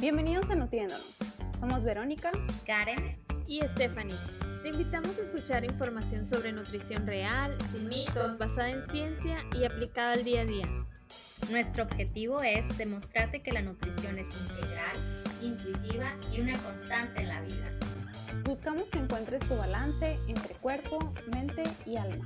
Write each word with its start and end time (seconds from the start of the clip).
Bienvenidos 0.00 0.48
a 0.48 0.54
Nutriéndonos. 0.54 1.16
Somos 1.58 1.82
Verónica, 1.82 2.30
Karen 2.64 3.18
y 3.48 3.60
Stephanie. 3.62 4.14
Te 4.62 4.68
invitamos 4.68 5.18
a 5.18 5.22
escuchar 5.22 5.64
información 5.64 6.24
sobre 6.24 6.52
nutrición 6.52 7.04
real, 7.04 7.58
sin 7.72 7.88
mitos, 7.88 8.38
basada 8.38 8.70
en 8.70 8.88
ciencia 8.90 9.44
y 9.58 9.64
aplicada 9.64 10.12
al 10.12 10.22
día 10.22 10.42
a 10.42 10.44
día. 10.44 10.68
Nuestro 11.50 11.82
objetivo 11.82 12.40
es 12.42 12.78
demostrarte 12.78 13.42
que 13.42 13.50
la 13.50 13.62
nutrición 13.62 14.20
es 14.20 14.28
integral, 14.48 14.96
intuitiva 15.42 16.14
y 16.32 16.42
una 16.42 16.56
constante 16.60 17.22
en 17.22 17.28
la 17.28 17.40
vida. 17.40 17.72
Buscamos 18.44 18.84
que 18.90 19.00
encuentres 19.00 19.42
tu 19.48 19.56
balance 19.56 20.16
entre 20.28 20.54
cuerpo, 20.54 21.12
mente 21.32 21.64
y 21.86 21.96
alma. 21.96 22.24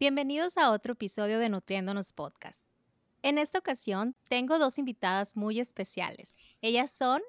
Bienvenidos 0.00 0.56
a 0.58 0.70
otro 0.70 0.92
episodio 0.92 1.40
de 1.40 1.48
Nutriéndonos 1.48 2.12
Podcast. 2.12 2.68
En 3.22 3.36
esta 3.36 3.58
ocasión 3.58 4.14
tengo 4.28 4.60
dos 4.60 4.78
invitadas 4.78 5.34
muy 5.34 5.58
especiales. 5.58 6.36
Ellas 6.62 6.92
son 6.92 7.20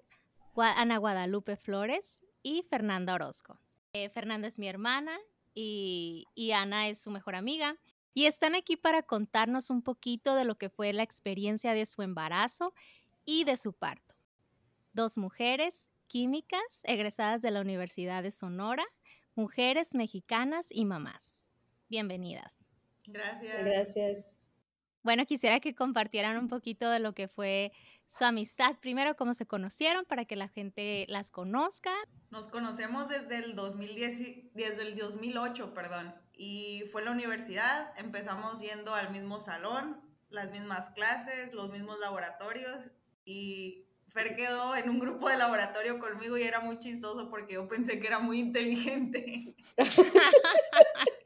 Ana 0.56 1.00
Guadalupe 1.00 1.56
Flores 1.56 2.22
y 2.44 2.62
Fernanda 2.70 3.16
Orozco. 3.16 3.60
Eh, 3.94 4.10
Fernanda 4.10 4.48
es 4.48 4.60
mi 4.60 4.68
hermana 4.68 5.18
y, 5.56 6.28
y 6.36 6.52
Ana 6.52 6.90
es 6.90 7.02
su 7.02 7.10
mejor 7.10 7.34
amiga. 7.34 7.76
Y 8.14 8.26
están 8.26 8.54
aquí 8.54 8.78
para 8.78 9.02
contarnos 9.02 9.72
un 9.72 9.82
poquito 9.82 10.36
de 10.36 10.46
lo 10.46 10.60
que 10.60 10.70
fue 10.70 10.94
la 10.94 11.02
experiencia 11.02 11.74
de 11.74 11.88
su 11.88 12.04
embarazo 12.04 12.76
y 13.26 13.46
de 13.46 13.58
su 13.58 13.74
parto. 13.74 14.14
Dos 14.94 15.18
mujeres 15.18 15.90
químicas 16.06 16.82
egresadas 16.84 17.42
de 17.42 17.50
la 17.50 17.62
Universidad 17.62 18.22
de 18.22 18.30
Sonora, 18.30 18.86
mujeres 19.34 19.96
mexicanas 19.96 20.68
y 20.70 20.86
mamás. 20.86 21.49
Bienvenidas. 21.90 22.56
Gracias. 23.08 23.66
Gracias. 23.66 24.26
Bueno, 25.02 25.26
quisiera 25.26 25.60
que 25.60 25.74
compartieran 25.74 26.38
un 26.38 26.48
poquito 26.48 26.90
de 26.90 27.00
lo 27.00 27.14
que 27.14 27.28
fue 27.28 27.72
su 28.08 28.26
amistad. 28.26 28.76
Primero, 28.80 29.16
cómo 29.16 29.34
se 29.34 29.46
conocieron 29.46 30.06
para 30.06 30.26
que 30.26 30.36
la 30.36 30.48
gente 30.50 31.06
las 31.10 31.32
conozca. 31.32 31.92
Nos 32.30 32.48
conocemos 32.48 33.10
desde 33.10 33.38
el 33.38 33.56
2010, 33.56 34.54
desde 34.54 34.82
el 34.84 34.96
2008, 34.96 35.74
perdón. 35.74 36.14
Y 36.34 36.84
fue 36.92 37.02
en 37.02 37.06
la 37.06 37.12
universidad, 37.12 37.98
empezamos 37.98 38.60
yendo 38.60 38.94
al 38.94 39.12
mismo 39.12 39.40
salón, 39.40 40.02
las 40.30 40.52
mismas 40.52 40.92
clases, 40.92 41.54
los 41.54 41.72
mismos 41.72 42.00
laboratorios 42.00 42.92
y 43.26 43.86
Fer 44.10 44.36
quedó 44.36 44.76
en 44.76 44.90
un 44.90 45.00
grupo 45.00 45.30
de 45.30 45.38
laboratorio 45.38 46.00
conmigo 46.00 46.38
y 46.38 46.44
era 46.44 46.60
muy 46.60 46.80
chistoso 46.80 47.30
porque 47.30 47.56
yo 47.56 47.68
pensé 47.68 48.00
que 48.00 48.08
era 48.08 48.20
muy 48.20 48.40
inteligente. 48.40 49.56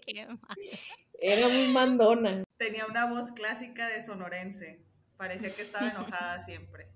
Era 1.25 1.47
muy 1.47 1.69
mandona. 1.69 2.43
Tenía 2.57 2.85
una 2.85 3.05
voz 3.05 3.31
clásica 3.31 3.87
de 3.87 4.01
sonorense. 4.01 4.81
Parecía 5.15 5.55
que 5.55 5.61
estaba 5.61 5.89
enojada 5.89 6.41
siempre. 6.45 6.89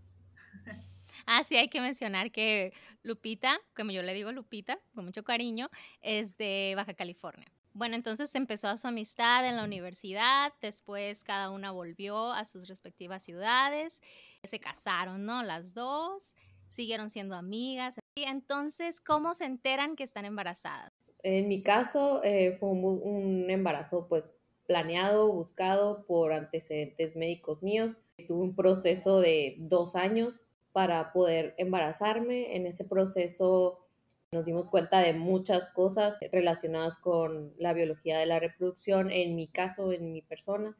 Ah, 1.25 1.45
sí, 1.45 1.55
hay 1.55 1.69
que 1.69 1.79
mencionar 1.79 2.29
que 2.29 2.73
Lupita, 3.03 3.57
como 3.73 3.91
yo 3.91 4.03
le 4.03 4.13
digo 4.13 4.33
Lupita, 4.33 4.79
con 4.93 5.05
mucho 5.05 5.23
cariño, 5.23 5.69
es 6.01 6.35
de 6.35 6.73
Baja 6.75 6.93
California. 6.93 7.47
Bueno, 7.71 7.95
entonces 7.95 8.35
empezó 8.35 8.67
a 8.67 8.77
su 8.77 8.87
amistad 8.87 9.47
en 9.47 9.55
la 9.55 9.63
universidad, 9.63 10.51
después 10.61 11.23
cada 11.23 11.49
una 11.49 11.71
volvió 11.71 12.33
a 12.33 12.43
sus 12.43 12.67
respectivas 12.67 13.23
ciudades, 13.23 14.01
se 14.43 14.59
casaron, 14.59 15.25
¿no? 15.25 15.41
Las 15.41 15.73
dos, 15.73 16.35
siguieron 16.67 17.09
siendo 17.09 17.35
amigas. 17.35 17.95
Y 18.15 18.23
entonces, 18.23 18.99
¿cómo 18.99 19.35
se 19.35 19.45
enteran 19.45 19.95
que 19.95 20.03
están 20.03 20.25
embarazadas? 20.25 20.96
En 21.27 21.49
mi 21.49 21.61
caso 21.61 22.23
eh, 22.23 22.55
fue 22.57 22.69
un, 22.69 22.85
un, 22.85 23.49
embarazo 23.49 24.07
pues 24.07 24.23
planeado, 24.65 25.29
buscado 25.33 26.05
por 26.05 26.31
antecedentes 26.31 27.17
médicos 27.17 27.61
míos. 27.61 27.97
Tuve 28.29 28.43
un 28.43 28.55
proceso 28.55 29.19
de 29.19 29.57
dos 29.59 29.97
años 29.97 30.47
para 30.71 31.11
poder 31.11 31.53
embarazarme. 31.57 32.55
En 32.55 32.65
ese 32.65 32.85
proceso 32.85 33.85
nos 34.31 34.45
dimos 34.45 34.69
cuenta 34.69 35.01
de 35.01 35.11
muchas 35.11 35.67
cosas 35.67 36.17
relacionadas 36.31 36.97
con 36.97 37.53
la 37.57 37.73
biología 37.73 38.17
de 38.19 38.25
la 38.25 38.39
reproducción, 38.39 39.11
en 39.11 39.35
mi 39.35 39.47
caso, 39.47 39.91
en 39.91 40.13
mi 40.13 40.21
persona. 40.21 40.77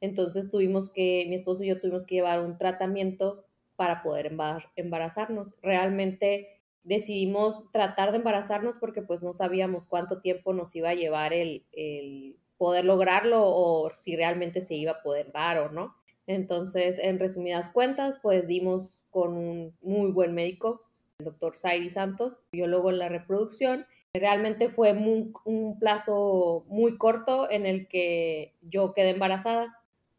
Entonces 0.00 0.48
tuvimos 0.48 0.92
que, 0.92 1.26
mi 1.28 1.34
esposo 1.34 1.64
y 1.64 1.68
yo 1.68 1.80
tuvimos 1.80 2.06
que 2.06 2.14
llevar 2.14 2.38
un 2.38 2.56
tratamiento 2.56 3.46
para 3.74 4.04
poder 4.04 4.32
embarazarnos. 4.76 5.56
Realmente 5.60 6.57
decidimos 6.88 7.70
tratar 7.70 8.12
de 8.12 8.18
embarazarnos 8.18 8.78
porque 8.78 9.02
pues 9.02 9.22
no 9.22 9.34
sabíamos 9.34 9.86
cuánto 9.86 10.20
tiempo 10.20 10.54
nos 10.54 10.74
iba 10.74 10.88
a 10.88 10.94
llevar 10.94 11.34
el, 11.34 11.66
el 11.72 12.36
poder 12.56 12.86
lograrlo 12.86 13.42
o 13.44 13.90
si 13.94 14.16
realmente 14.16 14.62
se 14.62 14.74
iba 14.74 14.92
a 14.92 15.02
poder 15.02 15.30
dar 15.30 15.58
o 15.58 15.70
no. 15.70 15.94
Entonces, 16.26 16.98
en 16.98 17.18
resumidas 17.18 17.70
cuentas, 17.70 18.18
pues 18.22 18.46
dimos 18.46 19.04
con 19.10 19.34
un 19.34 19.76
muy 19.82 20.10
buen 20.10 20.34
médico, 20.34 20.82
el 21.18 21.26
doctor 21.26 21.54
Sairi 21.54 21.90
Santos, 21.90 22.38
biólogo 22.52 22.90
en 22.90 22.98
la 22.98 23.08
reproducción. 23.08 23.86
Realmente 24.14 24.70
fue 24.70 24.92
un 24.92 25.78
plazo 25.78 26.64
muy 26.68 26.96
corto 26.96 27.50
en 27.50 27.66
el 27.66 27.86
que 27.86 28.54
yo 28.62 28.94
quedé 28.94 29.10
embarazada. 29.10 29.76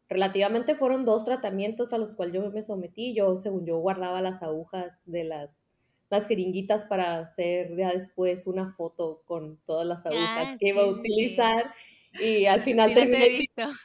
Relativamente 0.08 0.76
fueron 0.76 1.04
dos 1.04 1.24
tratamientos 1.24 1.92
a 1.92 1.98
los 1.98 2.14
cuales 2.14 2.34
yo 2.34 2.48
me 2.50 2.62
sometí. 2.62 3.14
Yo, 3.14 3.36
según 3.36 3.66
yo, 3.66 3.78
guardaba 3.78 4.20
las 4.20 4.42
agujas 4.42 5.00
de 5.04 5.24
las 5.24 5.59
las 6.10 6.26
jeringuitas 6.28 6.84
para 6.84 7.18
hacer 7.20 7.76
ya 7.76 7.92
después 7.92 8.46
una 8.46 8.72
foto 8.72 9.22
con 9.26 9.58
todas 9.66 9.86
las 9.86 10.06
agujas 10.06 10.48
Ah, 10.48 10.56
que 10.58 10.68
iba 10.68 10.82
a 10.82 10.86
sí, 10.86 10.88
utilizar 10.88 11.74
y 12.18 12.46
al 12.46 12.60
final 12.62 12.94
Sí 12.94 12.94
terminé, 12.94 13.30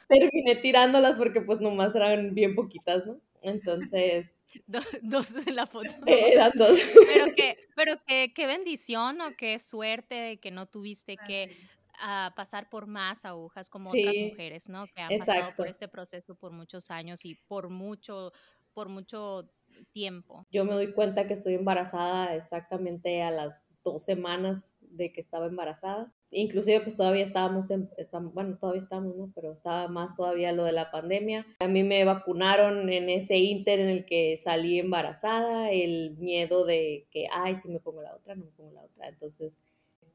terminé 0.08 0.56
tirándolas 0.58 1.18
porque 1.18 1.41
pues 1.41 1.62
nomás 1.62 1.96
eran 1.96 2.34
bien 2.36 2.56
poquitas, 2.56 3.06
¿no? 3.06 3.22
Entonces, 3.41 4.31
Do- 4.68 4.80
dos 5.02 5.47
en 5.47 5.56
la 5.56 5.68
foto. 5.68 5.96
eran 6.06 6.52
dos. 6.56 6.80
Pero 7.03 7.34
que, 7.36 7.58
pero 7.75 7.97
que, 8.08 8.34
qué 8.34 8.47
bendición 8.47 9.22
o 9.22 9.36
qué 9.36 9.59
suerte 9.59 10.16
de 10.16 10.40
que 10.40 10.52
no 10.52 10.68
tuviste 10.68 11.22
que 11.22 11.50
Así. 11.50 11.69
ah, 12.00 12.34
pasar 12.36 12.69
por 12.69 12.88
más 12.88 13.25
agujas 13.25 13.69
como 13.69 13.92
otras 13.92 14.19
Sí, 14.19 14.22
mujeres, 14.22 14.69
¿no? 14.69 14.88
Que 14.90 15.02
han 15.02 15.16
pasado 15.18 15.53
exacto. 15.53 15.56
por 15.56 15.68
este 15.68 15.88
proceso 15.88 16.36
por 16.36 16.52
muchos 16.52 16.92
años 16.92 17.25
y 17.25 17.36
por 17.36 17.69
mucho, 17.69 18.31
por 18.74 18.90
mucho 18.90 19.52
tiempo. 19.91 20.46
Yo 20.52 20.66
me 20.66 20.74
doy 20.74 20.94
cuenta 20.94 21.28
que 21.28 21.34
estoy 21.34 21.56
embarazada 21.56 22.36
exactamente 22.36 23.22
a 23.22 23.31
las 23.31 23.63
dos 23.84 24.03
semanas 24.03 24.74
de 24.81 25.12
que 25.12 25.22
estaba 25.22 25.46
embarazada. 25.47 26.12
Inclusive 26.31 26.81
pues 26.81 26.97
todavía 26.97 27.24
estábamos, 27.24 27.69
en, 27.72 27.90
estam- 27.97 28.31
bueno, 28.34 28.58
todavía 28.58 28.81
estamos, 28.81 29.16
¿no? 29.16 29.31
Pero 29.36 29.53
estaba 29.53 29.88
más 29.88 30.16
todavía 30.16 30.52
lo 30.52 30.63
de 30.63 30.72
la 30.74 30.91
pandemia. 30.91 31.46
A 31.59 31.68
mí 31.68 31.84
me 31.84 32.03
vacunaron 32.03 32.90
en 32.91 33.09
ese 33.09 33.38
inter 33.38 33.80
en 33.80 33.90
el 33.90 34.06
que 34.06 34.38
salí 34.44 34.80
embarazada, 34.80 35.72
el 35.72 36.16
miedo 36.18 36.66
de 36.66 37.07
que, 37.12 37.28
ay, 37.31 37.56
si 37.56 37.69
me 37.69 37.80
pongo 37.80 38.02
la 38.02 38.16
otra, 38.16 38.36
no 38.36 38.46
me 38.46 38.52
pongo 38.52 38.72
la 38.72 38.81
otra. 38.84 39.07
Entonces, 39.07 39.57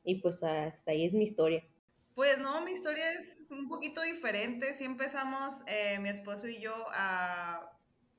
y 0.05 0.17
pues 0.17 0.43
hasta 0.43 0.91
ahí 0.91 1.07
es 1.07 1.13
mi 1.15 1.25
historia. 1.25 1.65
Pues 2.15 2.39
no, 2.39 2.61
mi 2.65 2.73
historia 2.73 3.05
es 3.13 3.47
un 3.51 3.69
poquito 3.69 4.03
diferente. 4.03 4.75
Sí 4.75 4.85
empezamos 4.85 5.63
eh, 5.69 5.99
mi 6.01 6.09
esposo 6.11 6.49
y 6.49 6.61
yo 6.61 6.75
a, 6.93 7.71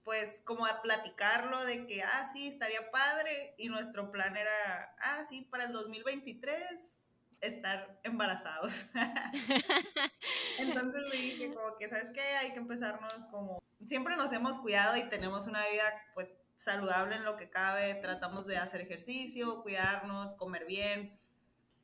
pues 0.03 0.41
como 0.45 0.65
a 0.65 0.81
platicarlo 0.81 1.63
de 1.65 1.85
que, 1.85 2.03
ah, 2.03 2.29
sí, 2.33 2.47
estaría 2.47 2.89
padre. 2.91 3.55
Y 3.57 3.69
nuestro 3.69 4.11
plan 4.11 4.35
era, 4.35 4.95
ah, 4.99 5.23
sí, 5.23 5.47
para 5.49 5.65
el 5.65 5.73
2023 5.73 7.03
estar 7.41 7.99
embarazados. 8.03 8.87
Entonces 10.59 11.01
le 11.09 11.17
dije 11.17 11.53
como 11.53 11.75
que, 11.77 11.89
¿sabes 11.89 12.11
qué? 12.11 12.21
Hay 12.21 12.51
que 12.51 12.59
empezarnos 12.59 13.25
como, 13.31 13.61
siempre 13.85 14.15
nos 14.15 14.31
hemos 14.31 14.59
cuidado 14.59 14.95
y 14.97 15.09
tenemos 15.09 15.47
una 15.47 15.65
vida 15.67 15.83
pues 16.13 16.37
saludable 16.55 17.15
en 17.15 17.23
lo 17.23 17.37
que 17.37 17.49
cabe, 17.49 17.95
tratamos 17.95 18.45
de 18.45 18.57
hacer 18.57 18.81
ejercicio, 18.81 19.63
cuidarnos, 19.63 20.35
comer 20.35 20.65
bien. 20.65 21.19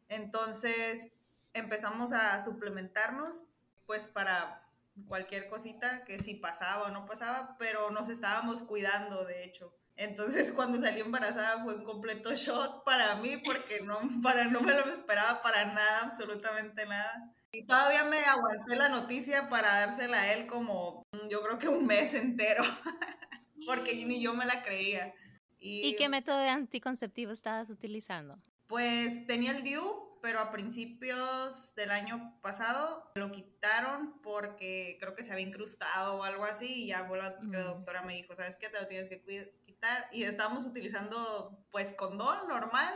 Entonces 0.10 1.10
empezamos 1.54 2.12
a 2.12 2.44
suplementarnos 2.44 3.44
pues 3.88 4.06
para 4.06 4.67
cualquier 5.08 5.48
cosita 5.48 6.04
que 6.06 6.20
si 6.20 6.36
pasaba 6.36 6.84
o 6.84 6.92
no 6.92 7.06
pasaba, 7.06 7.56
pero 7.58 7.92
nos 7.92 8.10
estábamos 8.10 8.64
cuidando 8.64 9.26
de 9.26 9.44
hecho. 9.44 9.74
Entonces 9.96 10.52
cuando 10.56 10.80
salí 10.80 11.02
embarazada 11.02 11.64
fue 11.64 11.76
un 11.76 11.84
completo 11.84 12.34
shock 12.34 12.84
para 12.84 13.16
mí 13.16 13.38
porque 13.38 13.82
no, 13.82 14.00
para, 14.22 14.46
no 14.46 14.62
me 14.62 14.74
lo 14.74 14.86
esperaba 14.92 15.42
para 15.42 15.66
nada, 15.66 16.02
absolutamente 16.04 16.86
nada. 16.86 17.34
Y 17.52 17.66
todavía 17.66 18.04
me 18.04 18.20
aguanté 18.20 18.76
la 18.76 18.90
noticia 18.90 19.50
para 19.50 19.80
dársela 19.80 20.22
a 20.22 20.34
él 20.34 20.48
como 20.48 21.04
yo 21.30 21.42
creo 21.42 21.58
que 21.58 21.70
un 21.70 21.86
mes 21.86 22.14
entero, 22.14 22.64
porque 23.66 24.06
ni 24.06 24.22
yo 24.22 24.34
me 24.34 24.46
la 24.46 24.64
creía. 24.64 25.14
¿Y 25.60 25.96
qué 25.96 26.08
método 26.08 26.38
de 26.38 26.50
anticonceptivo 26.50 27.32
estabas 27.32 27.70
utilizando? 27.70 28.38
Pues 28.68 29.26
tenía 29.26 29.52
el 29.52 29.64
DIU, 29.64 30.07
pero 30.28 30.42
a 30.42 30.52
principios 30.52 31.74
del 31.76 31.90
año 31.90 32.38
pasado 32.42 33.10
lo 33.16 33.32
quitaron 33.32 34.20
porque 34.22 34.98
creo 35.00 35.16
que 35.16 35.24
se 35.24 35.32
había 35.32 35.48
incrustado 35.48 36.18
o 36.18 36.24
algo 36.24 36.44
así 36.44 36.84
y 36.84 36.88
ya 36.88 37.06
fue 37.06 37.18
la, 37.18 37.38
la 37.44 37.62
doctora 37.62 38.02
me 38.02 38.16
dijo, 38.16 38.36
¿sabes 38.36 38.58
qué? 38.58 38.68
Te 38.68 38.78
lo 38.78 38.88
tienes 38.88 39.08
que 39.08 39.24
quitar. 39.66 40.10
Y 40.12 40.24
estábamos 40.24 40.66
utilizando 40.66 41.58
pues 41.72 41.94
condón 41.94 42.46
normal, 42.50 42.94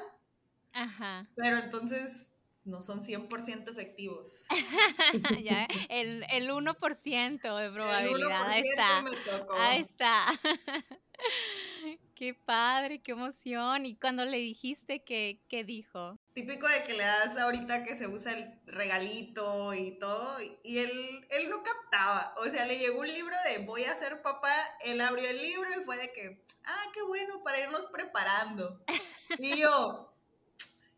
Ajá. 0.74 1.26
pero 1.38 1.60
entonces 1.60 2.36
no 2.66 2.82
son 2.82 3.02
100% 3.02 3.72
efectivos. 3.72 4.44
ya, 5.42 5.68
el, 5.88 6.26
el 6.34 6.50
1% 6.50 7.62
de 7.62 7.72
probabilidad. 7.72 8.20
El 8.20 8.24
1% 8.24 8.46
Ahí 8.46 8.62
está. 8.62 9.02
me 9.04 9.12
tocó. 9.12 9.54
Ahí 9.54 9.82
está. 9.84 10.26
qué 12.22 12.36
padre, 12.36 13.02
qué 13.02 13.14
emoción. 13.14 13.88
Y 13.88 13.96
cuando 13.96 14.26
le 14.26 14.38
dijiste, 14.38 15.04
¿qué, 15.04 15.40
qué 15.50 15.64
dijo? 15.64 16.20
Típico 16.34 16.68
de 16.68 16.84
que 16.84 16.94
le 16.94 17.04
das 17.04 17.36
ahorita 17.36 17.84
que 17.84 17.96
se 17.96 18.06
usa 18.06 18.34
el 18.34 18.54
regalito 18.68 19.74
y 19.74 19.98
todo, 19.98 20.38
y 20.40 20.78
él, 20.78 21.26
él 21.32 21.50
no 21.50 21.64
captaba. 21.64 22.36
O 22.38 22.48
sea, 22.48 22.66
le 22.66 22.78
llegó 22.78 23.00
un 23.00 23.08
libro 23.08 23.36
de 23.46 23.66
voy 23.66 23.86
a 23.86 23.96
ser 23.96 24.22
papá, 24.22 24.54
él 24.82 25.02
abrió 25.02 25.32
el 25.32 25.42
libro 25.42 25.68
y 25.72 25.84
fue 25.84 25.98
de 25.98 26.14
que, 26.14 26.46
ah, 26.64 26.84
qué 26.94 27.02
bueno, 27.02 27.42
para 27.44 27.60
irnos 27.60 27.88
preparando. 27.88 28.84
Y 29.40 29.58
yo, 29.58 30.11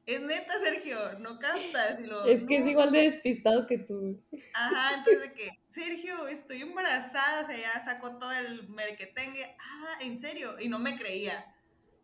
es 0.05 0.21
neta, 0.21 0.53
Sergio, 0.59 1.19
no 1.19 1.39
cantas. 1.39 1.99
Y 1.99 2.05
lo, 2.05 2.25
Es 2.25 2.43
que 2.43 2.57
es 2.57 2.67
igual 2.67 2.91
de 2.91 3.09
despistado 3.09 3.65
que 3.67 3.77
tú. 3.77 4.21
Ajá, 4.53 4.95
entonces 4.97 5.21
de 5.21 5.33
que, 5.33 5.49
Sergio, 5.67 6.27
estoy 6.27 6.61
embarazada, 6.61 7.43
o 7.43 7.45
sea, 7.45 7.57
ya 7.57 7.83
sacó 7.83 8.17
todo 8.17 8.31
el 8.31 8.67
merquetengue. 8.69 9.55
Ah, 9.59 9.97
¿en 10.01 10.19
serio? 10.19 10.59
Y 10.59 10.67
no 10.67 10.79
me 10.79 10.97
creía. 10.97 11.45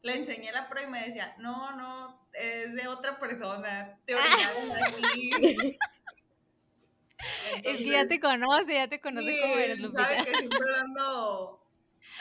Le 0.02 0.16
enseñé 0.16 0.52
la 0.52 0.70
prueba 0.70 0.88
y 0.88 0.92
me 0.92 1.06
decía, 1.06 1.36
no, 1.40 1.76
no, 1.76 2.26
es 2.34 2.74
de 2.74 2.88
otra 2.88 3.20
persona, 3.20 4.00
te 4.06 4.16
orinaron 4.16 4.84
aquí. 4.84 5.32
es 7.64 7.78
que 7.78 7.90
ya 7.90 8.08
te 8.08 8.20
conoce, 8.20 8.76
ya 8.76 8.88
te 8.88 9.02
conoce 9.02 9.34
Sí, 9.34 9.40
cómo 9.42 9.56
eres, 9.56 9.80
Lupita. 9.80 10.04
sabe 10.04 10.26
que 10.26 10.38
siempre 10.38 10.60
ando 10.80 11.62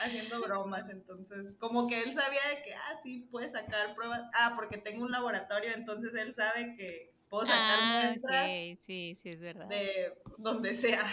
haciendo 0.01 0.41
bromas, 0.41 0.89
entonces, 0.89 1.55
como 1.59 1.87
que 1.87 2.01
él 2.01 2.13
sabía 2.13 2.41
de 2.55 2.63
que, 2.63 2.73
ah, 2.73 2.95
sí, 3.01 3.27
puede 3.31 3.49
sacar 3.49 3.95
pruebas, 3.95 4.23
ah, 4.39 4.53
porque 4.55 4.77
tengo 4.77 5.03
un 5.03 5.11
laboratorio, 5.11 5.71
entonces 5.73 6.13
él 6.15 6.33
sabe 6.33 6.75
que 6.75 7.13
puedo 7.29 7.45
sacar 7.45 7.79
Ah, 7.81 8.01
muestras 8.05 8.45
ok, 8.45 8.79
sí, 8.85 9.17
sí, 9.21 9.29
es 9.29 9.39
verdad. 9.39 9.67
de 9.67 10.13
donde 10.37 10.73
sea. 10.73 11.05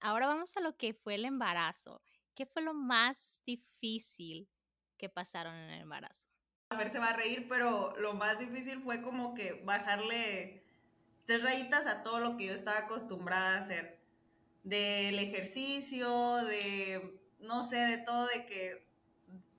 Ahora 0.00 0.26
vamos 0.26 0.56
a 0.56 0.60
lo 0.60 0.76
que 0.76 0.92
fue 0.94 1.14
el 1.14 1.24
embarazo. 1.24 2.02
¿Qué 2.34 2.46
fue 2.46 2.62
lo 2.62 2.74
más 2.74 3.40
difícil 3.46 4.48
que 4.98 5.08
pasaron 5.08 5.54
en 5.54 5.70
el 5.70 5.80
embarazo? 5.82 6.26
A 6.70 6.76
ver, 6.76 6.90
se 6.90 6.98
va 6.98 7.10
a 7.10 7.16
reír, 7.16 7.46
pero 7.48 7.94
lo 7.98 8.14
más 8.14 8.38
difícil 8.40 8.80
fue 8.80 9.00
como 9.02 9.34
que 9.34 9.52
bajarle 9.64 10.64
tres 11.26 11.42
rayitas 11.42 11.86
a 11.86 12.02
todo 12.02 12.18
lo 12.20 12.36
que 12.36 12.46
yo 12.46 12.52
estaba 12.52 12.78
acostumbrada 12.78 13.54
a 13.56 13.60
hacer. 13.60 14.00
Del 14.64 15.18
ejercicio, 15.18 16.36
de, 16.44 17.20
no 17.44 17.62
sé, 17.62 17.76
de 17.76 17.98
todo, 17.98 18.26
de 18.26 18.46
que, 18.46 18.84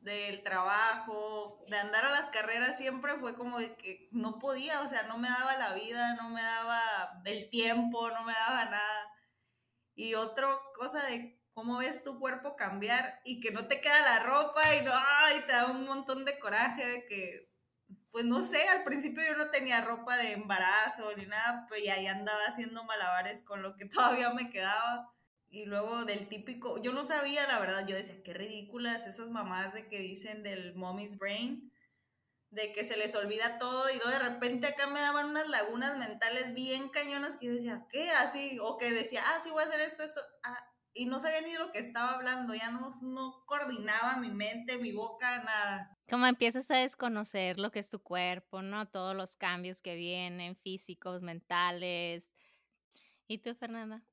del 0.02 0.44
trabajo, 0.44 1.64
de 1.68 1.78
andar 1.78 2.06
a 2.06 2.12
las 2.12 2.28
carreras 2.28 2.78
siempre 2.78 3.16
fue 3.16 3.36
como 3.36 3.60
de 3.60 3.76
que 3.76 4.08
no 4.12 4.38
podía, 4.38 4.82
o 4.82 4.88
sea, 4.88 5.04
no 5.04 5.18
me 5.18 5.30
daba 5.30 5.58
la 5.58 5.74
vida, 5.74 6.14
no 6.16 6.30
me 6.30 6.44
daba 6.44 7.22
el 7.26 7.50
tiempo, 7.50 8.10
no 8.12 8.24
me 8.24 8.34
daba 8.34 8.66
nada. 8.66 9.12
Y 9.96 10.14
otra 10.14 10.48
cosa 10.76 11.04
de 11.06 11.42
cómo 11.56 11.78
ves 11.78 12.04
tu 12.04 12.20
cuerpo 12.20 12.56
cambiar 12.56 13.22
y 13.24 13.40
que 13.40 13.50
no 13.52 13.68
te 13.68 13.82
queda 13.82 14.00
la 14.02 14.20
ropa 14.20 14.76
y 14.76 14.84
no, 14.84 14.92
ay, 14.94 15.42
te 15.48 15.54
da 15.54 15.68
un 15.68 15.86
montón 15.86 16.26
de 16.26 16.38
coraje 16.38 16.86
de 16.86 17.06
que, 17.08 17.50
pues 18.12 18.26
no 18.26 18.44
sé, 18.44 18.68
al 18.68 18.84
principio 18.84 19.24
yo 19.26 19.38
no 19.38 19.50
tenía 19.50 19.82
ropa 19.82 20.18
de 20.18 20.34
embarazo 20.34 21.16
ni 21.16 21.26
nada, 21.26 21.66
pues 21.68 21.82
y 21.84 21.90
ahí 21.90 22.08
andaba 22.08 22.46
haciendo 22.48 22.84
malabares 22.84 23.42
con 23.42 23.64
lo 23.64 23.76
que 23.76 23.86
todavía 24.20 24.30
me 24.32 24.50
quedaba. 24.50 25.15
Y 25.50 25.66
luego 25.66 26.06
del 26.06 26.28
típico, 26.28 26.82
yo 26.82 26.92
no 26.92 27.04
sabía, 27.04 27.48
la 27.48 27.60
verdad, 27.60 27.88
yo 27.88 27.96
decía, 27.96 28.22
qué 28.24 28.34
ridículas 28.34 29.08
esas 29.08 29.30
mamás 29.30 29.74
de 29.74 29.88
que 29.88 30.00
dicen 30.00 30.44
del 30.44 30.76
mommy's 30.76 31.18
brain, 31.18 31.72
de 32.50 32.72
que 32.72 32.84
se 32.84 32.98
les 32.98 33.16
olvida 33.16 33.58
todo 33.60 33.90
y 33.90 33.98
de 33.98 34.20
repente 34.20 34.68
acá 34.68 34.88
me 34.88 35.02
daban 35.02 35.28
unas 35.28 35.48
lagunas 35.50 35.98
mentales 35.98 36.54
bien 36.54 36.90
cañonas 36.90 37.36
que 37.38 37.48
yo 37.48 37.54
decía, 37.54 37.86
¿qué? 37.90 38.10
Así, 38.12 38.58
o 38.62 38.78
que 38.78 38.92
decía, 38.92 39.22
ah, 39.26 39.40
sí 39.42 39.50
voy 39.50 39.64
a 39.64 39.68
hacer 39.68 39.82
esto, 39.82 40.04
esto, 40.04 40.22
ah, 40.44 40.72
y 40.94 41.06
no 41.06 41.20
sabía 41.20 41.42
ni 41.42 41.54
lo 41.54 41.72
que 41.74 41.80
estaba 41.80 42.12
hablando, 42.12 42.56
ya 42.56 42.72
no, 42.72 42.92
no 43.02 43.44
coordinaba 43.46 44.18
mi 44.18 44.32
mente, 44.32 44.78
mi 44.78 44.94
boca, 44.94 45.44
nada. 45.44 45.98
Como 46.10 46.26
empiezas 46.26 46.72
a 46.72 46.78
desconocer 46.78 47.60
lo 47.60 47.72
que 47.72 47.80
es 47.80 47.90
tu 47.90 48.00
cuerpo, 48.02 48.62
¿no? 48.62 48.88
Todos 48.88 49.14
los 49.16 49.36
cambios 49.36 49.82
que 49.82 49.96
vienen, 49.96 50.56
físicos, 50.56 51.22
mentales. 51.22 52.34
¿Y 53.28 53.40
tú, 53.40 53.54
Fernanda? 53.56 54.04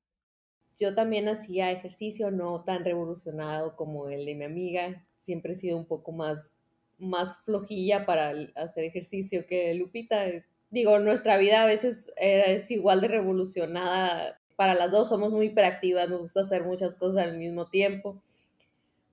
Yo 0.83 0.93
también 0.93 1.29
hacía 1.29 1.71
ejercicio 1.71 2.29
no 2.29 2.65
tan 2.65 2.83
revolucionado 2.83 3.77
como 3.77 4.09
el 4.09 4.25
de 4.25 4.35
mi 4.35 4.43
amiga. 4.43 5.01
Siempre 5.21 5.53
he 5.53 5.55
sido 5.55 5.77
un 5.77 5.85
poco 5.85 6.11
más, 6.11 6.59
más 6.99 7.37
flojilla 7.45 8.05
para 8.05 8.33
hacer 8.55 8.83
ejercicio 8.83 9.47
que 9.47 9.73
Lupita. 9.75 10.25
Digo, 10.71 10.99
nuestra 10.99 11.37
vida 11.37 11.63
a 11.63 11.67
veces 11.67 12.11
es 12.17 12.69
igual 12.69 12.99
de 12.99 13.07
revolucionada. 13.07 14.41
Para 14.57 14.75
las 14.75 14.91
dos 14.91 15.07
somos 15.07 15.31
muy 15.31 15.45
hiperactivas, 15.45 16.09
nos 16.09 16.23
gusta 16.23 16.41
hacer 16.41 16.65
muchas 16.65 16.95
cosas 16.95 17.23
al 17.23 17.37
mismo 17.37 17.69
tiempo. 17.69 18.21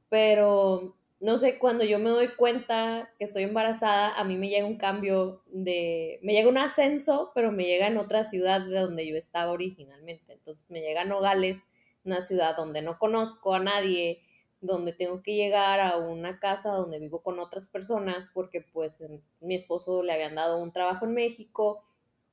Pero 0.09 0.97
no 1.21 1.37
sé, 1.37 1.59
cuando 1.59 1.85
yo 1.85 1.99
me 1.99 2.09
doy 2.09 2.29
cuenta 2.29 3.13
que 3.19 3.27
estoy 3.27 3.43
embarazada, 3.43 4.15
a 4.19 4.25
mí 4.25 4.39
me 4.39 4.49
llega 4.49 4.67
un 4.67 4.79
cambio 4.79 5.43
de, 5.47 6.19
me 6.23 6.33
llega 6.33 6.49
un 6.49 6.57
ascenso, 6.57 7.31
pero 7.35 7.53
me 7.53 7.65
llega 7.65 7.89
en 7.89 7.99
otra 7.99 8.27
ciudad 8.27 8.63
de 8.63 8.81
donde 8.81 9.07
yo 9.07 9.17
estaba 9.17 9.53
originalmente. 9.53 10.33
Entonces 10.33 10.65
me 10.71 10.81
llega 10.81 11.03
a 11.03 11.05
Nogales, 11.05 11.59
una 12.05 12.23
ciudad 12.23 12.57
donde 12.57 12.81
no 12.81 12.99
conozco 12.99 13.53
a 13.53 13.59
nadie, 13.59 14.23
donde 14.63 14.95
tengo 14.95 15.23
que 15.23 15.35
llegar 15.35 15.81
a 15.81 15.99
una 15.99 16.41
casa 16.41 16.71
donde 16.71 16.99
vivo 16.99 17.23
con 17.23 17.39
otras 17.39 17.69
personas, 17.69 18.31
porque 18.33 18.63
pues 18.63 18.99
mi 19.41 19.55
esposo 19.55 20.03
le 20.03 20.15
habían 20.15 20.35
dado 20.35 20.63
un 20.63 20.73
trabajo 20.73 21.05
en 21.05 21.13
México. 21.13 21.85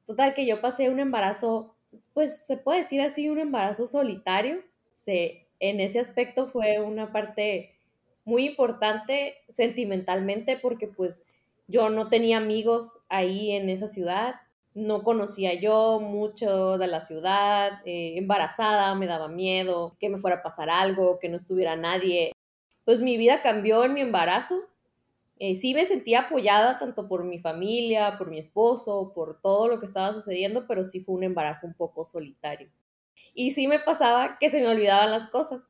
Total 0.06 0.34
que 0.34 0.46
yo 0.46 0.62
pasé 0.62 0.90
un 0.90 1.02
embarazo, 1.02 1.76
pues 2.14 2.46
se 2.48 2.56
puede 2.56 2.80
decir 2.80 3.02
así, 3.02 3.28
un 3.28 3.40
embarazo 3.40 3.86
solitario. 3.86 4.64
Se, 4.94 5.50
en 5.60 5.82
ese 5.82 6.00
aspecto 6.00 6.48
fue 6.48 6.80
una 6.80 7.12
parte 7.12 7.77
muy 8.28 8.46
importante 8.46 9.38
sentimentalmente 9.48 10.60
porque 10.62 10.88
pues 10.88 11.24
yo 11.68 11.90
no 11.90 12.10
tenía 12.10 12.38
amigos 12.38 12.92
ahí 13.08 13.52
en 13.52 13.70
esa 13.70 13.88
ciudad, 13.88 14.36
no 14.74 15.04
conocía 15.04 15.54
yo 15.54 16.02
mucho 16.02 16.78
de 16.78 16.88
la 16.88 17.02
ciudad, 17.02 17.82
eh, 17.86 18.18
embarazada, 18.18 18.94
me 18.96 19.08
daba 19.08 19.30
miedo 19.30 19.96
que 19.98 20.10
me 20.10 20.18
fuera 20.18 20.38
a 20.38 20.44
pasar 20.44 20.70
algo, 20.70 21.20
que 21.20 21.30
no 21.30 21.38
estuviera 21.38 21.78
nadie. 21.78 22.34
Pues 22.84 23.00
mi 23.00 23.16
vida 23.16 23.42
cambió 23.42 23.86
en 23.86 23.94
mi 23.94 24.02
embarazo. 24.02 24.60
Eh, 25.40 25.56
sí 25.56 25.74
me 25.74 25.86
sentía 25.86 26.24
apoyada 26.24 26.80
tanto 26.80 27.08
por 27.08 27.24
mi 27.24 27.40
familia, 27.40 28.18
por 28.18 28.30
mi 28.30 28.40
esposo, 28.40 29.14
por 29.16 29.40
todo 29.42 29.70
lo 29.70 29.80
que 29.80 29.86
estaba 29.86 30.14
sucediendo, 30.14 30.68
pero 30.68 30.84
sí 30.84 31.00
fue 31.00 31.16
un 31.16 31.24
embarazo 31.24 31.66
un 31.66 31.76
poco 31.76 32.06
solitario. 32.06 32.70
Y 33.34 33.52
sí 33.52 33.70
me 33.70 33.80
pasaba 33.80 34.38
que 34.38 34.50
se 34.50 34.60
me 34.60 34.68
olvidaban 34.68 35.12
las 35.12 35.30
cosas 35.30 35.62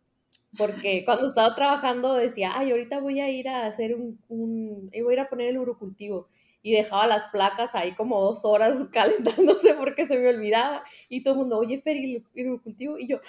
porque 0.58 1.04
cuando 1.06 1.27
estaba 1.27 1.56
trabajando 1.56 2.13
decía, 2.13 2.51
ay, 2.58 2.72
ahorita 2.72 3.00
voy 3.00 3.20
a 3.20 3.30
ir 3.30 3.50
a 3.50 3.66
hacer 3.66 3.96
un, 3.96 4.20
un 4.30 4.89
voy 4.92 5.12
a 5.12 5.13
ir 5.13 5.20
a 5.20 5.30
poner 5.30 5.50
el 5.50 5.58
urocultivo. 5.58 6.30
Y 6.63 6.74
dejaba 6.74 7.08
las 7.08 7.25
placas 7.25 7.75
ahí 7.75 7.96
como 7.96 8.20
dos 8.22 8.39
horas 8.44 8.80
calentándose 8.94 9.74
porque 9.75 10.08
se 10.08 10.18
me 10.18 10.30
olvidaba. 10.30 10.84
Y 11.10 11.24
todo 11.24 11.36
el 11.36 11.39
mundo, 11.42 11.58
oye, 11.60 11.80
Fer, 11.82 11.98
¿y 11.98 12.24
el 12.36 12.48
urocultivo? 12.50 12.98
Y 12.98 13.08
yo, 13.08 13.20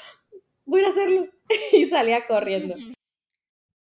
voy 0.66 0.84
a 0.84 0.88
hacerlo. 0.88 1.26
y 1.72 1.84
salía 1.86 2.26
corriendo. 2.26 2.76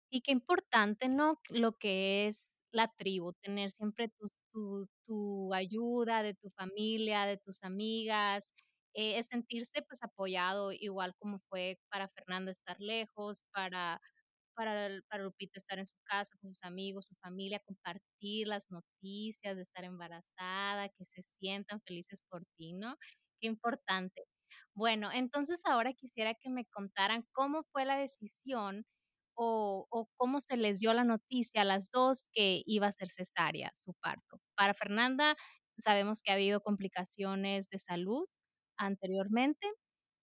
Y 0.09 0.21
qué 0.21 0.31
importante, 0.31 1.07
¿no? 1.07 1.39
Lo 1.49 1.73
que 1.77 2.27
es 2.27 2.49
la 2.71 2.87
tribu, 2.97 3.33
tener 3.33 3.71
siempre 3.71 4.09
tus- 4.09 4.35
tu, 4.51 4.87
tu 5.05 5.53
ayuda 5.53 6.23
de 6.23 6.33
tu 6.33 6.49
familia, 6.51 7.25
de 7.25 7.37
tus 7.37 7.63
amigas, 7.63 8.51
eh, 8.93 9.17
es 9.19 9.27
sentirse 9.27 9.81
pues 9.87 10.03
apoyado, 10.03 10.71
igual 10.73 11.15
como 11.19 11.39
fue 11.49 11.79
para 11.89 12.09
Fernanda 12.09 12.51
estar 12.51 12.79
lejos, 12.79 13.41
para, 13.53 14.01
para, 14.55 14.89
para 15.09 15.23
Lupita 15.23 15.59
estar 15.59 15.79
en 15.79 15.87
su 15.87 15.95
casa 16.03 16.35
con 16.41 16.51
sus 16.53 16.63
amigos, 16.63 17.05
su 17.07 17.15
familia, 17.15 17.59
compartir 17.65 18.47
las 18.47 18.69
noticias 18.71 19.55
de 19.55 19.61
estar 19.63 19.83
embarazada, 19.85 20.89
que 20.89 21.05
se 21.05 21.21
sientan 21.39 21.81
felices 21.81 22.23
por 22.29 22.45
ti, 22.57 22.73
¿no? 22.73 22.97
Qué 23.39 23.47
importante. 23.47 24.23
Bueno, 24.75 25.11
entonces 25.13 25.61
ahora 25.65 25.93
quisiera 25.93 26.33
que 26.35 26.49
me 26.49 26.65
contaran 26.65 27.25
cómo 27.33 27.63
fue 27.71 27.85
la 27.85 27.97
decisión 27.97 28.85
o, 29.35 29.87
o 29.89 30.07
cómo 30.17 30.39
se 30.41 30.57
les 30.57 30.79
dio 30.79 30.93
la 30.93 31.03
noticia 31.05 31.61
a 31.61 31.65
las 31.65 31.89
dos 31.89 32.29
que 32.33 32.61
iba 32.65 32.87
a 32.87 32.91
ser 32.91 33.09
cesárea 33.09 33.71
su 33.75 33.93
parto. 33.95 34.39
Para 34.55 34.73
Fernanda, 34.73 35.35
sabemos 35.79 36.21
que 36.21 36.31
ha 36.31 36.35
habido 36.35 36.61
complicaciones 36.61 37.69
de 37.69 37.79
salud 37.79 38.25
anteriormente, 38.85 39.67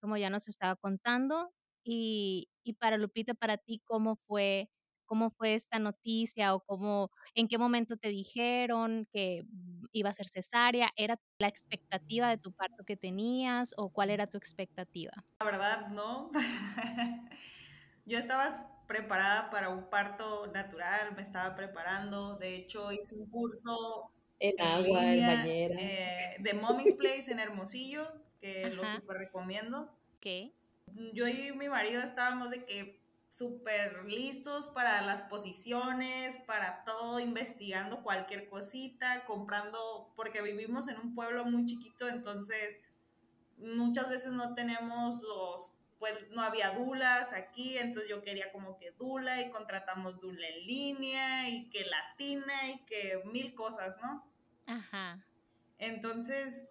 como 0.00 0.16
ya 0.16 0.30
nos 0.30 0.48
estaba 0.48 0.76
contando, 0.76 1.50
y, 1.84 2.48
y 2.64 2.74
para 2.74 2.98
Lupita, 2.98 3.34
para 3.34 3.56
ti, 3.58 3.80
¿cómo 3.84 4.16
fue, 4.26 4.70
cómo 5.06 5.30
fue 5.30 5.54
esta 5.54 5.78
noticia 5.78 6.54
o 6.54 6.60
cómo, 6.60 7.10
en 7.34 7.48
qué 7.48 7.58
momento 7.58 7.96
te 7.96 8.08
dijeron 8.08 9.06
que 9.12 9.44
iba 9.92 10.10
a 10.10 10.14
ser 10.14 10.26
cesárea? 10.28 10.90
¿Era 10.96 11.18
la 11.38 11.48
expectativa 11.48 12.28
de 12.30 12.38
tu 12.38 12.52
parto 12.52 12.84
que 12.84 12.96
tenías 12.96 13.74
o 13.78 13.90
cuál 13.90 14.10
era 14.10 14.26
tu 14.28 14.36
expectativa? 14.38 15.12
La 15.40 15.46
verdad, 15.46 15.88
no. 15.88 16.30
Yo 18.06 18.18
estaba 18.18 18.84
preparada 18.86 19.50
para 19.50 19.68
un 19.70 19.90
parto 19.90 20.46
natural, 20.48 21.14
me 21.16 21.22
estaba 21.22 21.54
preparando. 21.54 22.36
De 22.38 22.54
hecho, 22.56 22.92
hice 22.92 23.16
un 23.16 23.28
curso 23.30 24.12
En 24.40 24.60
agua, 24.60 25.14
en 25.14 25.24
línea, 25.24 25.26
bañera. 25.26 25.76
eh, 25.78 26.36
de 26.40 26.54
Mommy's 26.54 26.94
Place 26.94 27.30
en 27.32 27.38
Hermosillo, 27.40 28.17
que 28.40 28.70
lo 28.70 28.86
super 28.94 29.18
recomiendo. 29.18 29.92
¿Qué? 30.20 30.52
Yo 31.12 31.28
y 31.28 31.52
mi 31.52 31.68
marido 31.68 32.02
estábamos 32.02 32.50
de 32.50 32.64
que 32.64 32.98
súper 33.28 34.04
listos 34.06 34.68
para 34.68 35.02
las 35.02 35.22
posiciones, 35.22 36.38
para 36.46 36.82
todo, 36.84 37.20
investigando 37.20 38.02
cualquier 38.02 38.48
cosita, 38.48 39.24
comprando, 39.26 40.12
porque 40.16 40.42
vivimos 40.42 40.88
en 40.88 40.98
un 40.98 41.14
pueblo 41.14 41.44
muy 41.44 41.66
chiquito, 41.66 42.08
entonces 42.08 42.80
muchas 43.58 44.08
veces 44.08 44.32
no 44.32 44.54
tenemos 44.54 45.22
los, 45.22 45.74
pues 45.98 46.14
no 46.30 46.42
había 46.42 46.70
dulas 46.70 47.32
aquí, 47.32 47.76
entonces 47.76 48.08
yo 48.08 48.22
quería 48.22 48.50
como 48.50 48.78
que 48.78 48.92
dula 48.92 49.40
y 49.40 49.50
contratamos 49.50 50.20
dula 50.20 50.46
en 50.48 50.66
línea 50.66 51.48
y 51.50 51.68
que 51.70 51.84
latina 51.84 52.70
y 52.70 52.84
que 52.86 53.20
mil 53.26 53.54
cosas, 53.54 53.98
¿no? 54.00 54.24
Ajá. 54.66 55.22
Entonces 55.78 56.70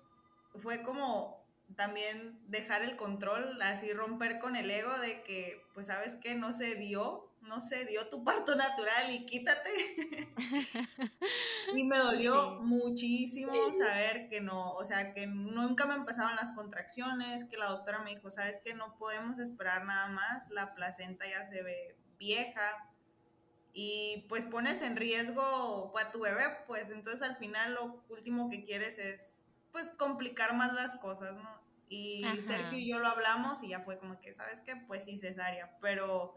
fue 0.55 0.81
como 0.83 1.46
también 1.75 2.39
dejar 2.47 2.81
el 2.81 2.95
control, 2.95 3.61
así 3.61 3.91
romper 3.93 4.39
con 4.39 4.55
el 4.55 4.69
ego 4.71 4.97
de 4.99 5.21
que, 5.23 5.63
pues 5.73 5.87
sabes 5.87 6.15
que 6.15 6.35
no 6.35 6.53
se 6.53 6.75
dio, 6.75 7.31
no 7.41 7.61
se 7.61 7.85
dio 7.85 8.09
tu 8.09 8.23
parto 8.23 8.55
natural 8.55 9.11
y 9.11 9.25
quítate. 9.25 9.69
y 11.75 11.83
me 11.83 11.97
dolió 11.97 12.57
Sí. 12.59 12.65
muchísimo 12.65 13.53
saber 13.73 14.27
que 14.29 14.41
no, 14.41 14.73
o 14.73 14.83
sea, 14.85 15.13
que 15.13 15.27
nunca 15.27 15.85
me 15.85 15.95
empezaban 15.95 16.35
las 16.35 16.51
contracciones, 16.51 17.45
que 17.45 17.57
la 17.57 17.67
doctora 17.67 17.99
me 17.99 18.11
dijo, 18.15 18.29
sabes 18.29 18.59
que 18.63 18.73
no 18.73 18.97
podemos 18.97 19.39
esperar 19.39 19.85
nada 19.85 20.07
más, 20.07 20.49
la 20.49 20.73
placenta 20.73 21.27
ya 21.29 21.43
se 21.43 21.61
ve 21.63 21.97
vieja, 22.17 22.89
y 23.73 24.25
pues 24.27 24.43
pones 24.43 24.81
en 24.81 24.95
riesgo 24.95 25.93
a 25.95 26.09
tu 26.11 26.21
bebé, 26.21 26.43
pues 26.65 26.89
entonces 26.89 27.21
al 27.21 27.35
final 27.35 27.75
lo 27.75 28.03
último 28.09 28.49
que 28.49 28.63
quieres 28.63 28.97
es 28.97 29.46
pues 29.71 29.89
complicar 29.97 30.55
más 30.55 30.73
las 30.73 30.95
cosas, 30.95 31.35
¿no? 31.35 31.61
Y 31.89 32.25
Ajá. 32.25 32.41
Sergio 32.41 32.77
y 32.77 32.89
yo 32.89 32.99
lo 32.99 33.07
hablamos 33.07 33.63
y 33.63 33.69
ya 33.69 33.81
fue 33.81 33.97
como 33.97 34.19
que, 34.19 34.33
¿sabes 34.33 34.61
qué? 34.61 34.75
Pues 34.75 35.05
sí, 35.05 35.17
cesárea, 35.17 35.77
pero 35.81 36.35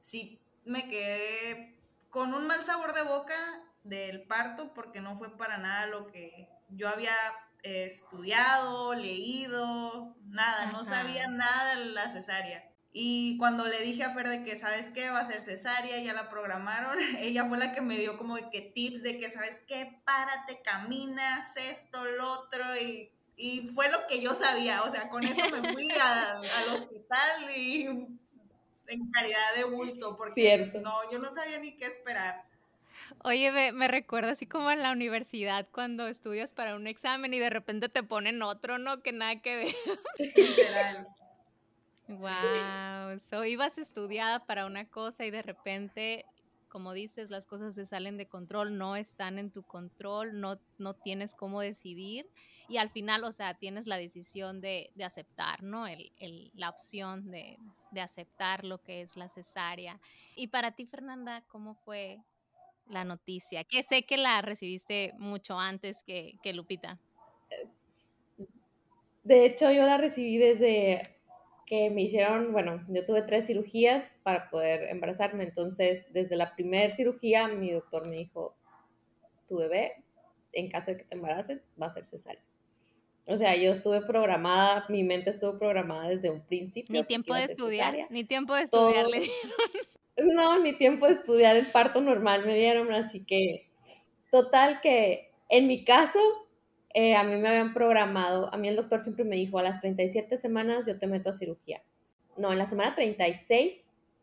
sí 0.00 0.40
me 0.64 0.88
quedé 0.88 1.78
con 2.10 2.34
un 2.34 2.46
mal 2.46 2.64
sabor 2.64 2.92
de 2.92 3.02
boca 3.02 3.36
del 3.82 4.22
parto 4.24 4.74
porque 4.74 5.00
no 5.00 5.16
fue 5.16 5.36
para 5.36 5.58
nada 5.58 5.86
lo 5.86 6.06
que 6.06 6.48
yo 6.68 6.88
había 6.88 7.14
eh, 7.62 7.84
estudiado, 7.86 8.94
leído, 8.94 10.16
nada, 10.26 10.66
no 10.72 10.84
sabía 10.84 11.28
nada 11.28 11.76
de 11.76 11.86
la 11.86 12.08
cesárea. 12.08 12.67
Y 13.00 13.36
cuando 13.38 13.64
le 13.64 13.80
dije 13.82 14.02
a 14.02 14.10
Fer 14.10 14.28
de 14.28 14.42
que, 14.42 14.56
¿sabes 14.56 14.88
qué? 14.88 15.08
Va 15.08 15.20
a 15.20 15.24
ser 15.24 15.40
cesárea, 15.40 16.00
ya 16.00 16.14
la 16.14 16.28
programaron, 16.28 16.98
ella 17.20 17.44
fue 17.44 17.56
la 17.56 17.70
que 17.70 17.80
me 17.80 17.96
dio 17.96 18.18
como 18.18 18.34
de 18.34 18.50
que 18.50 18.60
tips 18.60 19.04
de 19.04 19.18
que, 19.18 19.30
¿sabes 19.30 19.62
qué? 19.68 20.00
Párate, 20.04 20.60
caminas, 20.64 21.56
esto, 21.56 22.04
lo 22.04 22.28
otro, 22.32 22.76
y, 22.76 23.12
y 23.36 23.68
fue 23.68 23.88
lo 23.88 24.04
que 24.08 24.20
yo 24.20 24.34
sabía, 24.34 24.82
o 24.82 24.90
sea, 24.90 25.08
con 25.10 25.24
eso 25.24 25.48
me 25.48 25.72
fui 25.72 25.88
a- 26.02 26.40
al 26.40 26.68
hospital 26.70 27.56
y 27.56 27.84
en 27.86 29.10
calidad 29.12 29.54
de 29.54 29.62
bulto, 29.62 30.16
porque 30.16 30.34
Cierto. 30.34 30.80
no, 30.80 31.08
yo 31.12 31.20
no 31.20 31.32
sabía 31.32 31.60
ni 31.60 31.76
qué 31.76 31.86
esperar. 31.86 32.46
Oye, 33.22 33.52
me, 33.52 33.70
me 33.70 33.86
recuerda 33.86 34.32
así 34.32 34.46
como 34.46 34.72
en 34.72 34.82
la 34.82 34.90
universidad 34.90 35.68
cuando 35.70 36.08
estudias 36.08 36.52
para 36.52 36.74
un 36.74 36.88
examen 36.88 37.32
y 37.32 37.38
de 37.38 37.50
repente 37.50 37.88
te 37.88 38.02
ponen 38.02 38.42
otro, 38.42 38.78
¿no? 38.78 39.02
Que 39.04 39.12
nada 39.12 39.40
que 39.40 39.54
ver. 39.54 39.74
Literal. 40.34 41.06
Wow, 42.08 43.18
so 43.30 43.44
ibas 43.44 43.76
estudiada 43.78 44.46
para 44.46 44.64
una 44.66 44.88
cosa 44.88 45.26
y 45.26 45.30
de 45.30 45.42
repente, 45.42 46.24
como 46.70 46.94
dices, 46.94 47.28
las 47.30 47.46
cosas 47.46 47.74
se 47.74 47.84
salen 47.84 48.16
de 48.16 48.26
control, 48.26 48.78
no 48.78 48.96
están 48.96 49.38
en 49.38 49.50
tu 49.50 49.62
control, 49.62 50.40
no, 50.40 50.58
no 50.78 50.94
tienes 50.94 51.34
cómo 51.34 51.60
decidir 51.60 52.26
y 52.66 52.78
al 52.78 52.90
final, 52.90 53.24
o 53.24 53.32
sea, 53.32 53.54
tienes 53.54 53.86
la 53.86 53.98
decisión 53.98 54.60
de, 54.62 54.90
de 54.94 55.04
aceptar, 55.04 55.62
¿no? 55.62 55.86
El, 55.86 56.10
el- 56.18 56.50
la 56.54 56.70
opción 56.70 57.30
de, 57.30 57.58
de 57.90 58.00
aceptar 58.00 58.64
lo 58.64 58.82
que 58.82 59.02
es 59.02 59.16
la 59.16 59.28
cesárea. 59.28 60.00
Y 60.34 60.48
para 60.48 60.72
ti, 60.72 60.86
Fernanda, 60.86 61.42
¿cómo 61.48 61.74
fue 61.74 62.20
la 62.88 63.04
noticia? 63.04 63.64
Que 63.64 63.82
sé 63.82 64.04
que 64.04 64.16
la 64.16 64.40
recibiste 64.42 65.12
mucho 65.18 65.58
antes 65.58 66.02
que, 66.02 66.38
que 66.42 66.54
Lupita. 66.54 66.98
De 69.24 69.44
hecho, 69.44 69.70
yo 69.72 69.84
la 69.84 69.98
recibí 69.98 70.38
desde 70.38 71.17
que 71.68 71.90
me 71.90 72.02
hicieron, 72.02 72.52
bueno, 72.52 72.82
yo 72.88 73.04
tuve 73.04 73.22
tres 73.22 73.46
cirugías 73.46 74.14
para 74.22 74.48
poder 74.48 74.88
embarazarme, 74.88 75.44
entonces 75.44 76.06
desde 76.12 76.34
la 76.36 76.54
primera 76.54 76.88
cirugía 76.90 77.46
mi 77.48 77.70
doctor 77.72 78.06
me 78.06 78.16
dijo, 78.16 78.56
tu 79.48 79.56
bebé, 79.58 80.02
en 80.52 80.70
caso 80.70 80.90
de 80.92 80.96
que 80.98 81.04
te 81.04 81.14
embaraces, 81.14 81.62
va 81.80 81.86
a 81.86 81.94
ser 81.94 82.06
cesárea. 82.06 82.42
O 83.26 83.36
sea, 83.36 83.54
yo 83.56 83.72
estuve 83.72 84.00
programada, 84.00 84.86
mi 84.88 85.04
mente 85.04 85.30
estuvo 85.30 85.58
programada 85.58 86.08
desde 86.08 86.30
un 86.30 86.40
principio. 86.40 86.90
Ni 86.92 87.04
tiempo 87.06 87.34
de 87.34 87.44
estudiar, 87.44 87.86
cesárea. 87.90 88.06
ni 88.08 88.24
tiempo 88.24 88.54
de 88.54 88.66
Todo- 88.66 88.88
estudiar. 88.88 89.06
le 89.08 89.20
dieron. 89.20 89.52
No, 90.34 90.58
ni 90.58 90.72
tiempo 90.72 91.06
de 91.06 91.12
estudiar 91.12 91.54
el 91.56 91.66
parto 91.66 92.00
normal 92.00 92.44
me 92.44 92.56
dieron, 92.56 92.92
así 92.92 93.24
que 93.24 93.68
total 94.32 94.80
que 94.80 95.30
en 95.48 95.68
mi 95.68 95.84
caso, 95.84 96.18
eh, 97.00 97.14
a 97.14 97.22
mí 97.22 97.36
me 97.36 97.48
habían 97.48 97.74
programado, 97.74 98.52
a 98.52 98.56
mí 98.56 98.66
el 98.66 98.74
doctor 98.74 99.00
siempre 99.00 99.24
me 99.24 99.36
dijo, 99.36 99.56
a 99.60 99.62
las 99.62 99.80
37 99.80 100.36
semanas 100.36 100.84
yo 100.84 100.98
te 100.98 101.06
meto 101.06 101.30
a 101.30 101.32
cirugía. 101.32 101.80
No, 102.36 102.50
en 102.50 102.58
la 102.58 102.66
semana 102.66 102.96
36 102.96 103.72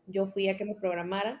yo 0.06 0.26
fui 0.26 0.50
a 0.50 0.58
que 0.58 0.66
me 0.66 0.74
programaran 0.74 1.40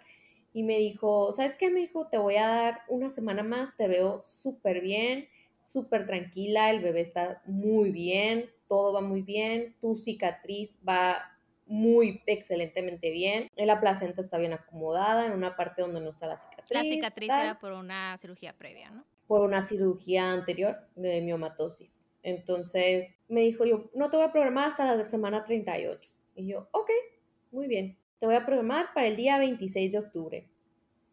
y 0.54 0.62
me 0.62 0.78
dijo, 0.78 1.34
¿sabes 1.36 1.54
qué? 1.56 1.68
Me 1.68 1.80
dijo, 1.80 2.06
te 2.06 2.16
voy 2.16 2.36
a 2.36 2.46
dar 2.46 2.80
una 2.88 3.10
semana 3.10 3.42
más, 3.42 3.76
te 3.76 3.86
veo 3.86 4.22
súper 4.22 4.80
bien, 4.80 5.28
súper 5.70 6.06
tranquila, 6.06 6.70
el 6.70 6.80
bebé 6.80 7.02
está 7.02 7.42
muy 7.44 7.90
bien, 7.90 8.48
todo 8.66 8.94
va 8.94 9.02
muy 9.02 9.20
bien, 9.20 9.76
tu 9.82 9.94
cicatriz 9.94 10.74
va 10.88 11.36
muy 11.66 12.22
excelentemente 12.24 13.10
bien, 13.10 13.50
la 13.56 13.78
placenta 13.78 14.22
está 14.22 14.38
bien 14.38 14.54
acomodada 14.54 15.26
en 15.26 15.32
una 15.32 15.54
parte 15.54 15.82
donde 15.82 16.00
no 16.00 16.08
está 16.08 16.28
la 16.28 16.38
cicatriz. 16.38 16.70
La 16.70 16.80
cicatriz 16.80 17.28
tal 17.28 17.42
era 17.42 17.58
por 17.58 17.72
una 17.72 18.16
cirugía 18.16 18.54
previa, 18.54 18.88
¿no? 18.88 19.04
Por 19.26 19.40
una 19.40 19.64
cirugía 19.66 20.32
anterior 20.32 20.76
de 20.94 21.20
miomatosis. 21.22 22.04
Entonces 22.22 23.08
me 23.28 23.42
dijo 23.42 23.64
yo, 23.64 23.90
no 23.94 24.10
te 24.10 24.16
voy 24.16 24.26
a 24.26 24.32
programar 24.32 24.68
hasta 24.68 24.94
la 24.94 25.06
semana 25.06 25.44
38. 25.44 26.10
Y 26.34 26.46
yo, 26.48 26.68
ok, 26.72 26.90
muy 27.50 27.66
bien. 27.66 27.96
Te 28.18 28.26
voy 28.26 28.34
a 28.34 28.46
programar 28.46 28.86
para 28.94 29.06
el 29.08 29.16
día 29.16 29.38
26 29.38 29.92
de 29.92 29.98
octubre. 29.98 30.48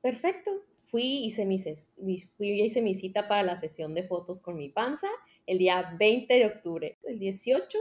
Perfecto. 0.02 0.52
Fui, 0.86 1.26
hice 1.26 1.46
mi, 1.46 1.58
fui, 1.60 2.62
hice 2.62 2.82
mi 2.82 2.96
cita 2.96 3.28
para 3.28 3.44
la 3.44 3.60
sesión 3.60 3.96
de 3.96 4.04
fotos 4.04 4.42
con 4.42 4.56
mi 4.56 4.70
panza 4.70 5.08
el 5.48 5.58
día 5.58 5.96
20 5.98 6.34
de 6.34 6.46
octubre. 6.46 6.98
El 7.04 7.20
18 7.20 7.78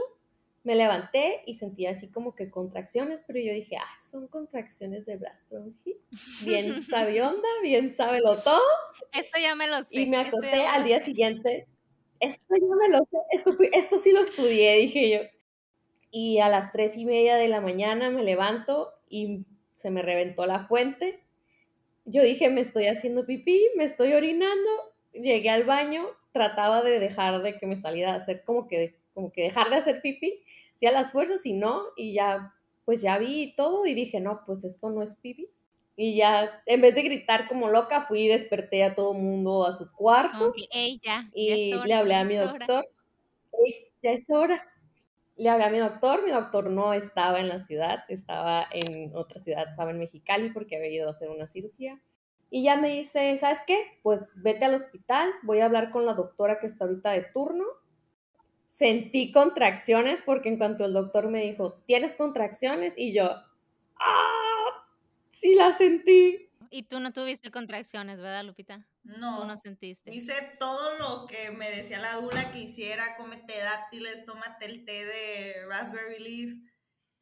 me 0.63 0.75
levanté 0.75 1.41
y 1.45 1.55
sentía 1.55 1.91
así 1.91 2.09
como 2.09 2.35
que 2.35 2.49
contracciones, 2.49 3.23
pero 3.27 3.39
yo 3.39 3.51
dije, 3.53 3.75
ah, 3.77 3.99
son 4.01 4.27
contracciones 4.27 5.05
de 5.05 5.17
bronchitis. 5.17 5.97
Bien 6.45 6.81
sabionda, 6.81 7.47
bien 7.61 7.93
sábelo 7.93 8.35
todo. 8.37 8.61
Esto 9.11 9.39
ya 9.41 9.55
me 9.55 9.67
lo 9.67 9.83
sé. 9.83 10.01
Y 10.01 10.05
me 10.05 10.17
ya 10.17 10.27
acosté 10.27 10.61
al 10.65 10.83
día 10.85 10.99
sé. 10.99 11.05
siguiente. 11.05 11.67
Esto 12.19 12.55
yo 12.55 12.67
me 12.75 12.89
lo 12.89 12.99
sé, 12.99 13.17
esto, 13.31 13.53
fui- 13.53 13.69
esto 13.73 13.99
sí 13.99 14.11
lo 14.13 14.21
estudié, 14.21 14.75
dije 14.77 15.09
yo. 15.09 15.19
Y 16.11 16.39
a 16.39 16.47
las 16.49 16.71
tres 16.71 16.95
y 16.95 17.05
media 17.05 17.35
de 17.35 17.47
la 17.47 17.59
mañana 17.59 18.09
me 18.09 18.23
levanto 18.23 18.93
y 19.09 19.45
se 19.73 19.89
me 19.89 20.01
reventó 20.01 20.45
la 20.45 20.67
fuente. 20.67 21.19
Yo 22.05 22.21
dije, 22.23 22.49
me 22.49 22.61
estoy 22.61 22.87
haciendo 22.87 23.25
pipí, 23.25 23.61
me 23.75 23.85
estoy 23.85 24.13
orinando. 24.13 24.69
Llegué 25.13 25.49
al 25.49 25.63
baño, 25.63 26.05
trataba 26.31 26.81
de 26.83 26.99
dejar 26.99 27.41
de 27.41 27.57
que 27.57 27.65
me 27.65 27.77
saliera 27.77 28.13
a 28.13 28.17
hacer 28.17 28.43
como 28.43 28.67
que, 28.67 28.99
como 29.13 29.31
que 29.31 29.43
dejar 29.43 29.69
de 29.69 29.77
hacer 29.77 30.01
pipí. 30.01 30.42
Hacía 30.85 30.91
las 30.99 31.11
fuerzas 31.13 31.45
y 31.45 31.53
no, 31.53 31.85
y 31.95 32.13
ya, 32.13 32.53
pues 32.85 33.01
ya 33.01 33.17
vi 33.17 33.55
todo 33.55 33.85
y 33.85 33.93
dije, 33.93 34.19
no, 34.19 34.41
pues 34.45 34.63
esto 34.65 34.89
no 34.89 35.01
es 35.03 35.15
pipí. 35.17 35.49
Y 35.95 36.15
ya, 36.17 36.61
en 36.65 36.81
vez 36.81 36.95
de 36.95 37.03
gritar 37.03 37.47
como 37.47 37.69
loca, 37.69 38.01
fui 38.01 38.21
y 38.25 38.27
desperté 38.27 38.83
a 38.83 38.95
todo 38.95 39.13
mundo 39.13 39.65
a 39.65 39.73
su 39.77 39.91
cuarto 39.93 40.37
Como 40.37 40.53
que, 40.55 40.67
"Ey, 40.71 40.99
ya, 41.03 41.31
y 41.33 41.81
hora, 41.81 41.87
le 41.87 41.95
hablé 41.95 42.15
a 42.15 42.25
mi 42.25 42.35
es 42.35 42.41
hora". 42.41 42.67
doctor. 42.67 42.85
"Ey, 43.65 43.93
ya 44.03 44.11
es 44.13 44.25
hora. 44.29 44.63
Le 45.35 45.49
hablé 45.49 45.65
a 45.65 45.69
mi 45.71 45.79
doctor, 45.79 46.23
mi 46.23 46.31
doctor 46.31 46.69
no 46.71 46.93
estaba 46.93 47.39
en 47.41 47.49
la 47.49 47.59
ciudad, 47.61 47.99
estaba 48.09 48.67
en 48.71 49.15
otra 49.15 49.39
ciudad, 49.41 49.69
estaba 49.69 49.91
en 49.91 49.99
Mexicali 49.99 50.51
porque 50.51 50.77
había 50.77 50.91
ido 50.91 51.07
a 51.09 51.11
hacer 51.13 51.29
una 51.29 51.47
cirugía. 51.47 52.01
Y 52.51 52.63
ya 52.63 52.77
me 52.77 52.89
dice, 52.89 53.37
¿sabes 53.37 53.59
qué? 53.67 53.77
Pues 54.03 54.33
vete 54.37 54.65
al 54.65 54.75
hospital, 54.75 55.31
voy 55.43 55.59
a 55.61 55.65
hablar 55.65 55.91
con 55.91 56.05
la 56.05 56.13
doctora 56.15 56.59
que 56.59 56.67
está 56.67 56.85
ahorita 56.85 57.11
de 57.11 57.23
turno. 57.33 57.65
Sentí 58.73 59.31
contracciones 59.31 60.23
porque 60.23 60.49
en 60.49 60.57
cuanto 60.57 60.83
el 60.85 60.93
doctor 60.93 61.29
me 61.29 61.41
dijo, 61.41 61.83
¿tienes 61.85 62.15
contracciones? 62.15 62.93
Y 62.97 63.13
yo, 63.13 63.29
¡ah! 63.99 64.87
Sí 65.29 65.53
las 65.53 65.77
sentí. 65.77 66.49
Y 66.71 66.81
tú 66.83 66.99
no 66.99 67.13
tuviste 67.13 67.51
contracciones, 67.51 68.17
¿verdad, 68.19 68.43
Lupita? 68.43 68.87
No. 69.03 69.35
Tú 69.35 69.45
no 69.45 69.57
sentiste. 69.57 70.11
Hice 70.11 70.33
todo 70.59 70.97
lo 70.97 71.27
que 71.27 71.51
me 71.51 71.69
decía 71.69 71.99
la 71.99 72.15
dula 72.15 72.49
que 72.49 72.61
hiciera, 72.61 73.15
cómete 73.15 73.59
dátiles, 73.59 74.25
tómate 74.25 74.65
el 74.65 74.85
té 74.85 75.05
de 75.05 75.65
raspberry 75.67 76.17
leaf 76.19 76.53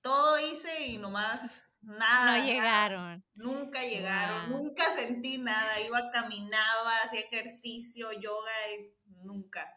todo 0.02 0.40
hice 0.40 0.88
y 0.88 0.98
nomás 0.98 1.78
nada. 1.82 2.38
No 2.40 2.46
llegaron. 2.46 3.24
Nunca 3.36 3.84
llegaron, 3.84 4.50
Wow. 4.50 4.64
nunca 4.64 4.84
sentí 4.96 5.38
nada. 5.38 5.80
Iba, 5.82 6.10
caminaba, 6.12 6.98
hacía 7.04 7.22
ejercicio, 7.22 8.12
yoga 8.14 8.52
y 8.80 8.94
nunca. 9.24 9.72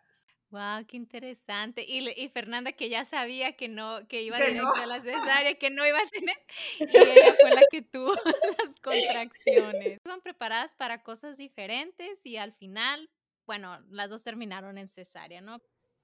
Wow, 0.54 0.86
qué 0.86 0.96
interesante. 0.96 1.84
Y, 1.84 2.08
y 2.10 2.28
Fernanda 2.28 2.70
que 2.70 2.88
ya 2.88 3.04
sabía 3.04 3.56
que 3.56 3.66
no, 3.66 4.06
que 4.06 4.22
iba 4.22 4.36
Que 4.36 4.50
directo 4.50 4.76
no. 4.76 4.82
a 4.82 4.86
la 4.86 5.00
cesárea, 5.00 5.58
que 5.58 5.68
no 5.68 5.84
iba 5.84 5.98
a 5.98 6.06
tener, 6.06 6.36
y 6.78 6.96
ella 6.96 7.34
fue 7.40 7.50
la 7.50 7.62
que 7.68 7.82
tuvo 7.82 8.12
las 8.64 8.76
contracciones. 8.80 9.98
Iban 10.04 10.20
preparadas 10.20 10.76
para 10.76 11.02
cosas 11.02 11.38
diferentes 11.38 12.24
y 12.24 12.36
al 12.36 12.52
final, 12.52 13.10
bueno, 13.48 13.80
las 13.90 14.10
dos 14.10 14.22
terminaron 14.22 14.78
en 14.78 14.88
cesárea, 14.88 15.40
¿no? 15.40 15.60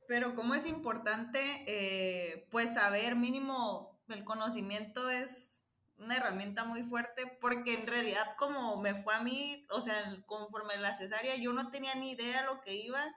Pero 0.08 0.34
como 0.34 0.56
es 0.56 0.66
importante, 0.66 1.38
eh, 1.68 2.48
pues 2.50 2.74
saber 2.74 3.14
mínimo 3.14 4.02
el 4.08 4.24
conocimiento 4.24 5.10
es 5.10 5.62
una 5.96 6.16
herramienta 6.16 6.64
muy 6.64 6.82
fuerte 6.82 7.38
porque 7.40 7.74
en 7.74 7.86
realidad 7.86 8.34
como 8.36 8.78
me 8.78 8.96
fue 8.96 9.14
a 9.14 9.20
mí, 9.20 9.64
o 9.70 9.80
sea, 9.80 10.16
conforme 10.26 10.76
la 10.78 10.96
cesárea, 10.96 11.36
yo 11.36 11.52
no 11.52 11.70
tenía 11.70 11.94
ni 11.94 12.10
idea 12.10 12.42
lo 12.42 12.60
que 12.62 12.74
iba 12.74 13.14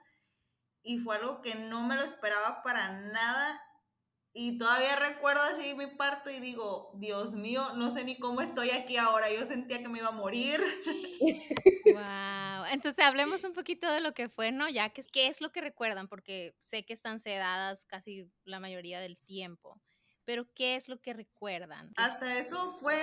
y 0.84 0.98
fue 0.98 1.16
algo 1.16 1.42
que 1.42 1.56
no 1.56 1.82
me 1.82 1.96
lo 1.96 2.02
esperaba 2.02 2.62
para 2.62 2.92
nada 2.92 3.60
y 4.36 4.58
todavía 4.58 4.96
recuerdo 4.96 5.42
así 5.42 5.74
mi 5.74 5.86
parto 5.86 6.28
y 6.28 6.40
digo, 6.40 6.90
Dios 6.96 7.36
mío, 7.36 7.72
no 7.76 7.92
sé 7.92 8.02
ni 8.02 8.18
cómo 8.18 8.40
estoy 8.40 8.70
aquí 8.70 8.96
ahora, 8.96 9.32
yo 9.32 9.46
sentía 9.46 9.78
que 9.78 9.88
me 9.88 9.98
iba 9.98 10.08
a 10.08 10.12
morir. 10.12 10.60
Wow. 11.86 12.64
Entonces 12.72 13.04
hablemos 13.04 13.44
un 13.44 13.52
poquito 13.52 13.88
de 13.90 14.00
lo 14.00 14.14
que 14.14 14.30
fue, 14.30 14.50
¿no? 14.50 14.70
Ya 14.70 14.88
que 14.88 15.02
qué 15.04 15.28
es 15.28 15.42
lo 15.42 15.52
que 15.52 15.60
recuerdan, 15.60 16.08
porque 16.08 16.56
sé 16.58 16.84
que 16.84 16.94
están 16.94 17.20
sedadas 17.20 17.84
casi 17.84 18.26
la 18.44 18.58
mayoría 18.58 19.00
del 19.00 19.18
tiempo. 19.18 19.78
Pero 20.24 20.46
¿qué 20.54 20.76
es 20.76 20.88
lo 20.88 21.00
que 21.00 21.12
recuerdan? 21.12 21.92
Hasta 21.96 22.38
eso 22.38 22.78
fue 22.80 22.98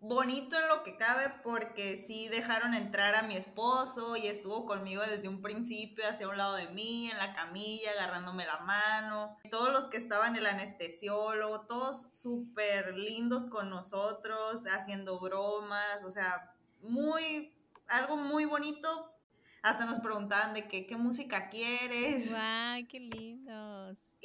bonito 0.00 0.56
en 0.58 0.68
lo 0.68 0.84
que 0.84 0.96
cabe 0.96 1.32
porque 1.42 1.96
sí 1.96 2.28
dejaron 2.28 2.74
entrar 2.74 3.16
a 3.16 3.22
mi 3.22 3.36
esposo 3.36 4.16
y 4.16 4.28
estuvo 4.28 4.64
conmigo 4.64 5.02
desde 5.02 5.28
un 5.28 5.42
principio 5.42 6.04
hacia 6.08 6.28
un 6.28 6.36
lado 6.36 6.54
de 6.54 6.68
mí, 6.68 7.10
en 7.10 7.18
la 7.18 7.34
camilla, 7.34 7.90
agarrándome 7.92 8.46
la 8.46 8.58
mano. 8.60 9.36
Todos 9.50 9.72
los 9.72 9.88
que 9.88 9.96
estaban, 9.96 10.36
el 10.36 10.46
anestesiólogo, 10.46 11.62
todos 11.62 12.20
súper 12.20 12.96
lindos 12.96 13.46
con 13.46 13.68
nosotros, 13.68 14.64
haciendo 14.66 15.18
bromas, 15.18 16.04
o 16.04 16.10
sea, 16.10 16.54
muy, 16.80 17.52
algo 17.88 18.16
muy 18.16 18.44
bonito. 18.44 19.12
Hasta 19.62 19.84
nos 19.84 19.98
preguntaban 19.98 20.54
de 20.54 20.68
qué, 20.68 20.86
qué 20.86 20.96
música 20.96 21.48
quieres. 21.48 22.30
Wow, 22.30 22.86
qué 22.88 23.00
lindos. 23.00 23.65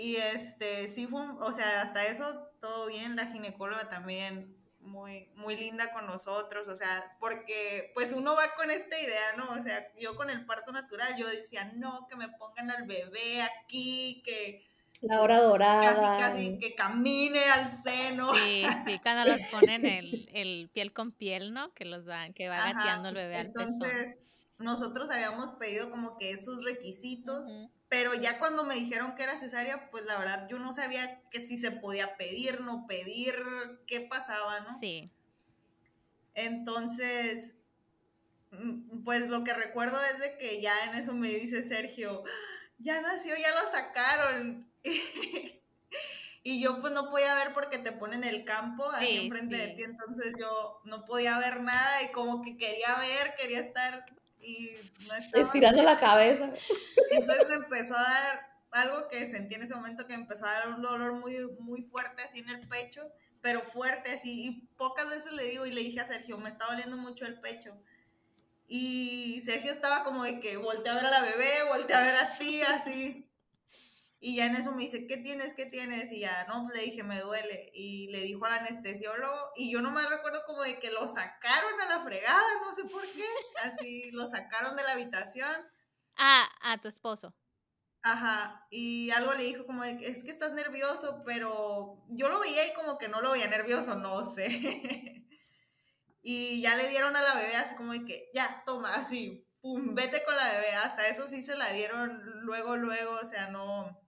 Y 0.01 0.15
este, 0.15 0.88
sí 0.88 1.05
fue, 1.05 1.22
o 1.41 1.51
sea, 1.51 1.84
hasta 1.84 2.08
eso 2.08 2.50
todo 2.60 2.88
bien, 2.88 3.15
la 3.15 3.27
ginecóloga 3.27 3.88
también 3.88 4.58
muy, 4.79 5.29
muy 5.36 5.55
linda 5.55 5.93
con 5.93 6.08
nosotros, 6.08 6.67
o 6.67 6.75
sea, 6.75 7.15
porque 7.20 7.91
pues 7.93 8.12
uno 8.12 8.36
va 8.36 8.55
con 8.55 8.72
esta 8.72 9.00
idea, 9.00 9.36
¿no? 9.38 9.51
O 9.51 9.62
sea, 9.62 9.93
yo 10.00 10.15
con 10.15 10.31
el 10.31 10.43
parto 10.48 10.72
natural, 10.72 11.15
yo 11.17 11.27
decía, 11.27 11.72
no, 11.75 12.08
que 12.10 12.15
me 12.15 12.29
pongan 12.29 12.72
al 12.72 12.88
bebé 12.88 13.43
aquí, 13.43 14.24
que 14.25 14.65
La 15.01 15.22
hora 15.22 15.39
dorada. 15.39 15.93
casi, 15.93 16.24
casi, 16.24 16.58
que 16.58 16.74
camine 16.74 17.43
al 17.46 17.72
seno. 17.72 18.34
Sí, 18.34 18.63
sí, 18.88 19.00
cuando 19.03 19.25
los 19.25 19.48
ponen 19.50 19.86
el, 19.86 20.27
el 20.34 20.72
piel 20.74 20.93
con 20.93 21.12
piel, 21.12 21.53
¿no? 21.53 21.75
Que 21.75 21.86
los 21.86 22.05
van, 22.05 22.34
que 22.34 22.50
va 22.50 22.58
Ajá, 22.58 22.74
gateando 22.74 23.10
el 23.10 23.15
bebé 23.15 23.38
al 23.38 23.51
pezón. 23.51 23.67
Entonces, 23.70 24.20
nosotros 24.58 25.12
habíamos 25.12 25.51
pedido 25.51 25.91
como 25.91 26.17
que 26.17 26.31
esos 26.31 26.63
requisitos. 26.63 27.46
Pero 27.92 28.14
ya 28.14 28.40
cuando 28.40 28.64
me 28.64 28.76
dijeron 28.76 29.16
que 29.16 29.24
era 29.24 29.38
cesárea, 29.38 29.90
pues 29.92 30.06
la 30.06 30.18
verdad 30.18 30.48
yo 30.50 30.60
no 30.60 30.72
sabía 30.72 31.22
que 31.30 31.42
si 31.42 31.58
se 31.58 31.72
podía 31.72 32.16
pedir, 32.16 32.62
no 32.62 32.88
pedir, 32.88 33.36
qué 33.86 34.00
pasaba, 34.00 34.62
¿no? 34.62 34.80
Sí. 34.80 35.12
Entonces, 36.34 37.56
mm, 38.52 39.04
pues 39.04 39.28
lo 39.28 39.44
que 39.44 39.54
recuerdo 39.54 39.98
es 40.06 40.20
de 40.20 40.38
que 40.38 40.62
ya 40.62 40.86
en 40.86 40.96
eso 40.96 41.14
me 41.14 41.28
dice 41.28 41.64
Sergio, 41.64 42.24
ya 42.78 43.02
nació, 43.02 43.36
ya 43.36 43.62
lo 43.62 43.70
sacaron. 43.70 44.72
Y 46.44 46.60
yo 46.60 46.80
pues 46.80 46.92
no 46.92 47.12
podía 47.12 47.36
ver 47.36 47.54
porque 47.54 47.78
te 47.78 47.92
ponen 47.92 48.24
el 48.24 48.46
campo 48.46 48.90
así 48.90 49.06
Sí, 49.06 49.18
enfrente 49.25 49.58
de 49.58 49.68
ti, 49.75 49.84
entonces 49.84 50.34
yo 50.40 50.82
no 50.86 51.06
podía 51.06 51.38
ver 51.38 51.62
nada 51.62 52.01
y 52.01 52.12
como 52.14 52.42
que 52.42 52.58
quería 52.58 52.96
ver, 52.96 53.36
quería 53.38 53.60
estar 53.60 54.08
y 54.42 54.72
no 55.08 55.16
estaba. 55.16 55.44
Estirando 55.44 55.84
la 55.84 56.00
cabeza. 56.00 56.51
Entonces 57.12 57.48
me 57.48 57.56
empezó 57.56 57.96
a 57.96 58.01
dar 58.01 58.51
algo 58.72 59.08
que 59.10 59.25
sentí 59.25 59.56
en 59.56 59.64
ese 59.64 59.75
momento 59.75 60.08
que 60.08 60.16
me 60.16 60.24
empezó 60.24 60.46
a 60.46 60.51
dar 60.51 60.70
un 60.70 60.82
dolor 60.82 61.14
muy, 61.14 61.38
muy 61.60 61.84
fuerte 61.84 62.24
así 62.24 62.40
en 62.40 62.50
el 62.50 62.68
pecho, 62.68 63.12
pero 63.42 63.62
fuerte 63.64 64.12
así. 64.12 64.46
Y 64.46 64.68
pocas 64.77 65.10
veces 65.10 65.34
le 65.34 65.44
digo 65.44 65.66
y 65.66 65.72
le 65.72 65.82
dije 65.82 66.00
a 66.00 66.08
Sergio, 66.08 66.38
me 66.38 66.50
está 66.50 66.66
doliendo 66.66 66.98
mucho 66.98 67.25
el 67.25 67.40
pecho. 67.40 67.77
Y 68.68 69.42
Sergio 69.42 69.72
estaba 69.72 70.04
como 70.04 70.24
de 70.24 70.40
que 70.40 70.56
voltea 70.58 70.94
a 70.94 70.96
ver 70.96 71.06
a 71.06 71.12
la 71.12 71.22
bebé, 71.22 71.50
voltea 71.68 72.00
a 72.00 72.04
ver 72.04 72.16
a 72.16 72.38
ti, 72.38 72.62
así. 72.62 73.30
Y 74.24 74.36
ya 74.36 74.46
en 74.46 74.55
eso 74.55 74.72
me 74.72 74.84
dice, 74.84 75.07
¿qué 75.07 75.18
tienes? 75.18 75.55
¿Qué 75.55 75.66
tienes? 75.66 76.12
Y 76.12 76.20
ya, 76.20 76.46
no, 76.46 76.68
le 76.70 76.84
dije, 76.84 77.01
me 77.01 77.20
duele. 77.20 77.72
Y 77.74 78.07
le 78.10 78.22
dijo 78.22 78.46
al 78.46 78.53
anestesiólogo, 78.53 79.50
y 79.55 79.74
yo 79.74 79.81
nomás 79.81 80.12
recuerdo 80.12 80.44
como 80.46 80.62
de 80.62 80.79
que 80.79 80.92
lo 80.92 81.07
sacaron 81.07 81.81
a 81.81 81.86
la 81.88 82.03
fregada, 82.03 82.44
no 82.64 82.72
sé 82.75 82.84
por 82.84 83.01
qué. 83.01 83.25
Así, 83.64 84.12
lo 84.12 84.27
sacaron 84.27 84.75
de 84.75 84.84
la 84.84 84.92
habitación. 84.92 85.51
Ah, 86.16 86.48
a 86.62 86.79
tu 86.79 86.88
esposo. 86.88 87.34
Ajá, 88.03 88.68
y 88.70 89.10
algo 89.10 89.34
le 89.34 89.44
dijo 89.44 89.66
como 89.66 89.84
de 89.84 89.98
es 90.07 90.24
que 90.24 90.31
estás 90.31 90.53
nervioso, 90.53 91.24
pero 91.25 92.03
yo 92.10 92.29
lo 92.29 92.40
veía 92.40 92.68
y 92.68 92.74
como 92.74 93.00
que 93.00 93.07
no 93.10 93.22
lo 93.22 93.31
veía 93.31 93.48
nervioso, 93.48 93.96
no 93.96 94.24
sé. 94.24 94.46
y 96.22 96.62
ya 96.62 96.75
le 96.75 96.90
dieron 96.90 97.16
a 97.16 97.22
la 97.22 97.36
bebé 97.36 97.55
así 97.55 97.75
como 97.75 97.94
de 97.94 98.05
que, 98.05 98.29
ya, 98.36 98.62
toma, 98.68 98.94
así, 98.94 99.48
pum, 99.62 99.96
vete 99.96 100.24
con 100.24 100.36
la 100.36 100.51
bebé. 100.51 100.74
Hasta 100.74 101.07
eso 101.07 101.25
sí 101.25 101.42
se 101.42 101.55
la 101.55 101.72
dieron 101.72 102.22
luego, 102.42 102.75
luego, 102.75 103.14
o 103.20 103.25
sea, 103.25 103.50
no, 103.50 104.00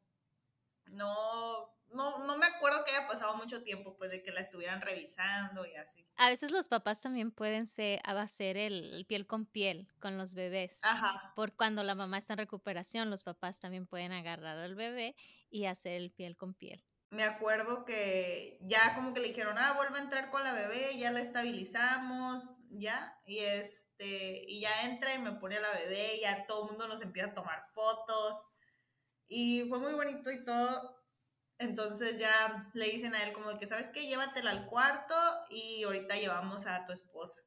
no, 0.93 1.69
no, 1.89 2.25
no 2.25 2.37
me 2.37 2.45
acuerdo 2.45 2.83
que 2.83 2.91
haya 2.95 3.07
pasado 3.07 3.35
mucho 3.37 3.63
tiempo, 3.63 3.95
pues, 3.97 4.11
de 4.11 4.23
que 4.23 4.31
la 4.31 4.41
estuvieran 4.41 4.81
revisando 4.81 5.65
y 5.65 5.75
así. 5.75 6.07
A 6.15 6.29
veces 6.29 6.51
los 6.51 6.67
papás 6.67 7.01
también 7.01 7.31
pueden 7.31 7.67
ser, 7.67 7.99
hacer 8.03 8.57
el, 8.57 8.93
el 8.93 9.05
piel 9.05 9.27
con 9.27 9.45
piel 9.45 9.87
con 9.99 10.17
los 10.17 10.35
bebés. 10.35 10.79
Ajá, 10.83 11.33
Por 11.35 11.55
cuando 11.55 11.83
la 11.83 11.95
mamá 11.95 12.17
está 12.17 12.33
en 12.33 12.39
recuperación, 12.39 13.09
los 13.09 13.23
papás 13.23 13.59
también 13.59 13.87
pueden 13.87 14.11
agarrar 14.11 14.57
al 14.57 14.75
bebé 14.75 15.15
y 15.49 15.65
hacer 15.65 15.93
el 15.93 16.11
piel 16.11 16.35
con 16.37 16.53
piel. 16.53 16.83
me 17.09 17.23
acuerdo 17.23 17.85
que 17.85 18.57
ya 18.61 18.95
como 18.95 19.13
que 19.13 19.19
le 19.21 19.27
dijeron, 19.27 19.57
ah, 19.59 19.73
vuelve 19.73 19.99
a 19.99 20.01
entrar 20.01 20.31
con 20.31 20.43
la 20.43 20.51
bebé, 20.53 20.97
ya 20.97 21.11
la 21.11 21.19
estabilizamos, 21.21 22.43
ya, 22.71 23.19
y 23.25 23.37
este, 23.39 24.43
y 24.47 24.61
ya 24.61 24.83
entra 24.85 25.13
y 25.13 25.19
me 25.19 25.33
pone 25.33 25.57
a 25.57 25.61
la 25.61 25.71
bebé, 25.71 26.15
y 26.17 26.21
ya 26.21 26.45
todo 26.47 26.63
el 26.63 26.69
mundo 26.71 26.87
nos 26.87 27.01
empieza 27.03 27.29
a 27.29 27.33
tomar 27.35 27.63
fotos, 27.73 28.41
y 29.27 29.65
fue 29.69 29.79
muy 29.79 29.93
bonito 29.93 30.31
y 30.31 30.43
todo, 30.43 31.03
entonces 31.57 32.19
ya 32.19 32.69
le 32.73 32.85
dicen 32.85 33.15
a 33.15 33.23
él 33.23 33.33
como 33.33 33.57
que, 33.57 33.67
¿sabes 33.67 33.89
qué? 33.89 34.07
Llévatela 34.07 34.51
al 34.51 34.65
cuarto 34.65 35.15
y 35.49 35.83
ahorita 35.83 36.15
llevamos 36.15 36.65
a 36.65 36.85
tu 36.85 36.93
esposa. 36.93 37.41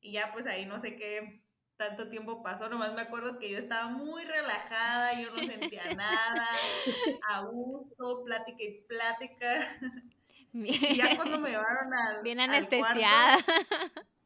Y 0.00 0.12
ya 0.12 0.32
pues 0.32 0.46
ahí 0.46 0.66
no 0.66 0.78
sé 0.78 0.96
qué 0.96 1.44
tanto 1.76 2.08
tiempo 2.08 2.42
pasó, 2.42 2.68
nomás 2.68 2.94
me 2.94 3.02
acuerdo 3.02 3.38
que 3.38 3.50
yo 3.50 3.58
estaba 3.58 3.88
muy 3.88 4.24
relajada, 4.24 5.20
yo 5.20 5.30
no 5.32 5.44
sentía 5.44 5.82
nada, 5.96 6.46
a 7.28 7.42
gusto, 7.46 8.22
plática 8.24 8.62
y 8.62 8.82
plática. 8.82 9.68
Y 10.56 10.94
ya 10.94 11.16
cuando 11.16 11.40
me 11.40 11.50
llevaron 11.50 11.92
al. 11.92 12.22
Bien 12.22 12.38
al 12.38 12.48
cuarto, 12.48 12.76
anestesiada. 12.86 13.38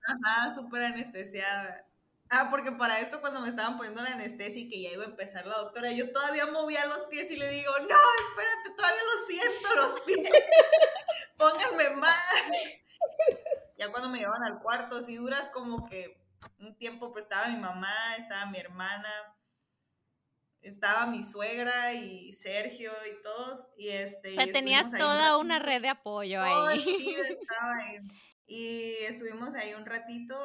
ajá, 0.07 0.53
súper 0.53 0.83
anestesiada. 0.83 1.88
Ah, 2.31 2.49
porque 2.51 2.73
para 2.73 3.01
esto 3.01 3.21
cuando 3.21 3.41
me 3.41 3.49
estaban 3.49 3.77
poniendo 3.77 4.03
la 4.03 4.11
anestesia 4.11 4.63
y 4.63 4.69
que 4.69 4.83
ya 4.83 4.91
iba 4.91 5.05
a 5.05 5.09
empezar 5.09 5.47
la 5.47 5.57
doctora, 5.57 5.93
yo 5.93 6.13
todavía 6.13 6.47
movía 6.47 6.85
los 6.87 7.05
pies 7.07 7.31
y 7.31 7.37
le 7.37 7.49
digo, 7.49 7.73
no, 7.79 7.97
espérate, 8.29 8.71
todavía 8.77 9.01
lo 9.03 9.27
siento 9.27 9.75
los 9.77 10.01
pies. 10.01 10.31
Pónganme 11.39 11.91
más. 11.91 12.43
Ya 13.79 13.91
cuando 13.91 14.11
me 14.11 14.19
llevaron 14.19 14.45
al 14.45 14.59
cuarto, 14.59 15.01
si 15.01 15.17
duras 15.17 15.49
como 15.51 15.89
que 15.89 16.21
un 16.59 16.77
tiempo, 16.77 17.13
pues 17.13 17.25
estaba 17.25 17.49
mi 17.49 17.57
mamá, 17.57 18.17
estaba 18.17 18.47
mi 18.47 18.59
hermana, 18.59 19.11
estaba 20.61 21.07
mi 21.07 21.23
suegra 21.23 21.95
y 21.95 22.33
Sergio 22.33 22.93
y 23.07 23.23
todos. 23.23 23.67
Y 23.77 23.89
este. 23.89 24.35
Y 24.35 24.53
tenías 24.53 24.93
ahí 24.93 25.01
toda 25.01 25.39
una 25.39 25.59
red 25.59 25.81
de 25.81 25.89
apoyo 25.89 26.43
Todo 26.45 26.71
el 26.71 26.79
ahí. 26.81 27.17
estaba 27.31 27.77
ahí. 27.77 27.99
Y 28.47 28.93
estuvimos 29.05 29.55
ahí 29.55 29.75
un 29.75 29.87
ratito 29.87 30.37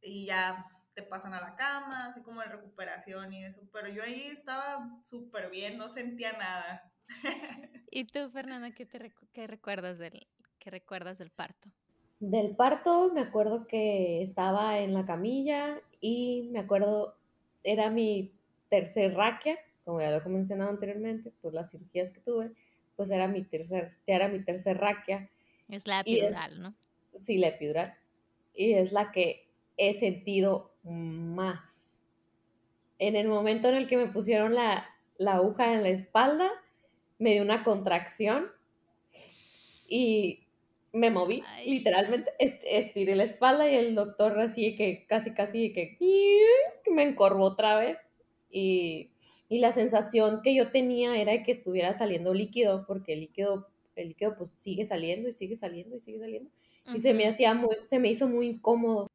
y 0.00 0.26
ya 0.26 0.66
te 0.94 1.02
pasan 1.02 1.34
a 1.34 1.40
la 1.40 1.54
cama, 1.54 2.06
así 2.06 2.22
como 2.22 2.40
de 2.40 2.48
recuperación 2.48 3.32
y 3.32 3.44
eso. 3.44 3.62
Pero 3.72 3.88
yo 3.88 4.02
ahí 4.02 4.22
estaba 4.26 4.98
súper 5.04 5.50
bien, 5.50 5.78
no 5.78 5.88
sentía 5.88 6.32
nada. 6.32 6.90
¿Y 7.90 8.04
tú, 8.04 8.30
Fernanda, 8.30 8.70
qué, 8.72 8.86
te 8.86 8.98
recu- 8.98 9.28
qué 9.32 9.46
recuerdas 9.46 9.98
del, 9.98 10.26
qué 10.58 10.70
recuerdas 10.70 11.18
del 11.18 11.30
parto? 11.30 11.70
Del 12.20 12.54
parto 12.54 13.10
me 13.14 13.22
acuerdo 13.22 13.66
que 13.66 14.22
estaba 14.22 14.78
en 14.80 14.92
la 14.94 15.06
camilla 15.06 15.80
y 16.00 16.48
me 16.52 16.60
acuerdo, 16.60 17.16
era 17.64 17.90
mi 17.90 18.32
tercer 18.68 19.14
raquia, 19.14 19.58
como 19.84 20.00
ya 20.00 20.10
lo 20.10 20.18
he 20.18 20.28
mencionado 20.28 20.70
anteriormente, 20.70 21.32
por 21.40 21.54
las 21.54 21.70
cirugías 21.70 22.10
que 22.12 22.20
tuve, 22.20 22.52
pues 22.96 23.10
era 23.10 23.26
mi 23.26 23.42
tercer, 23.42 23.96
ya 24.06 24.16
era 24.16 24.28
mi 24.28 24.44
tercer 24.44 24.76
raquia. 24.78 25.30
Es 25.68 25.86
la 25.86 26.00
es- 26.00 26.06
epidural, 26.06 26.60
¿no? 26.60 26.74
Sí, 27.18 27.38
la 27.38 27.48
epidural. 27.48 27.94
Y 28.54 28.74
es 28.74 28.92
la 28.92 29.10
que 29.12 29.48
he 29.76 29.94
sentido 29.94 30.69
más. 30.84 31.94
En 33.00 33.16
el 33.16 33.26
momento 33.26 33.68
en 33.68 33.74
el 33.74 33.88
que 33.88 33.96
me 33.96 34.06
pusieron 34.06 34.54
la, 34.54 34.88
la 35.18 35.34
aguja 35.34 35.72
en 35.74 35.82
la 35.82 35.88
espalda, 35.88 36.50
me 37.18 37.32
dio 37.32 37.42
una 37.42 37.64
contracción 37.64 38.52
y 39.88 40.46
me 40.92 41.10
moví, 41.10 41.42
Ay. 41.46 41.70
literalmente, 41.70 42.30
est- 42.38 42.62
estiré 42.64 43.14
la 43.16 43.24
espalda 43.24 43.70
y 43.70 43.74
el 43.76 43.94
doctor 43.94 44.38
así 44.40 44.76
que 44.76 45.06
casi, 45.06 45.32
casi 45.34 45.72
que 45.72 45.96
me 46.90 47.02
encorvó 47.04 47.44
otra 47.44 47.76
vez. 47.78 47.98
Y, 48.50 49.10
y 49.48 49.58
la 49.58 49.72
sensación 49.72 50.40
que 50.42 50.54
yo 50.54 50.72
tenía 50.72 51.20
era 51.20 51.42
que 51.44 51.52
estuviera 51.52 51.94
saliendo 51.94 52.34
líquido, 52.34 52.84
porque 52.86 53.12
el 53.14 53.20
líquido, 53.20 53.68
el 53.94 54.08
líquido 54.08 54.36
pues 54.36 54.50
sigue 54.56 54.84
saliendo 54.86 55.28
y 55.28 55.32
sigue 55.32 55.56
saliendo 55.56 55.96
y 55.96 56.00
sigue 56.00 56.18
saliendo 56.18 56.50
y 56.92 57.00
se 57.00 57.14
me 57.14 57.26
hacía 57.28 57.54
muy, 57.54 57.76
se 57.84 58.00
me 58.00 58.10
hizo 58.10 58.26
muy 58.28 58.46
incómodo. 58.48 59.09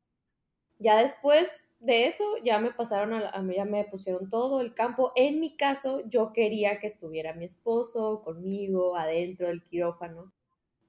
Ya 0.80 1.02
después 1.02 1.62
de 1.80 2.08
eso, 2.08 2.24
ya 2.44 2.60
me 2.60 2.72
pasaron 2.72 3.14
a, 3.14 3.32
ya 3.54 3.66
me 3.66 3.84
pusieron 3.86 4.30
todo 4.30 4.62
el 4.62 4.74
campo. 4.74 5.12
En 5.16 5.40
mi 5.40 5.56
caso, 5.56 6.02
yo 6.08 6.34
quería 6.34 6.80
que 6.80 6.88
estuviera 6.88 7.34
mi 7.34 7.46
esposo 7.46 8.22
conmigo 8.24 8.96
adentro 8.96 9.48
del 9.48 9.64
quirófano, 9.64 10.32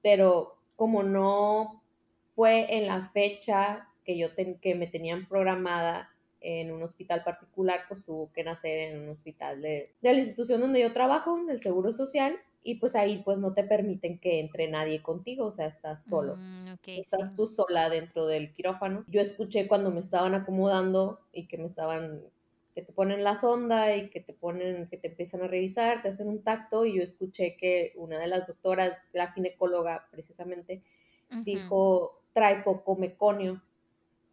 pero 0.01 0.57
como 0.75 1.03
no 1.03 1.81
fue 2.35 2.75
en 2.77 2.87
la 2.87 3.09
fecha 3.09 3.89
que 4.05 4.17
yo 4.17 4.33
ten- 4.35 4.59
que 4.59 4.75
me 4.75 4.87
tenían 4.87 5.27
programada 5.27 6.09
en 6.41 6.71
un 6.71 6.83
hospital 6.83 7.23
particular, 7.23 7.81
pues 7.89 8.05
tuvo 8.05 8.31
que 8.33 8.43
nacer 8.43 8.91
en 8.91 9.01
un 9.01 9.09
hospital 9.09 9.61
de, 9.61 9.91
de 10.01 10.13
la 10.13 10.19
institución 10.19 10.61
donde 10.61 10.81
yo 10.81 10.93
trabajo, 10.93 11.43
del 11.45 11.61
Seguro 11.61 11.91
Social, 11.93 12.37
y 12.67 12.75
pues 12.75 12.97
ahí 12.97 13.21
pues 13.23 13.37
no 13.37 13.53
te 13.53 13.63
permiten 13.63 14.19
que 14.19 14.41
entre 14.41 14.67
nadie 14.67 15.01
contigo, 15.01 15.45
o 15.45 15.51
sea, 15.51 15.67
estás 15.67 16.03
solo. 16.03 16.35
Mm, 16.35 16.73
ok, 16.73 16.87
Estás 16.97 17.29
sí. 17.29 17.35
tú 17.37 17.47
sola 17.47 17.89
dentro 17.89 18.27
del 18.27 18.53
quirófano. 18.53 19.05
Yo 19.07 19.21
escuché 19.21 19.69
cuando 19.69 19.89
me 19.89 20.01
estaban 20.01 20.33
acomodando 20.35 21.21
y 21.31 21.47
que 21.47 21.57
me 21.57 21.67
estaban, 21.67 22.23
que 22.75 22.81
te 22.81 22.91
ponen 22.91 23.23
la 23.23 23.37
sonda 23.37 23.95
y 23.95 24.09
que 24.09 24.19
te 24.19 24.33
ponen, 24.33 24.89
que 24.89 24.97
te 24.97 25.07
empiezan 25.07 25.43
a 25.43 25.47
revisar, 25.47 26.01
te 26.01 26.09
hacen 26.09 26.27
un 26.27 26.43
tacto 26.43 26.85
y 26.85 26.97
yo 26.97 27.03
escuché 27.03 27.55
que 27.55 27.93
una 27.95 28.19
de 28.19 28.27
las 28.27 28.47
doctoras, 28.47 28.97
la 29.13 29.31
ginecóloga 29.31 30.09
precisamente, 30.11 30.83
Ujú. 31.31 31.43
dijo, 31.45 32.21
trae 32.33 32.63
poco 32.63 32.97
meconio. 32.97 33.63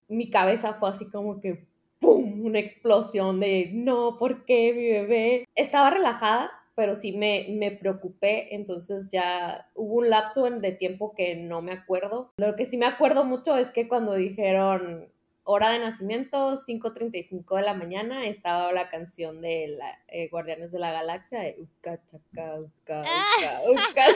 Mi 0.08 0.28
cabeza 0.28 0.74
fue 0.74 0.88
así 0.90 1.08
como 1.08 1.40
que, 1.40 1.68
¡pum! 2.00 2.44
Una 2.44 2.58
explosión 2.58 3.38
de, 3.38 3.70
no, 3.72 4.16
¿por 4.18 4.44
qué 4.44 4.72
mi 4.74 4.88
bebé? 4.90 5.44
Estaba 5.54 5.90
relajada, 5.90 6.50
pero 6.74 6.96
sí 6.96 7.12
me, 7.16 7.46
me 7.50 7.70
preocupé, 7.70 8.54
entonces 8.54 9.10
ya 9.10 9.68
hubo 9.74 9.96
un 9.96 10.10
lapso 10.10 10.44
de 10.50 10.72
tiempo 10.72 11.14
que 11.16 11.36
no 11.36 11.62
me 11.62 11.72
acuerdo. 11.72 12.32
Lo 12.36 12.56
que 12.56 12.66
sí 12.66 12.76
me 12.76 12.86
acuerdo 12.86 13.24
mucho 13.24 13.56
es 13.56 13.70
que 13.70 13.88
cuando 13.88 14.14
dijeron 14.14 15.08
hora 15.44 15.70
de 15.70 15.78
nacimiento, 15.78 16.56
5.35 16.56 17.56
de 17.56 17.62
la 17.62 17.74
mañana, 17.74 18.26
estaba 18.26 18.72
la 18.72 18.88
canción 18.90 19.40
de 19.40 19.68
la, 19.78 19.98
eh, 20.08 20.28
Guardianes 20.30 20.72
de 20.72 20.78
la 20.78 20.90
Galaxia, 20.90 21.40
de 21.40 21.56
Uka, 21.58 22.00
Chaka, 22.06 22.60
Uka, 22.60 23.02
Uka, 23.02 23.60
Uka. 23.70 24.06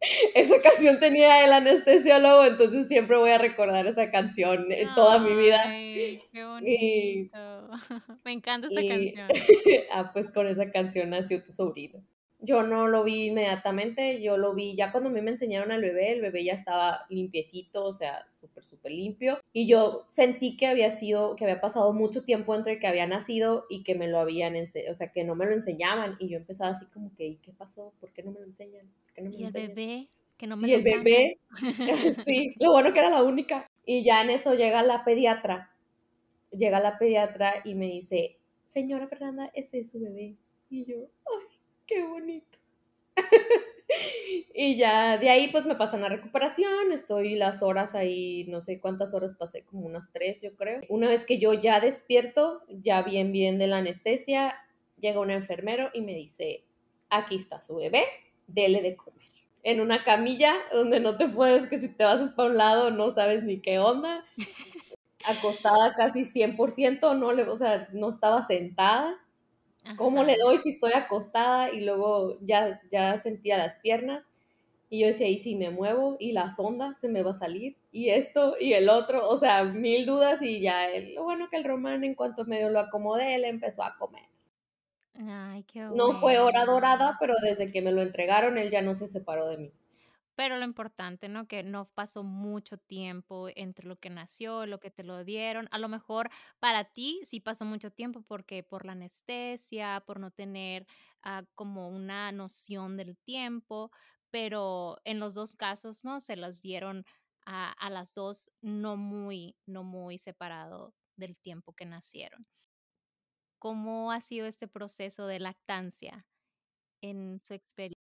Esa 0.34 0.60
canción 0.62 1.00
tenía 1.00 1.44
el 1.44 1.52
anestesiólogo, 1.52 2.44
entonces 2.44 2.86
siempre 2.86 3.16
voy 3.16 3.30
a 3.30 3.38
recordar 3.38 3.84
esa 3.86 4.12
canción 4.12 4.70
en 4.70 4.94
toda 4.94 5.18
mi 5.18 5.34
vida. 5.34 5.64
Qué 5.64 6.20
Y- 6.62 7.30
Me 8.24 8.32
encanta 8.32 8.68
esa 8.68 8.80
y- 8.80 8.84
canción. 8.84 9.28
ah, 9.92 10.10
pues 10.12 10.30
con 10.30 10.46
esa 10.46 10.70
canción 10.70 11.10
nació 11.10 11.42
tu 11.42 11.52
sobrino. 11.52 12.02
Yo 12.40 12.62
no 12.62 12.86
lo 12.86 13.02
vi 13.02 13.26
inmediatamente, 13.26 14.22
yo 14.22 14.36
lo 14.36 14.54
vi 14.54 14.76
ya 14.76 14.92
cuando 14.92 15.10
a 15.10 15.12
mí 15.12 15.20
me 15.22 15.32
enseñaron 15.32 15.72
al 15.72 15.80
bebé, 15.80 16.12
el 16.12 16.20
bebé 16.20 16.44
ya 16.44 16.52
estaba 16.52 17.00
limpiecito, 17.10 17.84
o 17.84 17.94
sea, 17.94 18.26
súper, 18.40 18.62
súper 18.64 18.92
limpio. 18.92 19.40
Y 19.52 19.66
yo 19.66 20.06
sentí 20.12 20.56
que 20.56 20.68
había 20.68 20.96
sido, 20.96 21.34
que 21.34 21.42
había 21.44 21.60
pasado 21.60 21.92
mucho 21.92 22.22
tiempo 22.22 22.54
entre 22.54 22.78
que 22.78 22.86
había 22.86 23.08
nacido 23.08 23.66
y 23.68 23.82
que 23.82 23.96
me 23.96 24.06
lo 24.06 24.20
habían, 24.20 24.54
o 24.56 24.94
sea, 24.94 25.10
que 25.10 25.24
no 25.24 25.34
me 25.34 25.46
lo 25.46 25.52
enseñaban. 25.52 26.16
Y 26.20 26.28
yo 26.28 26.36
empezaba 26.36 26.70
así 26.70 26.86
como 26.86 27.12
que, 27.16 27.26
¿y 27.26 27.36
qué 27.38 27.52
pasó? 27.52 27.92
¿Por 28.00 28.12
qué 28.12 28.22
no 28.22 28.30
me 28.30 28.38
lo 28.38 28.46
enseñan? 28.46 28.86
¿Por 29.04 29.14
qué 29.14 29.22
no 29.22 29.30
me 29.30 29.36
Y 29.36 29.40
lo 29.40 29.46
el 29.46 29.46
enseñan? 29.46 29.68
bebé, 29.68 30.08
que 30.36 30.46
no 30.46 30.56
me 30.56 30.68
Sí, 30.68 30.72
lo 30.72 30.76
el 30.76 30.82
bebé, 30.84 31.38
sí, 32.24 32.54
lo 32.60 32.70
bueno 32.72 32.92
que 32.92 32.98
era 33.00 33.10
la 33.10 33.22
única. 33.24 33.66
Y 33.84 34.04
ya 34.04 34.22
en 34.22 34.30
eso 34.30 34.54
llega 34.54 34.82
la 34.82 35.04
pediatra, 35.04 35.70
llega 36.50 36.80
la 36.80 36.98
pediatra 36.98 37.54
y 37.64 37.74
me 37.74 37.86
dice, 37.86 38.38
señora 38.66 39.08
Fernanda, 39.08 39.50
este 39.54 39.80
es 39.80 39.90
su 39.90 40.00
bebé. 40.00 40.36
Y 40.70 40.84
yo, 40.84 40.96
ay, 40.98 41.58
qué 41.86 42.02
bonito. 42.04 42.58
y 44.54 44.76
ya 44.76 45.18
de 45.18 45.30
ahí 45.30 45.48
pues 45.48 45.66
me 45.66 45.74
pasan 45.74 46.04
a 46.04 46.08
recuperación, 46.08 46.92
estoy 46.92 47.36
las 47.36 47.62
horas 47.62 47.94
ahí, 47.94 48.44
no 48.48 48.60
sé 48.60 48.80
cuántas 48.80 49.14
horas 49.14 49.34
pasé, 49.34 49.64
como 49.64 49.86
unas 49.86 50.12
tres 50.12 50.40
yo 50.42 50.54
creo. 50.56 50.80
Una 50.88 51.08
vez 51.08 51.24
que 51.24 51.38
yo 51.38 51.54
ya 51.54 51.80
despierto, 51.80 52.62
ya 52.68 53.02
bien 53.02 53.32
bien 53.32 53.58
de 53.58 53.66
la 53.66 53.78
anestesia, 53.78 54.54
llega 55.00 55.20
un 55.20 55.30
enfermero 55.30 55.90
y 55.94 56.02
me 56.02 56.14
dice, 56.14 56.64
aquí 57.08 57.36
está 57.36 57.60
su 57.60 57.76
bebé, 57.76 58.02
dele 58.46 58.82
de 58.82 58.96
comer. 58.96 59.18
En 59.64 59.80
una 59.80 60.04
camilla 60.04 60.54
donde 60.72 61.00
no 61.00 61.16
te 61.16 61.26
puedes, 61.28 61.66
que 61.68 61.80
si 61.80 61.88
te 61.88 62.04
vas 62.04 62.30
para 62.30 62.50
un 62.50 62.56
lado 62.56 62.90
no 62.90 63.10
sabes 63.10 63.42
ni 63.42 63.60
qué 63.60 63.78
onda. 63.78 64.24
Acostada 65.24 65.94
casi 65.96 66.24
100%, 66.24 67.18
no 67.18 67.32
le, 67.32 67.42
o 67.42 67.56
sea, 67.56 67.88
no 67.92 68.10
estaba 68.10 68.42
sentada. 68.42 69.16
¿Cómo 69.96 70.22
le 70.22 70.36
doy 70.36 70.58
si 70.58 70.70
estoy 70.70 70.92
acostada? 70.92 71.72
Y 71.72 71.80
luego 71.80 72.38
ya, 72.42 72.80
ya 72.92 73.18
sentía 73.18 73.56
las 73.56 73.78
piernas. 73.78 74.24
Y 74.90 75.00
yo 75.00 75.06
decía, 75.08 75.28
¿y 75.28 75.38
si 75.38 75.54
me 75.54 75.70
muevo? 75.70 76.16
Y 76.18 76.32
la 76.32 76.50
sonda 76.50 76.94
se 76.94 77.08
me 77.08 77.22
va 77.22 77.32
a 77.32 77.34
salir. 77.34 77.76
Y 77.92 78.10
esto 78.10 78.56
y 78.58 78.72
el 78.72 78.88
otro. 78.88 79.28
O 79.28 79.38
sea, 79.38 79.64
mil 79.64 80.06
dudas. 80.06 80.42
Y 80.42 80.60
ya, 80.60 80.88
lo 81.14 81.24
bueno 81.24 81.48
que 81.50 81.56
el 81.56 81.64
Román, 81.64 82.04
en 82.04 82.14
cuanto 82.14 82.44
medio 82.44 82.70
lo 82.70 82.80
acomodé, 82.80 83.34
él 83.34 83.44
empezó 83.44 83.82
a 83.82 83.96
comer. 83.96 84.24
Ay, 85.26 85.64
qué 85.64 85.80
No 85.80 86.14
fue 86.14 86.38
hora 86.38 86.64
dorada, 86.64 87.16
pero 87.18 87.34
desde 87.42 87.72
que 87.72 87.82
me 87.82 87.92
lo 87.92 88.02
entregaron, 88.02 88.56
él 88.56 88.70
ya 88.70 88.82
no 88.82 88.94
se 88.94 89.08
separó 89.08 89.46
de 89.48 89.58
mí. 89.58 89.72
Pero 90.38 90.56
lo 90.56 90.64
importante, 90.64 91.28
¿no? 91.28 91.48
Que 91.48 91.64
no 91.64 91.90
pasó 91.94 92.22
mucho 92.22 92.78
tiempo 92.78 93.48
entre 93.56 93.88
lo 93.88 93.96
que 93.98 94.08
nació, 94.08 94.66
lo 94.66 94.78
que 94.78 94.88
te 94.92 95.02
lo 95.02 95.24
dieron. 95.24 95.66
A 95.72 95.78
lo 95.78 95.88
mejor 95.88 96.30
para 96.60 96.84
ti 96.84 97.20
sí 97.24 97.40
pasó 97.40 97.64
mucho 97.64 97.90
tiempo 97.90 98.22
porque 98.22 98.62
por 98.62 98.84
la 98.86 98.92
anestesia, 98.92 100.00
por 100.06 100.20
no 100.20 100.30
tener 100.30 100.86
ah, 101.24 101.42
como 101.56 101.88
una 101.90 102.30
noción 102.30 102.96
del 102.96 103.18
tiempo, 103.18 103.90
pero 104.30 104.98
en 105.04 105.18
los 105.18 105.34
dos 105.34 105.56
casos, 105.56 106.04
¿no? 106.04 106.20
Se 106.20 106.36
las 106.36 106.60
dieron 106.60 107.04
a, 107.44 107.72
a 107.72 107.90
las 107.90 108.14
dos 108.14 108.52
no 108.60 108.96
muy, 108.96 109.56
no 109.66 109.82
muy 109.82 110.18
separado 110.18 110.94
del 111.16 111.40
tiempo 111.40 111.72
que 111.72 111.84
nacieron. 111.84 112.46
¿Cómo 113.60 114.10
ha 114.12 114.20
sido 114.20 114.46
este 114.46 114.66
proceso 114.68 115.26
de 115.26 115.38
lactancia 115.40 116.26
en 117.02 117.40
su 117.44 117.54
experiencia? 117.54 117.97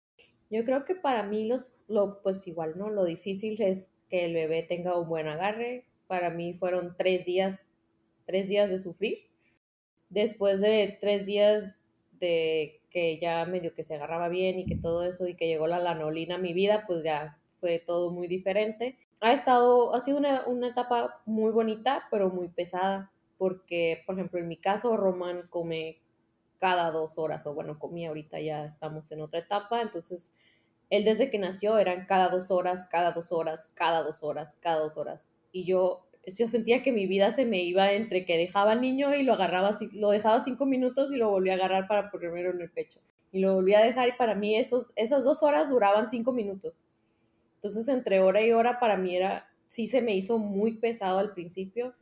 Yo 0.52 0.66
creo 0.66 0.84
que 0.84 0.94
para 0.94 1.22
mí 1.22 1.48
los, 1.48 1.66
lo, 1.88 2.20
pues 2.22 2.46
igual, 2.46 2.74
¿no? 2.76 2.90
Lo 2.90 3.04
difícil 3.04 3.60
es 3.62 3.90
que 4.10 4.26
el 4.26 4.34
bebé 4.34 4.62
tenga 4.62 4.98
un 4.98 5.08
buen 5.08 5.26
agarre. 5.26 5.86
Para 6.08 6.28
mí 6.28 6.52
fueron 6.52 6.94
tres 6.98 7.24
días, 7.24 7.64
tres 8.26 8.48
días 8.48 8.68
de 8.68 8.78
sufrir. 8.78 9.30
Después 10.10 10.60
de 10.60 10.98
tres 11.00 11.24
días 11.24 11.80
de 12.20 12.82
que 12.90 13.18
ya 13.18 13.46
medio 13.46 13.74
que 13.74 13.82
se 13.82 13.94
agarraba 13.94 14.28
bien 14.28 14.58
y 14.58 14.66
que 14.66 14.76
todo 14.76 15.04
eso 15.04 15.26
y 15.26 15.36
que 15.36 15.48
llegó 15.48 15.66
la 15.66 15.78
lanolina 15.78 16.34
a 16.34 16.38
mi 16.38 16.52
vida, 16.52 16.84
pues 16.86 17.02
ya 17.02 17.40
fue 17.58 17.78
todo 17.78 18.10
muy 18.10 18.28
diferente. 18.28 18.98
Ha 19.20 19.32
estado, 19.32 19.94
ha 19.94 20.04
sido 20.04 20.18
una, 20.18 20.46
una 20.46 20.68
etapa 20.68 21.22
muy 21.24 21.50
bonita, 21.50 22.08
pero 22.10 22.28
muy 22.28 22.48
pesada, 22.48 23.10
porque, 23.38 24.02
por 24.04 24.16
ejemplo, 24.16 24.38
en 24.38 24.48
mi 24.48 24.58
caso, 24.58 24.98
Román 24.98 25.46
come 25.48 26.02
cada 26.58 26.90
dos 26.90 27.16
horas, 27.16 27.46
o 27.46 27.54
bueno, 27.54 27.78
comía 27.78 28.08
ahorita 28.08 28.38
ya 28.38 28.66
estamos 28.66 29.10
en 29.10 29.22
otra 29.22 29.40
etapa, 29.40 29.80
entonces 29.80 30.30
él 30.92 31.04
desde 31.04 31.30
que 31.30 31.38
nació 31.38 31.78
eran 31.78 32.04
cada 32.04 32.28
dos 32.28 32.50
horas, 32.50 32.86
cada 32.86 33.12
dos 33.12 33.32
horas, 33.32 33.70
cada 33.74 34.02
dos 34.02 34.22
horas, 34.22 34.54
cada 34.60 34.80
dos 34.80 34.98
horas. 34.98 35.24
Y 35.50 35.64
yo, 35.64 36.06
yo 36.26 36.48
sentía 36.48 36.82
que 36.82 36.92
mi 36.92 37.06
vida 37.06 37.32
se 37.32 37.46
me 37.46 37.62
iba 37.62 37.92
entre 37.92 38.26
que 38.26 38.36
dejaba 38.36 38.72
al 38.72 38.82
niño 38.82 39.14
y 39.14 39.22
lo 39.22 39.32
agarraba, 39.32 39.78
lo 39.92 40.10
dejaba 40.10 40.44
cinco 40.44 40.66
minutos 40.66 41.10
y 41.10 41.16
lo 41.16 41.30
volvía 41.30 41.54
a 41.54 41.56
agarrar 41.56 41.88
para 41.88 42.10
ponérmelo 42.10 42.50
en 42.50 42.60
el 42.60 42.70
pecho. 42.70 43.00
Y 43.32 43.40
lo 43.40 43.54
volvía 43.54 43.78
a 43.78 43.84
dejar 43.84 44.10
y 44.10 44.12
para 44.18 44.34
mí 44.34 44.54
esos, 44.54 44.88
esas 44.94 45.24
dos 45.24 45.42
horas 45.42 45.70
duraban 45.70 46.08
cinco 46.08 46.34
minutos. 46.34 46.74
Entonces 47.54 47.88
entre 47.88 48.20
hora 48.20 48.42
y 48.42 48.52
hora 48.52 48.78
para 48.78 48.98
mí 48.98 49.16
era, 49.16 49.48
sí 49.68 49.86
se 49.86 50.02
me 50.02 50.14
hizo 50.14 50.36
muy 50.36 50.72
pesado 50.72 51.20
al 51.20 51.32
principio. 51.32 51.94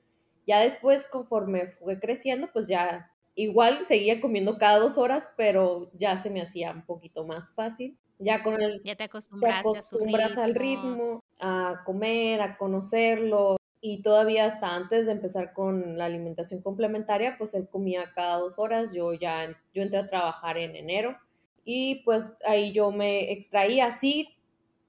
Ya 0.49 0.59
después, 0.59 1.07
conforme 1.13 1.69
fue 1.69 2.01
creciendo, 2.01 2.51
pues 2.53 2.67
ya 2.67 3.10
igual 3.35 3.85
seguía 3.85 4.21
comiendo 4.21 4.59
cada 4.59 4.79
dos 4.79 4.99
horas, 4.99 5.29
pero 5.37 5.91
ya 5.95 6.19
se 6.19 6.31
me 6.31 6.41
hacía 6.43 6.73
un 6.73 6.85
poquito 6.85 7.25
más 7.27 7.55
fácil. 7.55 7.99
Ya 8.19 8.43
con 8.43 8.61
el 8.61 8.83
Ya 8.85 8.97
te 8.97 9.05
te 9.05 9.05
acostumbraste 9.05 9.79
a 9.79 9.83
su 9.83 9.97
acostumbras 9.97 10.37
al 10.39 10.55
ritmo. 10.55 11.23
a 11.39 11.83
comer, 11.85 12.41
a 12.43 12.57
conocerlo. 12.59 13.57
Y 13.83 14.03
todavía 14.03 14.45
hasta 14.47 14.77
antes 14.77 15.07
de 15.07 15.13
empezar 15.13 15.55
con 15.55 15.97
la 15.97 16.05
alimentación 16.05 16.61
complementaria, 16.61 17.37
pues 17.39 17.55
él 17.55 17.69
comía 17.69 18.13
cada 18.15 18.37
dos 18.39 18.59
horas. 18.59 18.93
Yo 18.95 19.15
ya 19.15 19.57
yo 19.75 19.83
entré 19.83 19.99
a 20.01 20.09
trabajar 20.11 20.59
en 20.59 20.77
enero 20.77 21.17
y 21.65 22.03
pues 22.05 22.27
ahí 22.45 22.73
yo 22.73 22.91
me 22.93 23.33
extraía. 23.33 23.87
así 23.87 24.37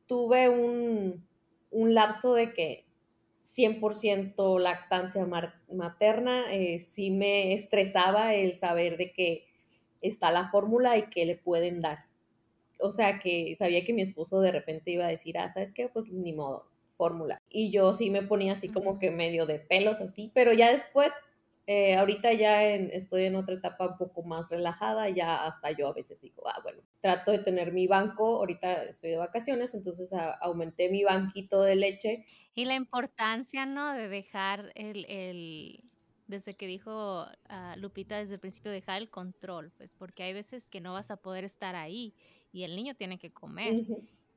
tuve 0.07 0.49
un, 0.49 1.25
un 1.71 1.93
lapso 1.93 2.33
de 2.33 2.53
que 2.53 2.85
100% 3.55 4.59
lactancia 4.59 5.27
materna, 5.69 6.53
eh, 6.53 6.79
sí 6.79 7.11
me 7.11 7.53
estresaba 7.53 8.33
el 8.33 8.55
saber 8.55 8.97
de 8.97 9.11
que 9.11 9.45
está 10.01 10.31
la 10.31 10.49
fórmula 10.49 10.97
y 10.97 11.09
que 11.09 11.25
le 11.25 11.35
pueden 11.35 11.81
dar. 11.81 12.05
O 12.79 12.91
sea, 12.91 13.19
que 13.19 13.55
sabía 13.57 13.83
que 13.83 13.93
mi 13.93 14.01
esposo 14.01 14.39
de 14.41 14.51
repente 14.51 14.91
iba 14.91 15.05
a 15.05 15.09
decir, 15.09 15.37
ah, 15.37 15.51
¿sabes 15.51 15.73
qué? 15.73 15.87
Pues 15.89 16.07
ni 16.09 16.33
modo, 16.33 16.65
fórmula. 16.97 17.41
Y 17.49 17.71
yo 17.71 17.93
sí 17.93 18.09
me 18.09 18.23
ponía 18.23 18.53
así 18.53 18.69
como 18.69 18.99
que 18.99 19.11
medio 19.11 19.45
de 19.45 19.59
pelos 19.59 19.99
así, 19.99 20.31
pero 20.33 20.53
ya 20.53 20.71
después, 20.71 21.11
eh, 21.67 21.95
ahorita 21.95 22.33
ya 22.33 22.63
estoy 22.63 23.25
en 23.25 23.35
otra 23.35 23.55
etapa 23.55 23.87
un 23.87 23.97
poco 23.97 24.23
más 24.23 24.49
relajada, 24.49 25.09
ya 25.09 25.45
hasta 25.45 25.71
yo 25.71 25.87
a 25.87 25.93
veces 25.93 26.19
digo, 26.21 26.47
ah, 26.47 26.59
bueno, 26.63 26.81
trato 27.01 27.31
de 27.31 27.39
tener 27.39 27.71
mi 27.71 27.87
banco, 27.87 28.37
ahorita 28.37 28.83
estoy 28.85 29.11
de 29.11 29.17
vacaciones, 29.17 29.73
entonces 29.73 30.09
aumenté 30.41 30.89
mi 30.89 31.03
banquito 31.03 31.61
de 31.61 31.75
leche 31.75 32.25
y 32.53 32.65
la 32.65 32.75
importancia, 32.75 33.65
¿no? 33.65 33.93
De 33.93 34.09
dejar 34.09 34.71
el, 34.75 35.05
el 35.07 35.83
desde 36.27 36.53
que 36.55 36.67
dijo 36.67 37.25
uh, 37.25 37.79
Lupita 37.79 38.17
desde 38.17 38.35
el 38.35 38.39
principio, 38.39 38.71
dejar 38.71 39.01
el 39.01 39.09
control, 39.09 39.71
pues 39.77 39.95
porque 39.95 40.23
hay 40.23 40.33
veces 40.33 40.69
que 40.69 40.81
no 40.81 40.93
vas 40.93 41.11
a 41.11 41.17
poder 41.17 41.43
estar 41.43 41.75
ahí 41.75 42.15
y 42.51 42.63
el 42.63 42.75
niño 42.75 42.95
tiene 42.95 43.19
que 43.19 43.31
comer. 43.31 43.77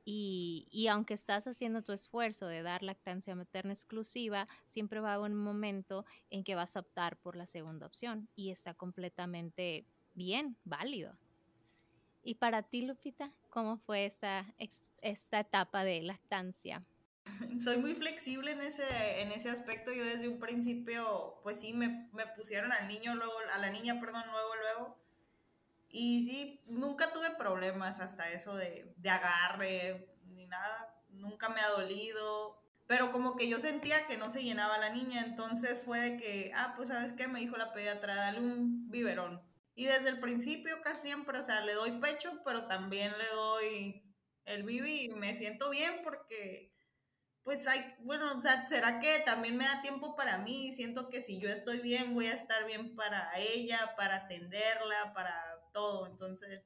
Y, 0.05 0.67
y, 0.71 0.87
aunque 0.87 1.15
estás 1.15 1.47
haciendo 1.47 1.83
tu 1.83 1.91
esfuerzo 1.91 2.47
de 2.47 2.61
dar 2.61 2.83
lactancia 2.83 3.35
materna 3.35 3.73
exclusiva, 3.73 4.47
siempre 4.67 4.99
va 4.99 5.11
a 5.11 5.15
haber 5.15 5.31
un 5.31 5.37
momento 5.37 6.05
en 6.29 6.43
que 6.43 6.55
vas 6.55 6.77
a 6.77 6.81
optar 6.81 7.17
por 7.17 7.35
la 7.35 7.47
segunda 7.47 7.87
opción 7.87 8.29
y 8.35 8.51
está 8.51 8.75
completamente 8.75 9.87
bien, 10.13 10.57
válido. 10.63 11.17
Y 12.21 12.35
para 12.35 12.63
ti, 12.63 12.83
Lupita, 12.83 13.31
¿cómo 13.49 13.77
fue 13.77 14.05
esta, 14.05 14.45
esta 15.01 15.39
etapa 15.39 15.83
de 15.83 16.01
lactancia? 16.01 16.81
soy 17.63 17.77
muy 17.77 17.95
flexible 17.95 18.51
en 18.51 18.61
ese, 18.61 19.21
en 19.21 19.31
ese 19.31 19.49
aspecto. 19.49 19.91
Yo 19.91 20.03
desde 20.05 20.27
un 20.27 20.39
principio, 20.39 21.39
pues 21.43 21.59
sí, 21.59 21.73
me, 21.73 22.09
me, 22.13 22.27
pusieron 22.27 22.71
al 22.71 22.87
niño, 22.87 23.15
luego, 23.15 23.33
a 23.53 23.57
la 23.57 23.69
niña, 23.69 23.99
perdón, 23.99 24.23
luego, 24.31 24.55
luego. 24.55 25.04
Y 25.89 26.25
sí, 26.25 26.63
nunca 26.67 27.13
tuve 27.13 27.31
problemas 27.37 27.99
hasta 27.99 28.29
eso 28.31 28.55
de, 28.55 28.93
de 28.97 29.09
agarre, 29.09 30.15
ni 30.25 30.45
nada. 30.47 30.93
Nunca 31.09 31.49
me 31.49 31.61
ha 31.61 31.69
dolido. 31.69 32.61
Pero 32.87 33.11
como 33.11 33.35
que 33.35 33.47
yo 33.47 33.59
sentía 33.59 34.05
que 34.05 34.17
no 34.17 34.29
se 34.29 34.43
llenaba 34.43 34.77
la 34.77 34.89
niña, 34.89 35.21
entonces 35.21 35.81
fue 35.83 35.99
de 35.99 36.17
que, 36.17 36.51
ah, 36.55 36.73
pues 36.75 36.89
sabes 36.89 37.13
qué, 37.13 37.27
me 37.27 37.39
dijo 37.39 37.57
la 37.57 37.73
pediatra, 37.73 38.15
dale 38.15 38.39
un 38.39 38.89
biberón. 38.91 39.41
Y 39.73 39.85
desde 39.85 40.09
el 40.09 40.19
principio 40.19 40.81
casi 40.81 41.07
siempre, 41.07 41.39
o 41.39 41.43
sea, 41.43 41.61
le 41.61 41.73
doy 41.73 41.99
pecho, 41.99 42.41
pero 42.45 42.67
también 42.67 43.11
le 43.17 43.27
doy 43.33 44.03
el 44.45 44.63
bibi 44.63 45.05
y 45.05 45.09
me 45.09 45.33
siento 45.33 45.69
bien 45.69 46.01
porque 46.03 46.71
pues 47.43 47.67
hay, 47.67 47.95
bueno, 47.99 48.35
o 48.35 48.41
sea, 48.41 48.67
¿será 48.67 48.99
que 48.99 49.19
también 49.19 49.55
me 49.55 49.65
da 49.65 49.81
tiempo 49.81 50.15
para 50.15 50.39
mí? 50.39 50.71
Siento 50.71 51.09
que 51.09 51.21
si 51.21 51.39
yo 51.39 51.47
estoy 51.47 51.79
bien, 51.79 52.15
voy 52.15 52.25
a 52.25 52.33
estar 52.33 52.65
bien 52.65 52.95
para 52.95 53.31
ella, 53.37 53.93
para 53.95 54.15
atenderla, 54.15 55.13
para 55.13 55.54
todo. 55.75 56.07
Entonces, 56.07 56.65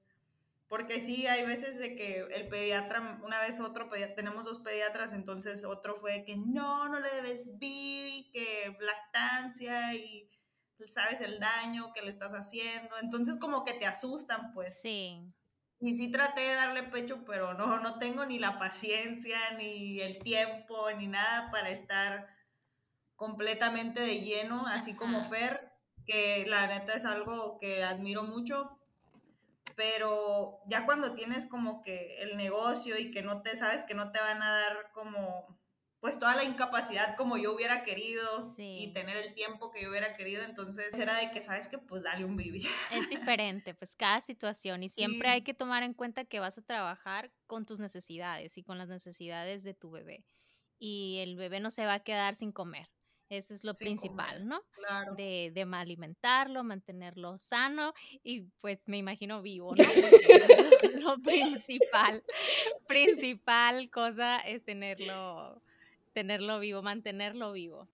porque 0.69 0.99
sí, 0.99 1.25
hay 1.25 1.43
veces 1.45 1.79
de 1.79 1.95
que 1.95 2.19
el 2.19 2.47
pediatra, 2.47 3.19
una 3.23 3.41
vez 3.41 3.59
otro, 3.59 3.89
tenemos 4.15 4.45
dos 4.45 4.59
pediatras, 4.59 5.13
entonces 5.13 5.65
otro 5.65 5.95
fue 5.95 6.23
que 6.23 6.37
no, 6.37 6.87
no 6.87 6.99
le 6.99 7.09
debes 7.09 7.57
vir, 7.57 8.31
que 8.31 8.77
lactancia 8.79 9.95
y 9.95 10.29
sabes 10.87 11.21
el 11.21 11.39
daño 11.39 11.91
que 11.91 12.03
le 12.03 12.11
estás 12.11 12.33
haciendo. 12.33 12.95
Entonces 13.01 13.37
como 13.37 13.65
que 13.65 13.73
te 13.73 13.87
asustan, 13.87 14.53
pues. 14.53 14.79
Sí. 14.79 15.33
Y 15.81 15.95
sí 15.95 16.11
traté 16.11 16.41
de 16.41 16.55
darle 16.55 16.83
pecho, 16.83 17.23
pero 17.25 17.55
no, 17.55 17.79
no 17.79 17.97
tengo 17.97 18.25
ni 18.25 18.37
la 18.37 18.59
paciencia, 18.59 19.37
ni 19.57 19.99
el 20.01 20.19
tiempo, 20.19 20.91
ni 20.91 21.07
nada 21.07 21.49
para 21.51 21.69
estar 21.69 22.29
completamente 23.15 24.01
de 24.01 24.21
lleno, 24.21 24.67
así 24.67 24.95
como 24.95 25.23
Fer, 25.23 25.73
que 26.05 26.45
la 26.47 26.67
neta 26.67 26.93
es 26.93 27.05
algo 27.05 27.57
que 27.57 27.83
admiro 27.83 28.23
mucho, 28.23 28.78
pero 29.79 30.59
ya 30.67 30.85
cuando 30.85 31.15
tienes 31.15 31.45
como 31.45 31.81
que 31.81 32.17
el 32.21 32.35
negocio 32.35 32.97
y 32.99 33.11
que 33.11 33.21
no 33.21 33.41
te 33.43 33.55
sabes 33.55 33.83
que 33.83 33.93
no 33.93 34.11
te 34.11 34.19
van 34.19 34.43
a 34.43 34.51
dar 34.51 34.91
como 34.91 35.57
pues 36.01 36.19
toda 36.19 36.35
la 36.35 36.43
incapacidad 36.43 37.15
como 37.15 37.37
yo 37.37 37.55
hubiera 37.55 37.83
querido 37.83 38.45
y 38.57 38.91
tener 38.91 39.15
el 39.15 39.33
tiempo 39.35 39.71
que 39.71 39.81
yo 39.81 39.89
hubiera 39.89 40.17
querido, 40.17 40.43
entonces 40.43 40.93
era 40.95 41.15
de 41.15 41.31
que 41.31 41.39
sabes 41.39 41.69
que 41.69 41.77
pues 41.77 42.03
dale 42.03 42.25
un 42.25 42.35
vivir. 42.35 42.67
Es 42.91 43.09
diferente, 43.09 43.73
pues 43.73 43.95
cada 43.95 44.19
situación 44.19 44.83
y 44.83 44.89
siempre 44.89 45.29
hay 45.29 45.43
que 45.43 45.53
tomar 45.53 45.83
en 45.83 45.93
cuenta 45.93 46.25
que 46.25 46.41
vas 46.41 46.57
a 46.57 46.61
trabajar 46.61 47.31
con 47.47 47.65
tus 47.65 47.79
necesidades 47.79 48.57
y 48.57 48.63
con 48.63 48.77
las 48.77 48.89
necesidades 48.89 49.63
de 49.63 49.73
tu 49.73 49.91
bebé 49.91 50.25
y 50.77 51.19
el 51.19 51.37
bebé 51.37 51.61
no 51.61 51.69
se 51.69 51.85
va 51.85 51.93
a 51.93 52.03
quedar 52.03 52.35
sin 52.35 52.51
comer. 52.51 52.89
Eso 53.29 53.53
es 53.53 53.63
lo 53.63 53.73
principal, 53.75 54.47
¿no? 54.47 54.59
Claro. 54.71 55.13
De, 55.15 55.51
de 55.53 55.61
alimentarlo, 55.61 56.63
mantenerlo 56.63 57.37
sano 57.37 57.93
y 58.23 58.47
pues 58.59 58.87
me 58.87 58.97
imagino 58.97 59.41
vivo, 59.41 59.75
¿no? 59.75 59.83
lo 61.01 61.19
principal, 61.19 62.23
principal 62.87 63.89
cosa 63.91 64.39
es 64.39 64.63
tenerlo 64.63 65.61
tenerlo 66.13 66.59
vivo, 66.59 66.81
mantenerlo 66.81 67.51
vivo. 67.51 67.87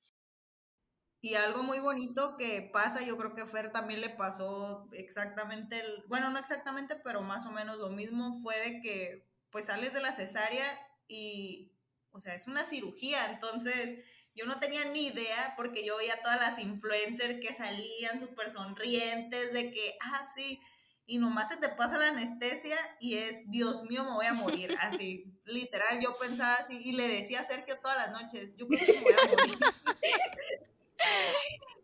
Y 1.22 1.36
algo 1.36 1.64
muy 1.64 1.80
bonito 1.80 2.38
que 2.38 2.70
pasa, 2.72 3.02
yo 3.02 3.18
creo 3.18 3.34
que 3.34 3.42
a 3.42 3.46
Fer 3.46 3.72
también 3.72 4.02
le 4.02 4.10
pasó 4.10 4.88
exactamente, 4.92 5.80
el, 5.80 6.04
bueno, 6.08 6.30
no 6.30 6.40
exactamente, 6.40 6.96
pero 6.96 7.22
más 7.22 7.46
o 7.46 7.52
menos 7.52 7.78
lo 7.78 7.90
mismo, 7.90 8.40
fue 8.42 8.58
de 8.60 8.82
que 8.82 9.28
pues 9.50 9.66
sales 9.66 9.94
de 9.94 10.02
la 10.02 10.14
cesárea 10.14 10.66
y, 11.08 11.72
o 12.12 12.20
sea, 12.20 12.36
es 12.36 12.48
una 12.48 12.64
cirugía, 12.64 13.32
entonces 13.32 14.04
yo 14.36 14.46
no 14.46 14.60
tenía 14.60 14.86
ni 14.86 15.08
idea 15.08 15.54
porque 15.56 15.86
yo 15.86 15.98
veía 15.98 16.22
todas 16.22 16.40
las 16.40 16.60
influencers 16.60 17.40
que 17.40 17.54
salían 17.54 18.20
súper 18.20 18.50
sonrientes 18.50 19.54
de 19.54 19.72
que, 19.72 19.98
ah, 20.02 20.26
sí, 20.36 20.60
y 21.08 21.18
nomás 21.18 21.50
se 21.50 21.58
te 21.58 21.70
pasa 21.70 21.98
la 21.98 22.08
anestesia 22.08 22.78
y 23.00 23.16
es, 23.16 23.50
Dios 23.50 23.84
mío, 23.84 24.04
me 24.04 24.12
voy 24.12 24.26
a 24.26 24.34
morir, 24.34 24.76
así, 24.82 25.26
literal, 25.46 26.00
yo 26.02 26.16
pensaba 26.18 26.56
así, 26.56 26.80
y 26.84 26.92
le 26.92 27.08
decía 27.08 27.42
a 27.42 27.46
Sergio 27.46 27.80
todas 27.80 27.98
las 27.98 28.12
noches, 28.12 28.50
yo 28.58 28.68
creo 28.68 28.86
que 28.86 28.94
me 28.94 29.02
voy 29.02 29.14
a 29.14 29.28
morir. 29.30 29.58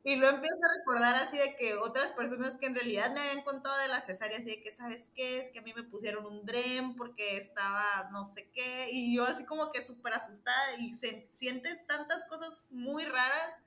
Y 0.04 0.16
lo 0.16 0.30
empiezo 0.30 0.58
a 0.66 0.78
recordar 0.78 1.16
así 1.16 1.38
de 1.38 1.56
que 1.56 1.76
otras 1.76 2.12
personas 2.12 2.58
que 2.58 2.66
en 2.66 2.76
realidad 2.76 3.12
me 3.14 3.20
habían 3.20 3.44
contado 3.44 3.78
de 3.80 3.88
la 3.88 4.02
cesárea, 4.02 4.40
así 4.40 4.50
de 4.50 4.62
que, 4.64 4.72
¿sabes 4.72 5.12
qué? 5.16 5.40
Es 5.40 5.50
que 5.52 5.60
a 5.60 5.62
mí 5.62 5.74
me 5.74 5.84
pusieron 5.84 6.26
un 6.26 6.46
DREM 6.46 6.96
porque 6.96 7.38
estaba 7.38 8.10
no 8.12 8.26
sé 8.26 8.50
qué, 8.54 8.88
y 8.92 9.16
yo 9.16 9.24
así 9.24 9.46
como 9.46 9.72
que 9.72 9.86
súper 9.86 10.14
asustada, 10.14 10.76
y 10.80 10.94
se, 10.94 11.28
sientes 11.32 11.86
tantas 11.86 12.26
cosas 12.26 12.52
muy 12.72 13.06
raras 13.06 13.58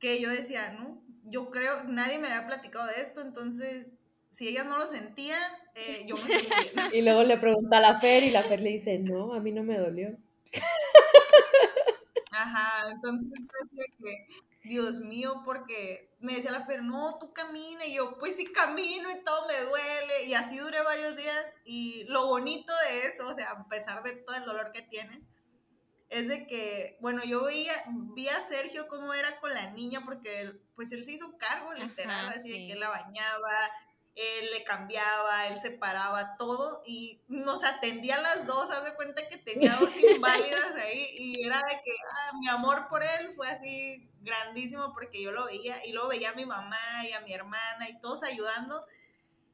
que 0.00 0.20
yo 0.20 0.30
decía, 0.30 0.72
¿no? 0.72 1.00
Yo 1.24 1.50
creo, 1.50 1.84
nadie 1.84 2.18
me 2.18 2.28
había 2.28 2.46
platicado 2.46 2.86
de 2.86 3.00
esto, 3.00 3.20
entonces 3.20 3.90
si 4.30 4.48
ellas 4.48 4.66
no 4.66 4.78
lo 4.78 4.86
sentían, 4.86 5.52
eh, 5.74 6.04
yo 6.06 6.14
me 6.16 6.22
sentía. 6.22 6.50
Y 6.92 7.02
luego 7.02 7.22
le 7.22 7.38
pregunta 7.38 7.78
a 7.78 7.80
la 7.80 8.00
Fer 8.00 8.22
y 8.24 8.30
la 8.30 8.44
Fer 8.44 8.60
le 8.60 8.70
dice, 8.70 8.98
no, 8.98 9.34
a 9.34 9.40
mí 9.40 9.52
no 9.52 9.62
me 9.62 9.78
dolió. 9.78 10.16
Ajá, 12.30 12.90
entonces 12.92 13.34
pues 13.48 13.88
que, 14.00 14.26
Dios 14.68 15.00
mío, 15.00 15.42
porque 15.44 16.14
me 16.20 16.34
decía 16.34 16.50
la 16.50 16.64
Fer, 16.64 16.82
no, 16.82 17.18
tú 17.18 17.32
camina, 17.32 17.86
y 17.86 17.94
yo, 17.94 18.18
pues 18.18 18.36
sí 18.36 18.44
camino 18.44 19.10
y 19.10 19.24
todo 19.24 19.46
me 19.46 19.60
duele, 19.62 20.24
y 20.26 20.34
así 20.34 20.58
duré 20.58 20.82
varios 20.82 21.16
días, 21.16 21.44
y 21.64 22.04
lo 22.04 22.26
bonito 22.26 22.72
de 22.88 23.06
eso, 23.06 23.26
o 23.26 23.34
sea, 23.34 23.50
a 23.50 23.68
pesar 23.68 24.02
de 24.02 24.12
todo 24.12 24.36
el 24.36 24.44
dolor 24.44 24.72
que 24.72 24.82
tienes, 24.82 25.26
es 26.08 26.28
de 26.28 26.46
que, 26.46 26.96
bueno, 27.00 27.22
yo 27.24 27.44
veía, 27.44 27.72
vi 28.14 28.28
a 28.28 28.46
Sergio 28.46 28.88
cómo 28.88 29.12
era 29.12 29.40
con 29.40 29.52
la 29.52 29.70
niña, 29.70 30.02
porque 30.04 30.52
pues 30.74 30.90
él 30.92 31.04
se 31.04 31.12
hizo 31.12 31.36
cargo, 31.36 31.72
literal, 31.74 32.28
así 32.28 32.50
de 32.50 32.66
que 32.66 32.78
la 32.78 32.88
bañaba, 32.88 33.70
él 34.18 34.50
le 34.52 34.64
cambiaba, 34.64 35.46
él 35.46 35.60
separaba 35.60 36.36
todo 36.36 36.82
y 36.84 37.20
nos 37.28 37.62
atendía 37.62 38.16
a 38.16 38.20
las 38.20 38.46
dos, 38.46 38.68
haz 38.70 38.84
de 38.84 38.94
cuenta 38.94 39.28
que 39.28 39.36
tenía 39.36 39.76
dos 39.76 39.90
inválidas 40.16 40.74
ahí 40.74 41.08
y 41.12 41.46
era 41.46 41.56
de 41.58 41.80
que 41.84 41.92
ah, 42.14 42.32
mi 42.40 42.48
amor 42.48 42.88
por 42.88 43.04
él 43.04 43.30
fue 43.30 43.48
así 43.48 44.10
grandísimo 44.20 44.92
porque 44.92 45.22
yo 45.22 45.30
lo 45.30 45.46
veía 45.46 45.84
y 45.86 45.92
luego 45.92 46.08
veía 46.08 46.30
a 46.30 46.34
mi 46.34 46.46
mamá 46.46 47.06
y 47.08 47.12
a 47.12 47.20
mi 47.20 47.32
hermana 47.32 47.88
y 47.88 48.00
todos 48.00 48.24
ayudando 48.24 48.84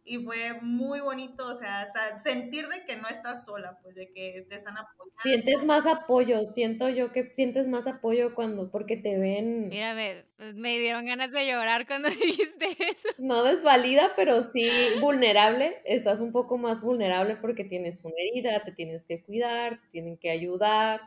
y 0.07 0.19
fue 0.19 0.61
muy 0.61 1.01
bonito, 1.01 1.47
o 1.47 1.55
sea, 1.55 1.87
sentir 2.19 2.67
de 2.69 2.85
que 2.87 2.97
no 2.97 3.09
estás 3.09 3.47
sola, 3.47 3.79
pues 3.83 3.95
de 3.95 4.13
que 4.13 4.47
te 4.49 4.57
están 4.57 4.77
apoyando. 4.77 5.15
Sientes 5.23 5.65
más 5.65 5.87
apoyo, 5.87 6.47
siento 6.47 6.91
yo 6.91 7.11
que 7.11 7.33
sientes 7.35 7.67
más 7.67 7.87
apoyo 7.87 8.35
cuando, 8.35 8.71
porque 8.71 8.99
te 8.99 9.19
ven. 9.19 9.69
Mira, 9.69 9.95
me, 9.95 10.25
me 10.53 10.79
dieron 10.79 11.07
ganas 11.07 11.31
de 11.31 11.47
llorar 11.47 11.87
cuando 11.87 12.09
dijiste 12.11 12.67
eso. 12.79 13.09
No 13.17 13.45
desvalida, 13.45 14.13
pero 14.15 14.43
sí 14.43 14.69
vulnerable, 15.01 15.81
estás 15.87 16.21
un 16.21 16.33
poco 16.33 16.59
más 16.59 16.83
vulnerable 16.83 17.37
porque 17.37 17.65
tienes 17.65 18.05
una 18.05 18.15
herida, 18.19 18.63
te 18.63 18.73
tienes 18.73 19.07
que 19.07 19.23
cuidar, 19.23 19.81
te 19.81 19.89
tienen 19.93 20.19
que 20.19 20.31
ayudar, 20.31 21.01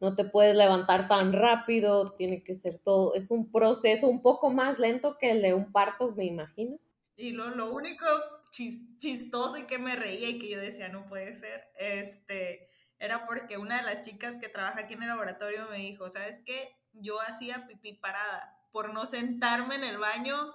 no 0.00 0.14
te 0.14 0.24
puedes 0.24 0.56
levantar 0.56 1.08
tan 1.08 1.32
rápido, 1.32 2.12
tiene 2.12 2.44
que 2.44 2.54
ser 2.54 2.78
todo, 2.78 3.14
es 3.14 3.30
un 3.30 3.50
proceso 3.50 4.06
un 4.06 4.22
poco 4.22 4.50
más 4.50 4.78
lento 4.78 5.16
que 5.18 5.32
el 5.32 5.42
de 5.42 5.54
un 5.54 5.72
parto, 5.72 6.12
me 6.12 6.26
imagino. 6.26 6.78
Y 7.16 7.30
lo, 7.30 7.48
lo 7.48 7.72
único 7.72 8.04
chistoso 8.50 9.56
y 9.56 9.64
que 9.64 9.78
me 9.78 9.96
reía 9.96 10.28
y 10.28 10.38
que 10.38 10.48
yo 10.48 10.58
decía, 10.58 10.88
no 10.88 11.06
puede 11.06 11.36
ser, 11.36 11.68
este, 11.78 12.70
era 12.98 13.26
porque 13.26 13.58
una 13.58 13.76
de 13.76 13.82
las 13.82 14.02
chicas 14.02 14.38
que 14.38 14.48
trabaja 14.48 14.80
aquí 14.80 14.94
en 14.94 15.02
el 15.02 15.08
laboratorio 15.08 15.68
me 15.70 15.78
dijo, 15.78 16.08
¿sabes 16.08 16.40
qué? 16.44 16.76
Yo 16.92 17.20
hacía 17.20 17.66
pipí 17.66 17.94
parada 17.94 18.58
por 18.72 18.92
no 18.92 19.06
sentarme 19.06 19.74
en 19.76 19.84
el 19.84 19.98
baño 19.98 20.54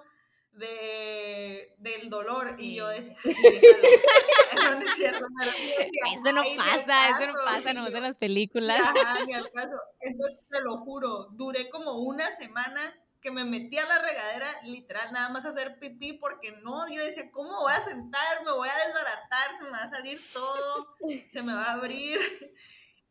de, 0.53 1.75
del 1.77 2.09
dolor. 2.09 2.55
Y 2.57 2.75
yo 2.75 2.87
decía, 2.87 3.15
no, 3.23 4.79
es 4.79 4.93
cierto, 4.95 5.25
eso 6.15 6.31
no 6.31 6.43
pasa, 6.57 7.09
eso 7.09 7.27
no 7.27 7.33
pasa, 7.45 7.73
no 7.73 7.87
en 7.87 8.03
las 8.03 8.15
películas. 8.15 8.81
Entonces, 9.99 10.45
te 10.49 10.61
lo 10.61 10.77
juro, 10.77 11.29
duré 11.31 11.69
como 11.69 11.93
una 11.99 12.29
semana 12.31 12.93
que 13.21 13.31
me 13.31 13.45
metí 13.45 13.77
a 13.77 13.85
la 13.85 13.99
regadera, 13.99 14.47
literal, 14.65 15.11
nada 15.13 15.29
más 15.29 15.45
a 15.45 15.49
hacer 15.49 15.77
pipí, 15.79 16.13
porque 16.13 16.53
no, 16.63 16.91
yo 16.91 17.03
decía, 17.03 17.31
¿cómo 17.31 17.61
voy 17.61 17.73
a 17.73 17.81
sentar? 17.81 18.43
Me 18.43 18.51
voy 18.51 18.67
a 18.67 18.87
desbaratar, 18.87 19.55
se 19.57 19.63
me 19.63 19.69
va 19.69 19.83
a 19.83 19.89
salir 19.89 20.19
todo, 20.33 20.95
se 21.31 21.41
me 21.41 21.53
va 21.53 21.65
a 21.65 21.73
abrir 21.73 22.19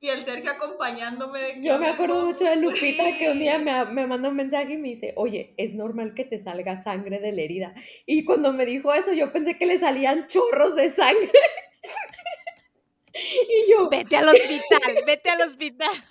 y 0.00 0.08
el 0.08 0.22
Sergio 0.22 0.50
acompañándome. 0.50 1.60
Yo 1.60 1.78
me 1.78 1.88
acuerdo 1.88 2.24
mucho 2.24 2.44
de 2.44 2.56
Lupita 2.56 3.04
que 3.18 3.30
un 3.30 3.38
día 3.38 3.58
me, 3.58 3.84
me 3.86 4.06
mandó 4.06 4.30
un 4.30 4.36
mensaje 4.36 4.74
y 4.74 4.78
me 4.78 4.88
dice, 4.88 5.12
oye, 5.16 5.54
es 5.58 5.74
normal 5.74 6.14
que 6.14 6.24
te 6.24 6.38
salga 6.38 6.82
sangre 6.82 7.20
de 7.20 7.32
la 7.32 7.42
herida. 7.42 7.74
Y 8.06 8.24
cuando 8.24 8.52
me 8.52 8.64
dijo 8.64 8.94
eso, 8.94 9.12
yo 9.12 9.30
pensé 9.30 9.58
que 9.58 9.66
le 9.66 9.78
salían 9.78 10.26
chorros 10.26 10.74
de 10.74 10.88
sangre. 10.88 11.30
Yo... 13.82 13.90
Vete 13.90 14.16
al 14.16 14.28
hospital, 14.28 15.04
vete 15.06 15.30
al 15.30 15.40
hospital. 15.42 16.04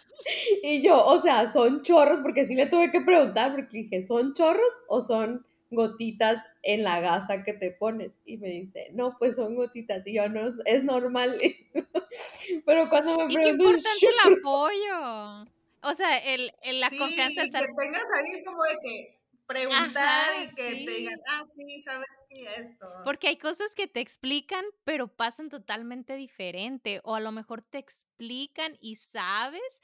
Y 0.64 0.82
yo, 0.82 1.04
o 1.06 1.22
sea, 1.22 1.48
son 1.48 1.82
chorros, 1.82 2.20
porque 2.22 2.46
sí 2.46 2.56
le 2.56 2.68
tuve 2.68 2.92
que 2.92 3.02
preguntar, 3.02 3.56
porque 3.56 3.78
dije, 3.78 4.06
¿son 4.06 4.34
chorros 4.34 4.74
o 4.88 5.02
son 5.02 5.46
gotitas 5.72 6.44
en 6.64 6.84
la 6.84 7.00
gasa 7.00 7.44
que 7.44 7.54
te 7.54 7.72
pones. 7.72 8.14
Y 8.26 8.38
me 8.38 8.50
dice, 8.50 8.90
no, 8.94 9.18
pues 9.18 9.36
son 9.36 9.56
gotitas. 9.56 10.06
Y 10.06 10.14
yo, 10.14 10.28
no, 10.30 10.54
es 10.66 10.84
normal. 10.84 11.40
Pero 12.66 12.90
cuando 12.90 13.18
me 13.18 13.34
preguntan... 13.34 13.44
qué 13.44 13.50
importante 13.50 14.06
el 14.06 14.38
apoyo. 14.38 15.50
O 15.82 15.96
sea, 15.96 16.18
el, 16.18 16.52
la 16.64 16.90
confianza... 16.90 17.44
que 17.44 17.50
tengas 17.50 18.04
alguien 18.18 18.44
como 18.44 18.64
de 18.64 18.78
que 18.84 19.19
preguntar 19.50 20.36
y 20.36 20.54
que 20.54 20.76
te 20.86 20.92
digan, 20.92 21.20
ah, 21.34 21.44
sí, 21.46 21.82
sabes 21.82 22.08
qué 22.30 22.38
esto. 22.62 22.88
Porque 23.04 23.30
hay 23.30 23.38
cosas 23.38 23.76
que 23.76 23.88
te 23.88 24.02
explican, 24.02 24.64
pero 24.84 25.08
pasan 25.08 25.50
totalmente 25.50 26.16
diferente. 26.16 27.02
O 27.04 27.16
a 27.16 27.20
lo 27.22 27.32
mejor 27.32 27.62
te 27.62 27.78
explican 27.80 28.78
y 28.82 28.98
sabes, 28.98 29.82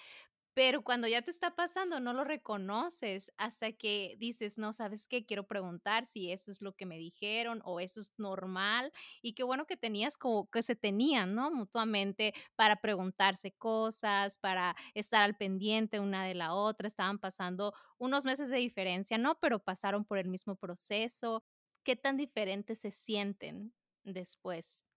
pero 0.55 0.83
cuando 0.83 1.07
ya 1.09 1.21
te 1.21 1.31
está 1.31 1.53
pasando 1.53 1.99
no 1.99 2.13
lo 2.13 2.23
reconoces 2.23 3.31
hasta 3.37 3.73
que 3.73 4.15
dices, 4.19 4.57
no, 4.57 4.71
¿sabes 4.73 5.07
qué? 5.07 5.25
Quiero 5.25 5.45
preguntar 5.47 6.07
si 6.07 6.31
eso 6.31 6.49
es 6.49 6.61
lo 6.61 6.73
que 6.75 6.85
me 6.85 6.97
dijeron 6.97 7.61
o 7.65 7.81
eso 7.81 7.99
es 7.99 8.13
normal. 8.17 8.91
Y 9.21 9.33
qué 9.33 9.43
bueno 9.43 9.65
que 9.65 9.75
tenías 9.77 10.17
como 10.17 10.49
que 10.49 10.63
se 10.63 10.75
tenían, 10.77 11.35
¿no? 11.35 11.51
Mutuamente 11.51 12.33
para 12.55 12.77
preguntarse 12.77 13.51
cosas, 13.51 14.39
para 14.39 14.75
estar 14.93 15.23
al 15.23 15.35
pendiente 15.35 15.99
una 15.99 16.25
de 16.25 16.35
la 16.35 16.53
otra. 16.53 16.87
Estaban 16.87 17.19
pasando 17.19 17.73
unos 17.97 18.23
meses 18.25 18.49
de 18.49 18.57
diferencia, 18.57 19.17
¿no? 19.17 19.37
Pero 19.41 19.59
pasaron 19.59 20.05
por 20.05 20.17
el 20.19 20.29
mismo 20.29 20.55
proceso. 20.55 21.43
¿Qué 21.83 21.97
tan 21.97 22.15
diferentes 22.17 22.79
se 22.79 22.91
sienten 22.91 23.73
después? 24.03 24.87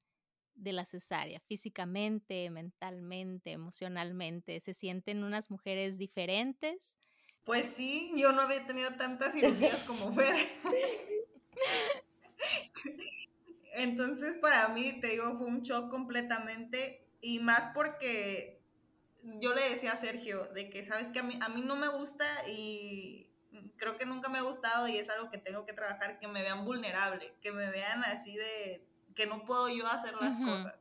De 0.59 0.73
la 0.73 0.85
cesárea, 0.85 1.41
físicamente, 1.41 2.51
mentalmente, 2.51 3.53
emocionalmente? 3.53 4.61
¿Se 4.61 4.75
sienten 4.75 5.25
unas 5.25 5.51
mujeres 5.51 5.99
diferentes? 5.99 6.97
Pues 7.45 7.73
sí, 7.73 8.13
yo 8.15 8.33
no 8.33 8.43
había 8.43 8.67
tenido 8.67 8.91
tantas 8.93 9.33
cirugías 9.33 9.83
como 9.87 10.13
Fer. 10.13 10.37
Entonces, 13.75 14.37
para 14.37 14.69
mí, 14.69 15.01
te 15.01 15.09
digo, 15.09 15.37
fue 15.39 15.47
un 15.47 15.63
shock 15.63 15.91
completamente 15.91 17.09
y 17.21 17.39
más 17.39 17.71
porque 17.75 18.61
yo 19.41 19.55
le 19.55 19.63
decía 19.69 19.93
a 19.93 19.97
Sergio 19.97 20.45
de 20.55 20.69
que, 20.69 20.85
sabes 20.85 21.09
que 21.09 21.21
a 21.21 21.23
mí, 21.23 21.39
a 21.41 21.49
mí 21.49 21.63
no 21.63 21.77
me 21.77 21.89
gusta 21.89 22.27
y 22.49 23.31
creo 23.77 23.97
que 23.97 24.07
nunca 24.07 24.29
me 24.29 24.39
ha 24.39 24.43
gustado 24.43 24.89
y 24.89 24.97
es 24.97 25.09
algo 25.09 25.31
que 25.31 25.39
tengo 25.39 25.65
que 25.65 25.73
trabajar, 25.73 26.19
que 26.19 26.29
me 26.29 26.43
vean 26.43 26.65
vulnerable, 26.65 27.35
que 27.41 27.53
me 27.53 27.71
vean 27.71 28.05
así 28.05 28.37
de, 28.37 28.85
que 29.19 29.27
no 29.27 29.45
puedo 29.45 29.69
yo 29.69 29.85
hacer 29.89 30.15
las 30.21 30.39
cosas. 30.39 30.77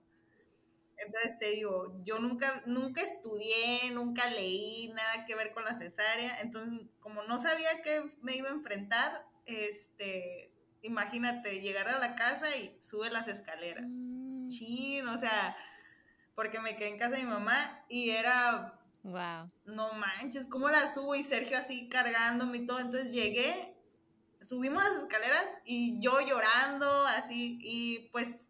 Entonces 0.95 1.39
te 1.39 1.49
digo, 1.49 1.99
yo 2.03 2.19
nunca, 2.19 2.61
nunca 2.67 3.01
estudié, 3.01 3.89
nunca 3.91 4.29
leí 4.29 4.89
nada 4.89 5.25
que 5.25 5.35
ver 5.35 5.53
con 5.53 5.65
la 5.65 5.73
cesárea, 5.73 6.35
entonces 6.39 6.87
como 6.99 7.23
no 7.23 7.39
sabía 7.39 7.81
que 7.83 8.03
me 8.21 8.35
iba 8.35 8.49
a 8.49 8.53
enfrentar, 8.53 9.25
este, 9.45 10.53
imagínate 10.83 11.61
llegar 11.61 11.89
a 11.89 11.97
la 11.97 12.15
casa 12.15 12.55
y 12.55 12.77
sube 12.79 13.09
las 13.09 13.27
escaleras. 13.27 13.85
Mm. 13.87 14.47
Chin, 14.49 15.07
o 15.07 15.17
sea, 15.17 15.55
porque 16.35 16.59
me 16.59 16.75
quedé 16.75 16.89
en 16.89 16.99
casa 16.99 17.15
de 17.15 17.23
mi 17.23 17.29
mamá 17.29 17.85
y 17.89 18.11
era, 18.11 18.79
wow. 19.01 19.51
no 19.65 19.93
manches, 19.93 20.45
¿cómo 20.45 20.69
la 20.69 20.91
subo? 20.93 21.15
Y 21.15 21.23
Sergio 21.23 21.57
así 21.57 21.89
cargándome 21.89 22.59
y 22.59 22.65
todo, 22.67 22.79
entonces 22.79 23.13
llegué 23.13 23.76
subimos 24.41 24.83
las 24.83 25.03
escaleras 25.03 25.45
y 25.65 25.99
yo 25.99 26.19
llorando 26.21 27.05
así 27.07 27.57
y 27.61 28.09
pues 28.11 28.47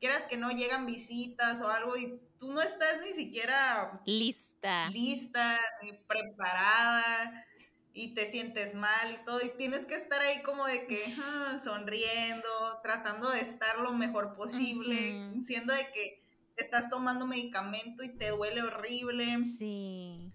quieras 0.00 0.24
que 0.26 0.36
no 0.36 0.50
llegan 0.50 0.86
visitas 0.86 1.60
o 1.62 1.68
algo 1.68 1.96
y 1.96 2.20
tú 2.38 2.52
no 2.52 2.60
estás 2.60 3.00
ni 3.02 3.12
siquiera 3.12 4.00
lista, 4.04 4.88
lista, 4.90 5.58
ni 5.82 5.92
preparada 5.92 7.46
y 7.92 8.14
te 8.14 8.26
sientes 8.26 8.74
mal 8.74 9.12
y 9.12 9.24
todo 9.24 9.40
y 9.44 9.56
tienes 9.56 9.84
que 9.84 9.96
estar 9.96 10.20
ahí 10.20 10.42
como 10.42 10.66
de 10.66 10.86
que 10.86 11.02
ah, 11.20 11.58
sonriendo, 11.62 12.80
tratando 12.82 13.30
de 13.30 13.40
estar 13.40 13.78
lo 13.80 13.92
mejor 13.92 14.34
posible, 14.36 15.32
siendo 15.42 15.72
de 15.72 15.86
que 15.92 16.22
estás 16.56 16.90
tomando 16.90 17.26
medicamento 17.26 18.04
y 18.04 18.08
te 18.10 18.28
duele 18.30 18.62
horrible. 18.62 19.38
Sí 19.56 20.32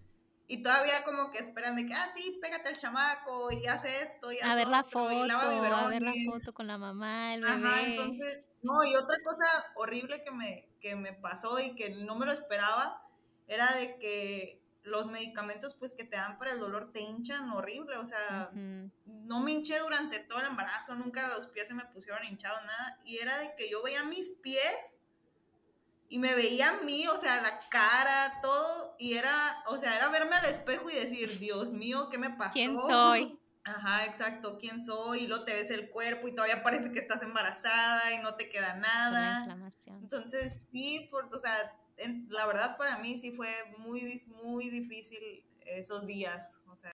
y 0.48 0.62
todavía 0.62 1.04
como 1.04 1.32
que 1.32 1.40
esperan 1.40 1.76
de 1.76 1.86
que, 1.86 1.94
ah, 1.94 2.08
sí, 2.14 2.38
pégate 2.42 2.70
al 2.70 2.78
chamaco 2.78 3.52
y 3.52 3.66
hace 3.68 4.04
esto 4.04 4.32
y 4.32 4.40
hace 4.40 4.50
A 4.50 4.56
ver 4.56 4.68
la 4.68 4.84
foto, 4.84 5.08
a 5.10 5.88
ver 5.88 6.02
la 6.02 6.14
foto 6.26 6.54
con 6.54 6.68
la 6.68 6.78
mamá, 6.78 7.34
el 7.34 7.42
bebé. 7.42 7.68
Ajá, 7.68 7.82
entonces, 7.84 8.44
no, 8.62 8.84
y 8.84 8.96
otra 8.96 9.18
cosa 9.24 9.46
horrible 9.76 10.22
que 10.24 10.32
me, 10.32 10.70
que 10.82 10.96
me 10.96 11.14
pasó 11.14 11.60
y 11.60 11.76
que 11.76 11.92
no 11.92 12.16
me 12.16 12.26
lo 12.26 12.32
esperaba, 12.32 13.02
era 13.48 13.74
de 13.74 13.98
que 13.98 14.62
los 14.84 15.08
medicamentos 15.08 15.76
pues 15.76 15.94
que 15.94 16.04
te 16.04 16.18
dan 16.18 16.38
para 16.38 16.52
el 16.52 16.60
dolor 16.60 16.92
te 16.92 17.00
hinchan 17.00 17.50
horrible, 17.52 17.96
o 17.98 18.06
sea, 18.06 18.52
no 19.06 19.40
me 19.40 19.52
hinché 19.54 19.80
durante 19.80 20.20
todo 20.20 20.40
el 20.42 20.48
embarazo, 20.48 20.96
nunca 20.96 21.28
los 21.30 21.48
pies 21.48 21.70
se 21.70 21.74
me 21.74 21.86
pusieron 21.86 22.26
hinchados, 22.26 22.62
nada, 22.66 23.00
y 23.06 23.20
era 23.20 23.38
de 23.40 23.56
que 23.56 23.70
yo 23.70 23.82
veía 23.82 24.04
mis 24.04 24.30
pies 24.42 24.96
y 26.14 26.20
me 26.20 26.36
veía 26.36 26.70
a 26.70 26.82
mí, 26.82 27.08
o 27.08 27.18
sea, 27.18 27.42
la 27.42 27.58
cara, 27.72 28.40
todo, 28.44 28.96
y 29.00 29.16
era, 29.16 29.34
o 29.66 29.80
sea, 29.80 29.96
era 29.96 30.10
verme 30.10 30.36
al 30.36 30.46
espejo 30.46 30.88
y 30.92 30.94
decir, 30.94 31.40
Dios 31.40 31.74
mío, 31.74 32.08
¿qué 32.12 32.20
me 32.20 32.30
pasó? 32.30 32.54
¿Quién 32.54 32.78
soy? 32.80 33.40
Ajá, 33.64 34.06
exacto, 34.06 34.60
¿quién 34.60 34.80
soy? 34.80 35.24
Y 35.24 35.28
luego 35.28 35.44
te 35.44 35.56
ves 35.56 35.72
el 35.72 35.90
cuerpo 35.90 36.28
y 36.28 36.36
todavía 36.36 36.62
parece 36.62 36.92
que 36.92 37.00
estás 37.00 37.24
embarazada 37.24 38.14
y 38.14 38.20
no 38.20 38.36
te 38.36 38.48
queda 38.48 38.76
nada. 38.76 39.58
Entonces, 39.88 40.68
sí, 40.70 41.08
por, 41.10 41.34
o 41.34 41.40
sea, 41.40 41.76
la 42.30 42.46
verdad 42.46 42.78
para 42.78 43.00
mí 43.00 43.18
sí 43.18 43.32
fue 43.32 43.50
muy, 43.80 44.24
muy 44.28 44.70
difícil 44.70 45.44
esos 45.66 46.06
días, 46.06 46.60
o 46.68 46.76
sea. 46.76 46.93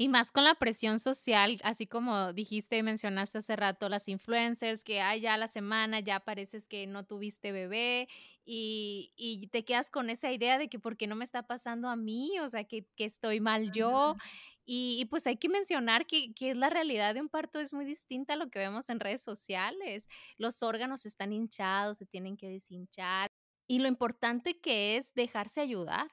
Y 0.00 0.08
más 0.08 0.32
con 0.32 0.44
la 0.44 0.54
presión 0.54 0.98
social, 0.98 1.60
así 1.62 1.86
como 1.86 2.32
dijiste 2.32 2.78
y 2.78 2.82
mencionaste 2.82 3.36
hace 3.36 3.54
rato, 3.54 3.90
las 3.90 4.08
influencers, 4.08 4.82
que 4.82 5.02
hay 5.02 5.20
ya 5.20 5.36
la 5.36 5.46
semana 5.46 6.00
ya 6.00 6.20
pareces 6.20 6.66
que 6.66 6.86
no 6.86 7.04
tuviste 7.04 7.52
bebé 7.52 8.08
y, 8.46 9.12
y, 9.14 9.48
te 9.48 9.62
quedas 9.62 9.90
con 9.90 10.08
esa 10.08 10.32
idea 10.32 10.56
de 10.56 10.70
que 10.70 10.78
por 10.78 10.96
qué 10.96 11.06
no 11.06 11.16
me 11.16 11.24
está 11.26 11.42
pasando 11.42 11.86
a 11.86 11.96
mí, 11.96 12.40
o 12.40 12.48
sea, 12.48 12.64
que, 12.64 12.86
que 12.96 13.04
estoy 13.04 13.40
mal 13.40 13.72
yo. 13.72 14.16
Y, 14.64 15.04
pues 15.10 15.26
hay 15.26 15.36
que 15.36 15.50
mencionar 15.50 16.06
que, 16.06 16.32
que 16.32 16.54
la 16.54 16.70
realidad 16.70 17.12
de 17.12 17.20
un 17.20 17.28
parto 17.28 17.60
es 17.60 17.74
muy 17.74 17.84
distinta 17.84 18.32
a 18.32 18.36
lo 18.36 18.48
que 18.48 18.58
vemos 18.58 18.88
en 18.88 19.00
redes 19.00 19.20
sociales. 19.20 20.08
Los 20.38 20.62
órganos 20.62 21.04
están 21.04 21.34
hinchados, 21.34 21.98
se 21.98 22.06
tienen 22.06 22.38
que 22.38 22.48
deshinchar. 22.48 23.30
Y 23.66 23.80
lo 23.80 23.88
importante 23.88 24.60
que 24.60 24.96
es 24.96 25.12
dejarse 25.12 25.60
ayudar. 25.60 26.10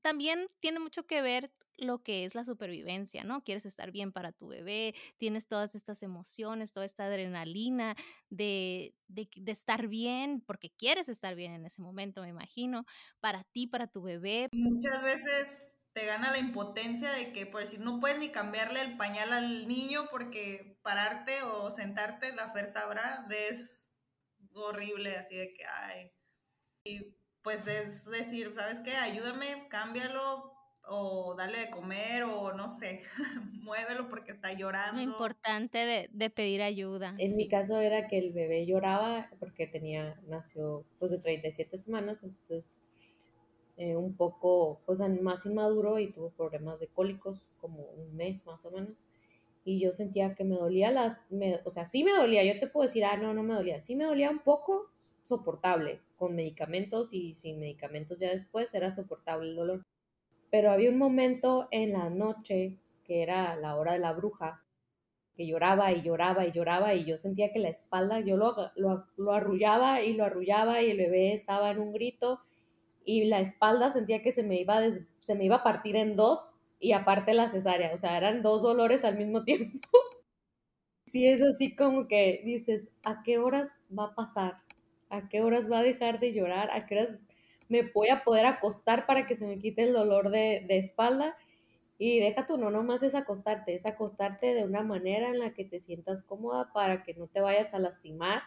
También 0.00 0.48
tiene 0.58 0.80
mucho 0.80 1.06
que 1.06 1.22
ver 1.22 1.52
lo 1.82 2.02
que 2.02 2.24
es 2.24 2.34
la 2.34 2.44
supervivencia, 2.44 3.24
¿no? 3.24 3.42
Quieres 3.42 3.66
estar 3.66 3.90
bien 3.90 4.12
para 4.12 4.32
tu 4.32 4.48
bebé, 4.48 4.94
tienes 5.18 5.46
todas 5.46 5.74
estas 5.74 6.02
emociones, 6.02 6.72
toda 6.72 6.86
esta 6.86 7.04
adrenalina 7.06 7.96
de, 8.30 8.94
de, 9.08 9.28
estar 9.46 9.88
bien, 9.88 10.42
porque 10.46 10.70
quieres 10.70 11.08
estar 11.08 11.34
bien 11.34 11.52
en 11.52 11.66
ese 11.66 11.82
momento, 11.82 12.22
me 12.22 12.28
imagino, 12.28 12.84
para 13.20 13.44
ti, 13.44 13.66
para 13.66 13.86
tu 13.86 14.02
bebé. 14.02 14.48
Muchas 14.52 15.02
veces 15.02 15.62
te 15.92 16.06
gana 16.06 16.30
la 16.30 16.38
impotencia 16.38 17.10
de 17.12 17.32
que, 17.32 17.46
por 17.46 17.60
decir, 17.60 17.80
no 17.80 18.00
puedes 18.00 18.18
ni 18.18 18.30
cambiarle 18.30 18.80
el 18.80 18.96
pañal 18.96 19.32
al 19.32 19.68
niño 19.68 20.06
porque 20.10 20.78
pararte 20.82 21.42
o 21.42 21.70
sentarte, 21.70 22.34
la 22.34 22.50
fuerza 22.50 22.80
sabrá, 22.80 23.26
es 23.30 23.90
horrible, 24.54 25.16
así 25.16 25.36
de 25.36 25.52
que, 25.52 25.64
ay. 25.66 26.12
Y 26.84 27.16
pues 27.42 27.66
es 27.66 28.06
decir, 28.06 28.52
¿sabes 28.54 28.80
qué? 28.80 28.96
Ayúdame, 28.96 29.68
cámbialo, 29.68 30.51
o 30.88 31.34
dale 31.36 31.58
de 31.60 31.70
comer 31.70 32.24
o 32.24 32.52
no 32.54 32.68
sé, 32.68 33.02
muévelo 33.62 34.08
porque 34.08 34.32
está 34.32 34.52
llorando. 34.52 35.02
Lo 35.02 35.02
importante 35.02 35.78
de, 35.78 36.08
de 36.12 36.30
pedir 36.30 36.62
ayuda. 36.62 37.14
En 37.16 37.36
sí. 37.36 37.36
mi 37.36 37.48
caso 37.48 37.80
era 37.80 38.06
que 38.06 38.18
el 38.18 38.34
bebé 38.34 38.66
lloraba 38.66 39.30
porque 39.40 39.66
tenía, 39.66 40.20
nació 40.26 40.84
pues 40.98 41.10
de 41.10 41.18
37 41.20 41.78
semanas, 41.78 42.22
entonces 42.22 42.76
eh, 43.76 43.96
un 43.96 44.14
poco 44.16 44.80
pues 44.86 45.00
más 45.22 45.46
inmaduro 45.46 45.98
y 45.98 46.12
tuvo 46.12 46.30
problemas 46.30 46.78
de 46.80 46.88
cólicos 46.88 47.46
como 47.60 47.82
un 47.84 48.14
mes 48.16 48.44
más 48.46 48.64
o 48.64 48.70
menos. 48.70 49.04
Y 49.64 49.80
yo 49.80 49.92
sentía 49.92 50.34
que 50.34 50.44
me 50.44 50.56
dolía 50.56 50.90
las, 50.90 51.18
me- 51.30 51.60
o 51.64 51.70
sea, 51.70 51.88
sí 51.88 52.04
me 52.04 52.12
dolía, 52.12 52.44
yo 52.44 52.58
te 52.60 52.66
puedo 52.66 52.86
decir, 52.86 53.04
ah, 53.04 53.16
no, 53.16 53.32
no 53.34 53.42
me 53.42 53.54
dolía, 53.54 53.80
sí 53.82 53.94
me 53.96 54.04
dolía 54.04 54.30
un 54.30 54.40
poco 54.40 54.90
soportable, 55.24 56.00
con 56.16 56.34
medicamentos 56.34 57.12
y 57.12 57.34
sin 57.34 57.60
medicamentos 57.60 58.18
ya 58.18 58.30
después 58.30 58.72
era 58.74 58.94
soportable 58.94 59.50
el 59.50 59.56
dolor. 59.56 59.86
Pero 60.52 60.70
había 60.70 60.90
un 60.90 60.98
momento 60.98 61.66
en 61.72 61.94
la 61.94 62.10
noche, 62.10 62.78
que 63.04 63.24
era 63.24 63.56
la 63.56 63.74
hora 63.76 63.94
de 63.94 63.98
la 63.98 64.12
bruja, 64.12 64.62
que 65.36 65.46
lloraba 65.48 65.92
y 65.92 66.02
lloraba 66.02 66.46
y 66.46 66.52
lloraba 66.52 66.94
y 66.94 67.04
yo 67.06 67.18
sentía 67.18 67.52
que 67.52 67.58
la 67.58 67.70
espalda, 67.70 68.20
yo 68.20 68.36
lo, 68.36 68.54
lo, 68.76 69.06
lo 69.16 69.32
arrullaba 69.32 70.02
y 70.02 70.14
lo 70.14 70.24
arrullaba 70.24 70.82
y 70.82 70.90
el 70.90 70.98
bebé 70.98 71.32
estaba 71.32 71.70
en 71.72 71.80
un 71.80 71.92
grito 71.92 72.40
y 73.04 73.24
la 73.24 73.40
espalda 73.40 73.90
sentía 73.90 74.22
que 74.22 74.32
se 74.32 74.42
me 74.42 74.60
iba, 74.60 74.80
se 75.20 75.34
me 75.34 75.44
iba 75.44 75.56
a 75.56 75.64
partir 75.64 75.96
en 75.96 76.16
dos 76.16 76.40
y 76.78 76.92
aparte 76.92 77.34
la 77.34 77.48
cesárea, 77.48 77.94
o 77.94 77.98
sea, 77.98 78.16
eran 78.18 78.42
dos 78.42 78.62
dolores 78.62 79.04
al 79.04 79.16
mismo 79.16 79.44
tiempo. 79.44 79.88
Sí, 81.06 81.28
es 81.28 81.42
así 81.42 81.76
como 81.76 82.08
que 82.08 82.42
dices, 82.44 82.88
¿a 83.04 83.22
qué 83.22 83.38
horas 83.38 83.80
va 83.96 84.06
a 84.06 84.14
pasar? 84.14 84.54
¿A 85.10 85.28
qué 85.28 85.42
horas 85.42 85.70
va 85.70 85.78
a 85.80 85.82
dejar 85.82 86.18
de 86.20 86.32
llorar? 86.32 86.70
¿A 86.72 86.86
qué 86.86 86.96
horas 86.96 87.18
me 87.72 87.90
voy 87.90 88.10
a 88.10 88.22
poder 88.22 88.44
acostar 88.44 89.06
para 89.06 89.26
que 89.26 89.34
se 89.34 89.46
me 89.46 89.58
quite 89.58 89.82
el 89.82 89.94
dolor 89.94 90.28
de, 90.28 90.66
de 90.68 90.76
espalda? 90.76 91.34
Y 91.96 92.20
deja 92.20 92.46
tú, 92.46 92.58
no 92.58 92.70
nomás 92.70 93.02
es 93.02 93.14
acostarte, 93.14 93.74
es 93.74 93.86
acostarte 93.86 94.52
de 94.54 94.64
una 94.64 94.82
manera 94.82 95.30
en 95.30 95.38
la 95.38 95.54
que 95.54 95.64
te 95.64 95.80
sientas 95.80 96.22
cómoda 96.22 96.70
para 96.74 97.02
que 97.02 97.14
no 97.14 97.28
te 97.28 97.40
vayas 97.40 97.72
a 97.72 97.78
lastimar 97.78 98.42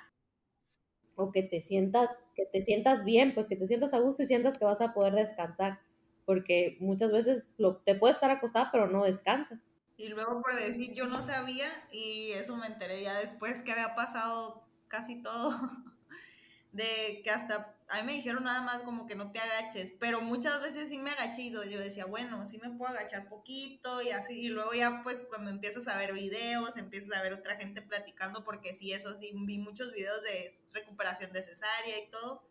o 1.16 1.32
que 1.32 1.42
te 1.42 1.62
sientas, 1.62 2.10
que 2.36 2.46
te 2.46 2.62
sientas 2.62 3.04
bien, 3.04 3.34
pues 3.34 3.48
que 3.48 3.56
te 3.56 3.66
sientas 3.66 3.96
a 3.96 4.00
gusto 4.00 4.22
y 4.22 4.28
sientas 4.28 4.60
que 4.60 4.66
vas 4.66 4.82
a 4.82 4.94
poder 4.94 5.14
descansar, 5.14 5.80
porque 6.26 6.78
muchas 6.80 7.12
veces 7.12 7.48
lo, 7.58 7.78
te 7.78 7.96
puedes 7.96 8.18
estar 8.18 8.30
acostada 8.30 8.70
pero 8.72 8.88
no 8.88 9.06
descansas. 9.06 9.60
Y 9.98 10.10
luego 10.10 10.40
por 10.42 10.54
decir 10.54 10.94
yo 10.94 11.08
no 11.08 11.24
sabía 11.24 11.70
y 11.92 12.34
eso 12.34 12.58
me 12.58 12.68
enteré 12.68 13.02
ya 13.02 13.18
después 13.18 13.64
que 13.64 13.72
había 13.72 13.96
pasado 13.96 14.68
casi 14.88 15.24
todo. 15.24 15.58
De 16.76 17.22
que 17.24 17.32
hasta 17.32 17.76
a 17.88 18.02
mí 18.02 18.08
me 18.08 18.14
dijeron 18.14 18.44
nada 18.44 18.62
más 18.62 18.82
como 18.82 19.06
que 19.06 19.16
no 19.16 19.32
te 19.32 19.40
agaches, 19.40 19.94
pero 20.00 20.22
muchas 20.22 20.62
veces 20.62 20.90
sí 20.90 20.98
me 20.98 21.12
agaché 21.12 21.44
y 21.44 21.52
yo 21.52 21.62
decía, 21.62 22.06
bueno, 22.06 22.46
sí 22.46 22.58
me 22.58 22.72
puedo 22.72 22.92
agachar 22.92 23.30
poquito 23.30 24.02
y 24.02 24.10
así, 24.10 24.42
y 24.42 24.48
luego 24.50 24.74
ya 24.74 25.02
pues 25.04 25.26
cuando 25.30 25.52
empiezas 25.52 25.88
a 25.88 25.96
ver 25.98 26.14
videos, 26.14 26.78
empiezas 26.78 27.16
a 27.16 27.22
ver 27.22 27.34
otra 27.34 27.58
gente 27.58 27.82
platicando, 27.82 28.44
porque 28.44 28.74
sí, 28.74 28.92
eso 28.92 29.18
sí, 29.18 29.32
vi 29.36 29.60
muchos 29.60 29.94
videos 29.94 30.22
de 30.24 30.54
recuperación 30.74 31.32
de 31.32 31.44
cesárea 31.44 31.98
y 32.00 32.10
todo, 32.10 32.50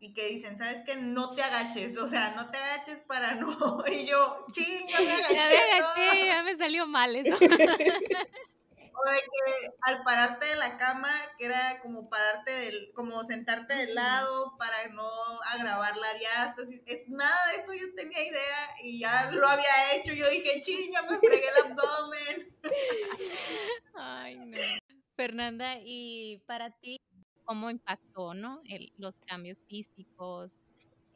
y 0.00 0.12
que 0.12 0.28
dicen, 0.28 0.58
¿sabes 0.58 0.82
qué? 0.84 0.96
No 0.96 1.30
te 1.30 1.42
agaches, 1.42 1.96
o 1.96 2.08
sea, 2.08 2.34
no 2.34 2.48
te 2.48 2.58
agaches 2.58 3.00
para 3.04 3.36
no, 3.36 3.84
y 3.86 4.04
yo, 4.04 4.44
ching, 4.52 4.86
ya 4.88 5.00
me 5.00 5.12
agaché. 5.12 5.34
Ya 5.34 5.48
me 5.48 5.80
todo". 5.80 5.92
agaché, 5.92 6.26
ya 6.26 6.42
me 6.42 6.56
salió 6.56 6.86
mal 6.86 7.14
eso. 7.16 7.36
O 8.98 9.10
de 9.10 9.18
que 9.18 9.68
al 9.82 10.02
pararte 10.04 10.46
de 10.46 10.56
la 10.56 10.78
cama, 10.78 11.10
que 11.38 11.44
era 11.46 11.80
como 11.82 12.08
pararte 12.08 12.50
del, 12.50 12.92
como 12.94 13.22
sentarte 13.24 13.74
de 13.74 13.92
lado 13.92 14.56
para 14.58 14.88
no 14.88 15.08
agravar 15.52 15.96
la 15.96 16.14
diástasis, 16.14 16.80
es, 16.86 17.06
nada 17.08 17.36
de 17.52 17.58
eso 17.58 17.74
yo 17.74 17.94
tenía 17.94 18.22
idea 18.24 18.68
y 18.82 18.98
ya 19.00 19.30
lo 19.30 19.46
había 19.46 19.94
hecho. 19.94 20.12
Yo 20.14 20.28
dije, 20.30 20.62
ching, 20.62 20.92
ya 20.92 21.02
me 21.02 21.18
fregué 21.18 21.44
el 21.48 21.70
abdomen. 21.70 22.56
Ay, 23.94 24.36
no. 24.36 24.58
Fernanda, 25.16 25.76
y 25.82 26.42
para 26.46 26.70
ti, 26.70 26.98
¿cómo 27.44 27.70
impactó, 27.70 28.34
no? 28.34 28.60
El- 28.64 28.92
los 28.98 29.14
cambios 29.26 29.64
físicos, 29.68 30.54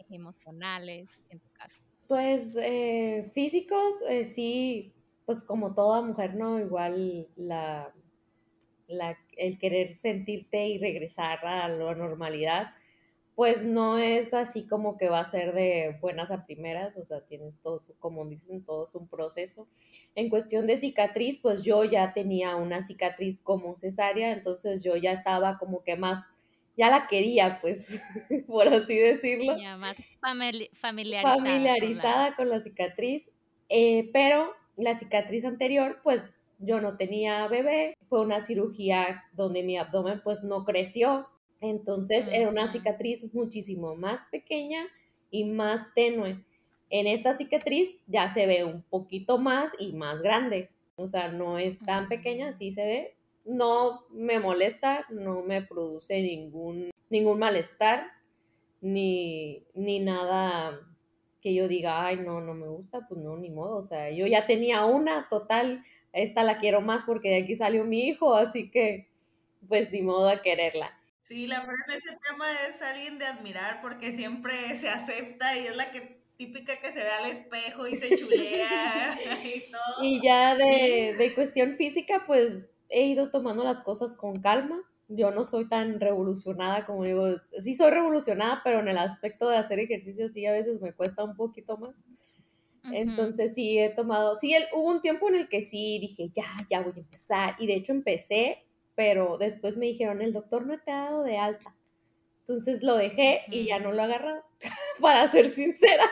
emocionales 0.08 1.08
en 1.28 1.38
tu 1.40 1.48
caso. 1.52 1.76
Pues 2.08 2.56
eh, 2.56 3.30
físicos, 3.32 3.94
eh, 4.08 4.24
sí, 4.24 4.92
pues 5.30 5.44
como 5.44 5.74
toda 5.76 6.02
mujer, 6.02 6.34
¿no? 6.34 6.58
Igual 6.58 7.28
la, 7.36 7.94
la, 8.88 9.16
el 9.36 9.60
querer 9.60 9.96
sentirte 9.96 10.66
y 10.66 10.78
regresar 10.78 11.46
a 11.46 11.68
la 11.68 11.94
normalidad, 11.94 12.72
pues 13.36 13.62
no 13.62 13.96
es 13.96 14.34
así 14.34 14.66
como 14.66 14.98
que 14.98 15.08
va 15.08 15.20
a 15.20 15.30
ser 15.30 15.54
de 15.54 15.96
buenas 16.00 16.32
a 16.32 16.44
primeras, 16.46 16.96
o 16.96 17.04
sea, 17.04 17.20
tienes 17.28 17.54
todo, 17.62 17.78
como 18.00 18.26
dicen, 18.26 18.64
todo 18.64 18.88
es 18.88 18.94
un 18.96 19.06
proceso. 19.06 19.68
En 20.16 20.30
cuestión 20.30 20.66
de 20.66 20.78
cicatriz, 20.78 21.38
pues 21.40 21.62
yo 21.62 21.84
ya 21.84 22.12
tenía 22.12 22.56
una 22.56 22.84
cicatriz 22.84 23.38
como 23.40 23.76
cesárea, 23.76 24.32
entonces 24.32 24.82
yo 24.82 24.96
ya 24.96 25.12
estaba 25.12 25.58
como 25.58 25.84
que 25.84 25.94
más, 25.94 26.24
ya 26.76 26.90
la 26.90 27.06
quería, 27.06 27.60
pues, 27.60 27.86
por 28.48 28.66
así 28.66 28.96
decirlo 28.96 29.56
Ya 29.56 29.76
más 29.76 29.96
famili- 30.20 30.70
familiarizada. 30.74 31.34
con 31.36 31.44
la- 31.44 31.50
familiarizada 31.50 32.34
con 32.34 32.48
la 32.48 32.60
cicatriz, 32.60 33.30
eh, 33.68 34.10
pero 34.12 34.58
la 34.80 34.98
cicatriz 34.98 35.44
anterior, 35.44 36.00
pues 36.02 36.34
yo 36.58 36.80
no 36.80 36.96
tenía 36.96 37.46
bebé, 37.48 37.96
fue 38.08 38.20
una 38.20 38.44
cirugía 38.44 39.24
donde 39.32 39.62
mi 39.62 39.78
abdomen 39.78 40.20
pues 40.22 40.42
no 40.42 40.64
creció, 40.64 41.28
entonces 41.60 42.28
era 42.32 42.48
una 42.48 42.70
cicatriz 42.70 43.32
muchísimo 43.34 43.94
más 43.96 44.20
pequeña 44.30 44.86
y 45.30 45.44
más 45.44 45.92
tenue. 45.94 46.44
En 46.90 47.06
esta 47.06 47.36
cicatriz 47.36 47.90
ya 48.06 48.32
se 48.34 48.46
ve 48.46 48.64
un 48.64 48.82
poquito 48.82 49.38
más 49.38 49.72
y 49.78 49.92
más 49.92 50.20
grande, 50.22 50.70
o 50.96 51.06
sea, 51.06 51.28
no 51.28 51.58
es 51.58 51.78
tan 51.78 52.08
pequeña, 52.08 52.52
sí 52.52 52.72
se 52.72 52.84
ve, 52.84 53.14
no 53.44 54.04
me 54.10 54.38
molesta, 54.38 55.06
no 55.08 55.42
me 55.42 55.62
produce 55.62 56.20
ningún, 56.20 56.90
ningún 57.08 57.38
malestar, 57.38 58.04
ni, 58.80 59.64
ni 59.74 60.00
nada 60.00 60.89
que 61.40 61.54
yo 61.54 61.68
diga, 61.68 62.06
ay, 62.06 62.16
no, 62.16 62.40
no 62.40 62.54
me 62.54 62.68
gusta, 62.68 63.06
pues 63.08 63.20
no, 63.20 63.36
ni 63.36 63.50
modo, 63.50 63.76
o 63.76 63.82
sea, 63.82 64.10
yo 64.10 64.26
ya 64.26 64.46
tenía 64.46 64.84
una 64.84 65.28
total, 65.28 65.84
esta 66.12 66.42
la 66.42 66.58
quiero 66.58 66.80
más 66.80 67.04
porque 67.04 67.30
de 67.30 67.42
aquí 67.42 67.56
salió 67.56 67.84
mi 67.84 68.08
hijo, 68.08 68.34
así 68.34 68.70
que, 68.70 69.08
pues 69.68 69.92
ni 69.92 70.02
modo 70.02 70.28
a 70.28 70.42
quererla. 70.42 70.96
Sí, 71.20 71.46
la 71.46 71.60
verdad 71.60 71.94
ese 71.94 72.16
tema 72.28 72.46
es 72.68 72.80
alguien 72.82 73.18
de 73.18 73.26
admirar 73.26 73.80
porque 73.80 74.12
siempre 74.12 74.52
se 74.76 74.88
acepta 74.88 75.56
y 75.56 75.66
es 75.66 75.76
la 75.76 75.92
que 75.92 76.20
típica 76.36 76.80
que 76.80 76.90
se 76.90 77.04
ve 77.04 77.10
al 77.10 77.30
espejo 77.30 77.86
y 77.86 77.96
se 77.96 78.16
chulea 78.16 79.18
y 79.44 79.70
todo. 79.70 80.02
Y 80.02 80.20
ya 80.22 80.56
de, 80.56 81.14
de 81.18 81.34
cuestión 81.34 81.76
física, 81.76 82.24
pues 82.26 82.70
he 82.88 83.04
ido 83.04 83.30
tomando 83.30 83.62
las 83.62 83.82
cosas 83.82 84.16
con 84.16 84.40
calma. 84.40 84.82
Yo 85.10 85.30
no 85.32 85.44
soy 85.44 85.68
tan 85.68 86.00
revolucionada 86.00 86.86
como 86.86 87.04
digo, 87.04 87.26
sí 87.60 87.74
soy 87.74 87.90
revolucionada, 87.90 88.60
pero 88.64 88.80
en 88.80 88.88
el 88.88 88.98
aspecto 88.98 89.48
de 89.48 89.56
hacer 89.58 89.78
ejercicio 89.80 90.28
sí 90.30 90.46
a 90.46 90.52
veces 90.52 90.80
me 90.80 90.92
cuesta 90.94 91.24
un 91.24 91.36
poquito 91.36 91.76
más. 91.78 91.94
Entonces 92.92 93.54
sí 93.54 93.78
he 93.78 93.90
tomado, 93.94 94.36
sí, 94.38 94.54
el- 94.54 94.64
hubo 94.74 94.88
un 94.88 95.00
tiempo 95.02 95.28
en 95.28 95.36
el 95.36 95.48
que 95.48 95.62
sí 95.62 95.98
dije, 96.00 96.30
ya, 96.34 96.66
ya 96.70 96.80
voy 96.82 96.92
a 96.96 97.00
empezar. 97.00 97.56
Y 97.58 97.66
de 97.66 97.74
hecho 97.74 97.92
empecé, 97.92 98.64
pero 98.94 99.38
después 99.38 99.76
me 99.76 99.86
dijeron, 99.86 100.22
el 100.22 100.32
doctor 100.32 100.66
no 100.66 100.78
te 100.80 100.90
ha 100.92 101.04
dado 101.04 101.22
de 101.22 101.38
alta. 101.38 101.76
Entonces 102.42 102.82
lo 102.82 102.96
dejé 102.96 103.42
y 103.50 103.66
ya 103.66 103.78
no 103.80 103.92
lo 103.92 104.00
he 104.02 104.04
agarrado, 104.04 104.44
para 105.00 105.30
ser 105.30 105.48
sincera. 105.48 106.04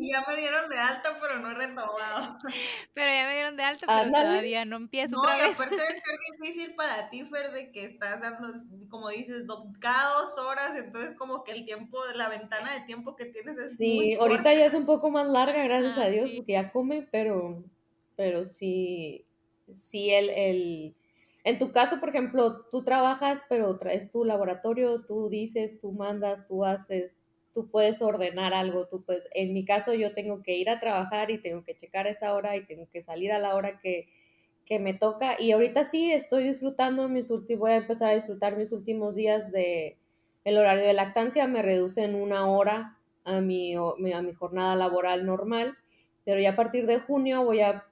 Ya 0.00 0.24
me 0.26 0.36
dieron 0.36 0.68
de 0.68 0.78
alta, 0.78 1.18
pero 1.20 1.38
no 1.38 1.50
he 1.50 1.54
retomado. 1.54 2.38
Pero 2.94 3.12
ya 3.12 3.26
me 3.26 3.34
dieron 3.34 3.56
de 3.56 3.62
alta, 3.64 3.88
pero 3.92 4.14
Ándale. 4.14 4.16
todavía 4.16 4.64
no 4.64 4.76
empiezo 4.76 5.16
No, 5.16 5.18
otra 5.18 5.36
y 5.36 5.40
vez. 5.46 5.54
aparte 5.54 5.80
debe 5.82 6.00
ser 6.00 6.16
difícil 6.38 6.74
para 6.76 7.08
ti, 7.10 7.24
Fer, 7.24 7.52
de 7.52 7.72
que 7.72 7.84
estás 7.84 8.20
dando, 8.20 8.48
como 8.90 9.08
dices, 9.10 9.44
cada 9.80 10.12
dos 10.20 10.38
horas, 10.38 10.76
entonces 10.76 11.14
como 11.18 11.42
que 11.44 11.52
el 11.52 11.64
tiempo, 11.64 11.98
la 12.14 12.28
ventana 12.28 12.72
de 12.74 12.80
tiempo 12.86 13.16
que 13.16 13.26
tienes 13.26 13.56
es 13.58 13.80
muy 13.80 14.08
Sí, 14.08 14.14
corta. 14.14 14.44
ahorita 14.44 14.54
ya 14.54 14.66
es 14.66 14.74
un 14.74 14.86
poco 14.86 15.10
más 15.10 15.28
larga, 15.28 15.62
gracias 15.64 15.96
Ah, 15.96 15.98
a 15.98 16.08
Dios, 16.08 16.30
sí. 16.30 16.36
porque 16.36 16.52
ya 16.52 16.72
come, 16.72 17.06
pero, 17.10 17.64
pero 18.16 18.44
sí, 18.44 19.26
sí, 19.74 20.10
el, 20.10 20.28
el, 20.30 20.96
en 21.44 21.58
tu 21.58 21.70
caso, 21.72 22.00
por 22.00 22.08
ejemplo, 22.10 22.66
tú 22.70 22.84
trabajas, 22.84 23.42
pero 23.48 23.78
traes 23.78 24.10
tu 24.10 24.24
laboratorio, 24.24 25.04
tú 25.06 25.28
dices, 25.28 25.80
tú 25.80 25.92
mandas, 25.92 26.46
tú 26.48 26.64
haces, 26.64 27.19
tú 27.54 27.70
puedes 27.70 28.00
ordenar 28.02 28.54
algo, 28.54 28.86
tú 28.88 29.04
puedes, 29.04 29.24
en 29.34 29.54
mi 29.54 29.64
caso 29.64 29.94
yo 29.94 30.14
tengo 30.14 30.42
que 30.42 30.56
ir 30.56 30.70
a 30.70 30.80
trabajar 30.80 31.30
y 31.30 31.38
tengo 31.42 31.64
que 31.64 31.74
checar 31.76 32.06
esa 32.06 32.34
hora 32.34 32.56
y 32.56 32.66
tengo 32.66 32.88
que 32.92 33.02
salir 33.02 33.32
a 33.32 33.38
la 33.38 33.54
hora 33.56 33.80
que, 33.80 34.08
que 34.66 34.78
me 34.78 34.94
toca, 34.94 35.40
y 35.40 35.52
ahorita 35.52 35.84
sí 35.84 36.12
estoy 36.12 36.44
disfrutando 36.44 37.08
mis 37.08 37.30
últimos, 37.30 37.60
voy 37.60 37.72
a 37.72 37.76
empezar 37.78 38.10
a 38.10 38.14
disfrutar 38.14 38.56
mis 38.56 38.70
últimos 38.72 39.14
días 39.16 39.50
de, 39.50 39.98
el 40.44 40.56
horario 40.58 40.84
de 40.86 40.92
lactancia 40.94 41.46
me 41.48 41.62
reduce 41.62 42.04
en 42.04 42.14
una 42.14 42.46
hora 42.48 42.98
a 43.24 43.40
mi, 43.40 43.76
o- 43.76 43.96
a 44.14 44.22
mi 44.22 44.32
jornada 44.32 44.76
laboral 44.76 45.26
normal, 45.26 45.76
pero 46.24 46.40
ya 46.40 46.50
a 46.52 46.56
partir 46.56 46.86
de 46.86 47.00
junio 47.00 47.44
voy 47.44 47.60
a 47.60 47.84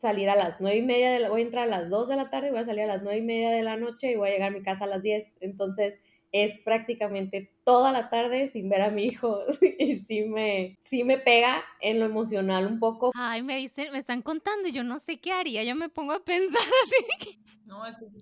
salir 0.00 0.28
a 0.30 0.34
las 0.36 0.60
nueve 0.60 0.78
y 0.78 0.82
media, 0.82 1.10
de 1.12 1.20
la, 1.20 1.28
voy 1.30 1.42
a 1.42 1.44
entrar 1.44 1.64
a 1.64 1.70
las 1.70 1.88
2 1.90 2.08
de 2.08 2.16
la 2.16 2.30
tarde, 2.30 2.50
voy 2.50 2.60
a 2.60 2.64
salir 2.64 2.82
a 2.84 2.86
las 2.86 3.02
nueve 3.02 3.18
y 3.18 3.22
media 3.22 3.50
de 3.50 3.62
la 3.62 3.76
noche 3.76 4.10
y 4.12 4.16
voy 4.16 4.30
a 4.30 4.32
llegar 4.32 4.48
a 4.48 4.56
mi 4.56 4.62
casa 4.62 4.84
a 4.84 4.88
las 4.88 5.02
10, 5.02 5.32
entonces 5.40 5.98
es 6.32 6.58
prácticamente 6.60 7.52
toda 7.64 7.92
la 7.92 8.08
tarde 8.08 8.48
sin 8.48 8.68
ver 8.70 8.80
a 8.82 8.90
mi 8.90 9.04
hijo 9.04 9.40
y 9.78 9.96
sí 9.96 10.22
me, 10.22 10.78
sí 10.82 11.04
me 11.04 11.18
pega 11.18 11.62
en 11.80 12.00
lo 12.00 12.06
emocional 12.06 12.66
un 12.66 12.80
poco. 12.80 13.12
Ay, 13.14 13.42
me 13.42 13.56
dicen, 13.56 13.92
me 13.92 13.98
están 13.98 14.22
contando 14.22 14.68
y 14.68 14.72
yo 14.72 14.82
no 14.82 14.98
sé 14.98 15.20
qué 15.20 15.32
haría, 15.32 15.62
yo 15.62 15.76
me 15.76 15.90
pongo 15.90 16.12
a 16.12 16.24
pensar 16.24 16.60
No, 17.66 17.86
es 17.86 17.96
que 17.96 18.08
sí. 18.08 18.20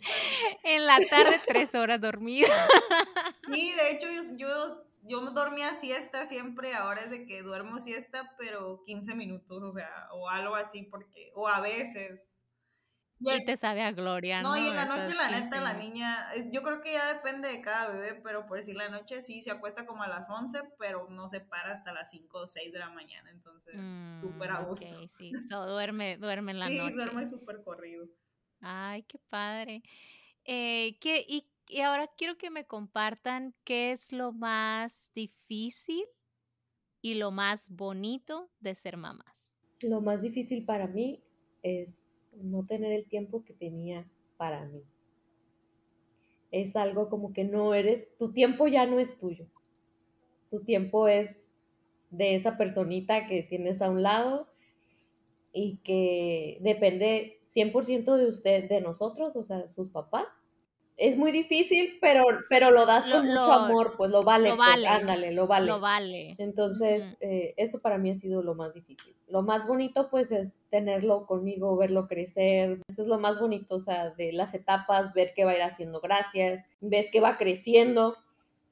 en 0.64 0.86
la 0.86 0.98
tarde 1.08 1.40
tres 1.46 1.74
horas 1.74 2.00
dormida. 2.00 2.48
Sí, 3.52 3.72
de 3.72 3.90
hecho 3.90 4.06
yo, 4.06 4.36
yo, 4.36 4.84
yo 5.02 5.20
dormía 5.32 5.74
siesta 5.74 6.24
siempre, 6.24 6.72
ahora 6.74 7.00
es 7.00 7.11
de 7.11 7.26
que 7.26 7.42
duermo 7.42 7.78
siesta, 7.78 8.36
pero 8.38 8.84
15 8.84 9.16
minutos, 9.16 9.61
o 9.61 9.72
sea, 9.72 9.90
o 10.12 10.28
algo 10.28 10.54
así, 10.54 10.82
porque, 10.82 11.32
o 11.34 11.48
a 11.48 11.61
veces. 11.61 12.28
Y 13.21 13.45
te 13.45 13.57
sabe 13.57 13.83
a 13.83 13.93
gloria, 13.93 14.43
¿no? 14.43 14.51
No, 14.51 14.57
y 14.57 14.68
en 14.68 14.77
la 14.77 14.85
noche, 14.87 15.14
la 15.14 15.29
neta, 15.29 15.57
15 15.57 15.61
la 15.61 15.75
niña, 15.75 16.33
es- 16.35 16.47
yo 16.51 16.62
creo 16.62 16.81
que 16.81 16.93
ya 16.95 17.12
depende 17.12 17.49
de 17.49 17.61
cada 17.61 17.91
bebé, 17.91 18.21
pero 18.23 18.47
por 18.47 18.57
decir 18.57 18.75
la 18.77 18.89
noche 18.89 19.21
sí 19.23 19.43
se 19.43 19.51
acuesta 19.51 19.87
como 19.87 20.03
a 20.03 20.09
las 20.09 20.31
11, 20.31 20.61
pero 20.79 21.09
no 21.11 21.29
se 21.29 21.41
para 21.41 21.73
hasta 21.73 21.93
las 21.93 22.11
5 22.11 22.39
o 22.41 22.47
6 22.49 22.73
de 22.73 22.79
la 22.79 22.91
mañana, 22.91 23.31
entonces 23.31 23.77
Mm, 23.77 24.18
súper 24.18 24.51
a 24.51 24.61
gusto. 24.61 24.97
ok, 24.97 25.11
sí, 25.16 25.43
so, 25.49 25.66
duerme, 25.66 26.16
duerme 26.18 26.53
en 26.53 26.59
la 26.61 26.68
sí, 26.68 26.77
noche. 26.79 26.95
duerme 26.95 27.27
súper 27.27 27.62
corrido. 27.62 28.09
Ay, 28.61 29.03
qué 29.05 29.18
padre. 29.18 29.83
Eh, 30.45 30.99
¿qué- 31.01 31.25
y, 31.29 31.51
y 31.68 31.81
ahora 31.83 32.09
quiero 32.16 32.37
que 32.39 32.51
me 32.51 32.66
compartan 32.66 33.55
qué 33.64 33.93
es 33.93 34.12
lo 34.12 34.33
más 34.33 35.12
difícil 35.14 36.05
y 37.03 37.14
lo 37.14 37.31
más 37.31 37.71
bonito 37.71 38.53
de 38.61 38.75
ser 38.75 38.97
mamás. 38.97 39.55
Lo 39.81 40.01
más 40.01 40.23
difícil 40.23 40.64
para 40.64 40.87
mí 40.87 41.23
es 41.62 41.99
no 42.33 42.64
tener 42.64 42.93
el 42.93 43.05
tiempo 43.07 43.45
que 43.45 43.53
tenía 43.53 44.07
para 44.37 44.64
mí. 44.66 44.83
Es 46.51 46.74
algo 46.76 47.09
como 47.09 47.33
que 47.33 47.45
no 47.45 47.74
eres, 47.74 48.09
tu 48.18 48.33
tiempo 48.33 48.66
ya 48.66 48.87
no 48.87 48.99
es 48.99 49.18
tuyo. 49.18 49.47
Tu 50.51 50.61
tiempo 50.64 51.07
es 51.09 51.37
de 52.11 52.35
esa 52.35 52.57
personita 52.57 53.28
que 53.28 53.43
tienes 53.43 53.81
a 53.81 53.91
un 53.91 54.03
lado 54.03 54.49
y 55.53 55.78
que 55.78 56.59
depende 56.61 57.41
100% 57.47 58.16
de 58.16 58.28
usted, 58.28 58.68
de 58.68 58.81
nosotros, 58.81 59.35
o 59.37 59.45
sea, 59.45 59.68
sus 59.74 59.91
papás. 59.91 60.26
Es 61.01 61.16
muy 61.16 61.32
difícil, 61.32 61.96
pero, 61.98 62.26
pero 62.51 62.70
lo 62.70 62.84
das 62.84 63.07
Lo- 63.07 63.16
con 63.16 63.26
mucho 63.28 63.46
lo- 63.46 63.53
amor, 63.53 63.94
pues 63.96 64.11
lo 64.11 64.22
vale, 64.22 64.51
lo 64.51 64.57
pues, 64.57 64.68
vale, 64.68 64.86
ándale, 64.86 65.32
lo 65.32 65.46
vale. 65.46 65.66
Lo 65.66 65.80
vale. 65.80 66.34
Entonces, 66.36 67.16
eh, 67.20 67.55
eso 67.57 67.80
para 67.80 67.96
mí 67.96 68.11
ha 68.11 68.16
sido 68.16 68.42
lo 68.42 68.55
más 68.55 68.74
difícil. 68.74 69.14
Lo 69.26 69.40
más 69.40 69.66
bonito, 69.66 70.11
pues, 70.11 70.30
es 70.30 70.55
tenerlo 70.68 71.24
conmigo, 71.24 71.74
verlo 71.78 72.07
crecer. 72.07 72.82
Eso 72.86 73.01
es 73.01 73.09
lo 73.09 73.18
más 73.18 73.40
bonito, 73.40 73.76
o 73.76 73.80
sea, 73.80 74.11
de 74.11 74.34
las 74.34 74.53
etapas, 74.53 75.14
ver 75.14 75.32
que 75.34 75.46
va 75.46 75.53
a 75.53 75.57
ir 75.57 75.62
haciendo 75.62 76.03
gracias, 76.03 76.62
ves 76.82 77.07
que 77.11 77.20
va 77.20 77.38
creciendo. 77.38 78.18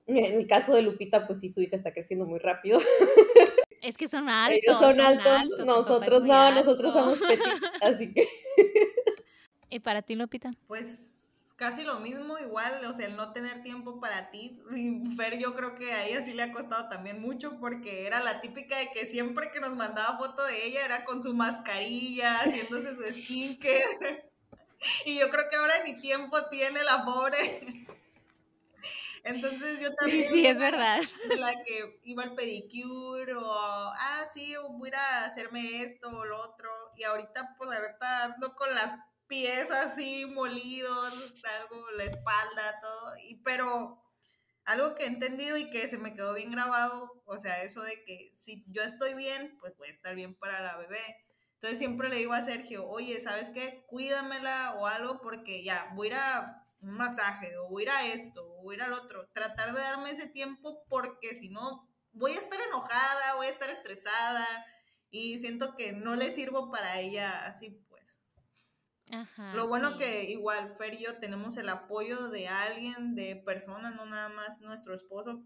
En 0.07 0.39
el 0.41 0.47
caso 0.47 0.75
de 0.75 0.83
Lupita, 0.83 1.27
pues 1.27 1.41
sí, 1.41 1.49
su 1.49 1.63
hija 1.63 1.77
está 1.77 1.95
creciendo 1.95 2.27
muy 2.27 2.41
rápido. 2.41 2.79
Es 3.81 3.97
que 3.97 4.07
son 4.09 4.29
altos. 4.29 4.59
Ellos 4.67 4.79
son 4.79 5.01
altos, 5.01 5.59
nosotros 5.65 6.25
no, 6.25 6.51
nosotros 6.53 6.93
somos 6.93 7.19
petit, 7.29 7.63
así 7.81 8.13
que 8.13 8.29
¿Y 9.71 9.79
para 9.81 10.03
ti, 10.03 10.15
Lupita? 10.17 10.51
Pues 10.67 11.09
casi 11.59 11.83
lo 11.83 11.99
mismo, 11.99 12.39
igual, 12.39 12.85
o 12.87 12.95
sea, 12.95 13.07
el 13.07 13.17
no 13.17 13.33
tener 13.33 13.63
tiempo 13.63 14.01
para 14.01 14.31
ti. 14.31 14.63
Y 14.75 15.15
Fer, 15.17 15.39
yo 15.39 15.55
creo 15.57 15.75
que 15.75 15.93
a 15.93 16.07
ella 16.07 16.23
sí 16.23 16.33
le 16.33 16.45
ha 16.45 16.53
costado 16.53 16.89
también 16.89 17.21
mucho 17.21 17.59
porque 17.59 18.07
era 18.07 18.21
la 18.21 18.41
típica 18.41 18.79
de 18.79 18.91
que 18.93 19.05
siempre 19.05 19.51
que 19.51 19.61
nos 19.61 19.75
mandaba 19.75 20.17
foto 20.17 20.45
de 20.45 20.65
ella 20.65 20.85
era 20.85 21.05
con 21.05 21.21
su 21.23 21.35
mascarilla, 21.35 22.39
haciéndose 22.39 22.95
su 22.95 23.03
skincare. 23.13 24.25
Y 25.05 25.19
yo 25.19 25.29
creo 25.29 25.51
que 25.51 25.57
ahora 25.57 25.83
ni 25.83 26.01
tiempo 26.01 26.41
tiene 26.51 26.85
la 26.85 27.05
pobre. 27.05 27.85
Entonces 29.25 29.81
yo 29.81 29.93
también. 29.97 30.31
sí, 30.31 30.47
es 30.47 30.61
verdad. 30.61 31.01
De 31.29 31.35
la 31.35 31.65
que 31.65 31.99
iba 32.05 32.23
al 32.23 32.37
pedicure 32.37 33.35
o, 33.35 33.51
ah, 33.53 34.25
sí, 34.33 34.55
voy 34.71 34.93
a 34.93 35.25
hacerme 35.25 35.83
esto 35.83 36.09
o 36.11 36.25
lo 36.25 36.41
otro. 36.43 36.71
Y 36.97 37.03
ahorita, 37.03 37.57
pues, 37.59 37.77
ahorita 37.77 38.25
ando 38.27 38.55
con 38.55 38.73
las 38.73 38.93
pies 39.29 39.71
así 39.71 40.27
molidos, 40.27 41.13
algo, 41.61 41.91
la 41.93 42.05
espalda, 42.05 42.81
todo. 42.81 43.13
Y, 43.23 43.37
pero 43.43 44.03
algo 44.65 44.95
que 44.95 45.05
he 45.05 45.07
entendido 45.07 45.57
y 45.57 45.71
que 45.71 45.89
se 45.89 45.99
me 45.99 46.15
quedó 46.15 46.35
bien 46.35 46.51
grabado, 46.51 47.23
o 47.25 47.39
sea, 47.39 47.63
eso 47.63 47.83
de 47.83 48.05
que 48.05 48.35
si 48.37 48.65
yo 48.69 48.83
estoy 48.83 49.15
bien, 49.15 49.57
pues 49.61 49.77
voy 49.77 49.89
a 49.89 49.93
estar 49.93 50.15
bien 50.15 50.35
para 50.35 50.61
la 50.61 50.77
bebé. 50.77 51.01
Entonces 51.55 51.79
siempre 51.79 52.09
le 52.09 52.17
digo 52.17 52.33
a 52.35 52.43
Sergio, 52.43 52.87
oye, 52.89 53.21
¿sabes 53.21 53.51
qué? 53.51 53.85
Cuídamela 53.89 54.75
o 54.79 54.87
algo 54.87 55.21
porque 55.21 55.65
ya 55.65 55.91
voy 55.95 56.09
a 56.09 56.11
ir 56.11 56.17
a 56.17 56.67
un 56.81 56.93
masaje 56.93 57.57
o 57.57 57.69
voy 57.69 57.83
a 57.83 57.85
ir 57.85 57.91
a 57.91 58.07
esto 58.07 58.47
o 58.47 58.63
voy 58.63 58.75
a 58.75 58.79
ir 58.79 58.83
al 58.83 58.93
otro. 58.93 59.29
Tratar 59.33 59.75
de 59.75 59.81
darme 59.81 60.11
ese 60.11 60.29
tiempo 60.29 60.85
porque 60.89 61.35
si 61.35 61.49
no, 61.49 61.89
voy 62.13 62.33
a 62.33 62.39
estar 62.39 62.61
enojada, 62.61 63.35
voy 63.37 63.47
a 63.47 63.51
estar 63.51 63.71
estresada 63.71 64.47
y 65.11 65.39
siento 65.39 65.75
que 65.77 65.93
no 65.93 66.15
le 66.15 66.31
sirvo 66.31 66.71
para 66.71 67.01
ella 67.01 67.47
así. 67.47 67.85
Ajá, 69.13 69.55
Lo 69.55 69.67
bueno 69.69 69.93
sí. 69.93 69.99
que 69.99 70.25
igual 70.25 70.71
Fer 70.77 70.95
y 70.95 71.05
yo 71.05 71.19
tenemos 71.19 71.57
el 71.57 71.69
apoyo 71.69 72.29
de 72.29 72.49
alguien, 72.49 73.15
de 73.15 73.37
personas, 73.37 73.95
no 73.95 74.07
nada 74.07 74.29
más 74.29 74.61
nuestro 74.61 74.95
esposo, 74.95 75.43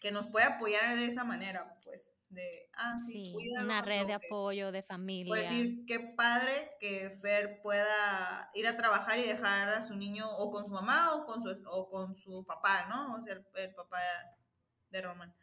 que 0.00 0.12
nos 0.12 0.26
puede 0.26 0.46
apoyar 0.46 0.94
de 0.96 1.06
esa 1.06 1.24
manera, 1.24 1.78
pues, 1.82 2.12
de, 2.28 2.68
ah, 2.74 2.96
sí, 2.98 3.12
Sí, 3.26 3.32
cuídalo, 3.32 3.64
una 3.66 3.82
red 3.82 4.06
de 4.06 4.12
lo 4.14 4.20
que- 4.20 4.26
apoyo, 4.26 4.72
de 4.72 4.82
Por 4.82 4.88
familia. 4.88 5.34
decir, 5.36 5.84
qué 5.86 6.00
padre 6.00 6.70
que 6.80 7.10
Fer 7.22 7.60
pueda 7.62 8.50
ir 8.54 8.66
a 8.68 8.76
trabajar 8.76 9.18
y 9.18 9.22
dejar 9.22 9.68
a 9.70 9.82
su 9.82 9.96
niño 9.96 10.28
o 10.36 10.50
con 10.50 10.64
su 10.64 10.70
mamá 10.70 11.14
o 11.14 11.24
con 11.24 11.42
su, 11.42 11.62
o 11.70 11.88
con 11.88 12.14
su 12.16 12.44
papá, 12.44 12.86
¿no? 12.88 13.14
O 13.14 13.22
sea, 13.22 13.34
el, 13.34 13.46
el 13.54 13.74
papá 13.74 13.98
de 14.90 15.00
Roman. 15.02 15.34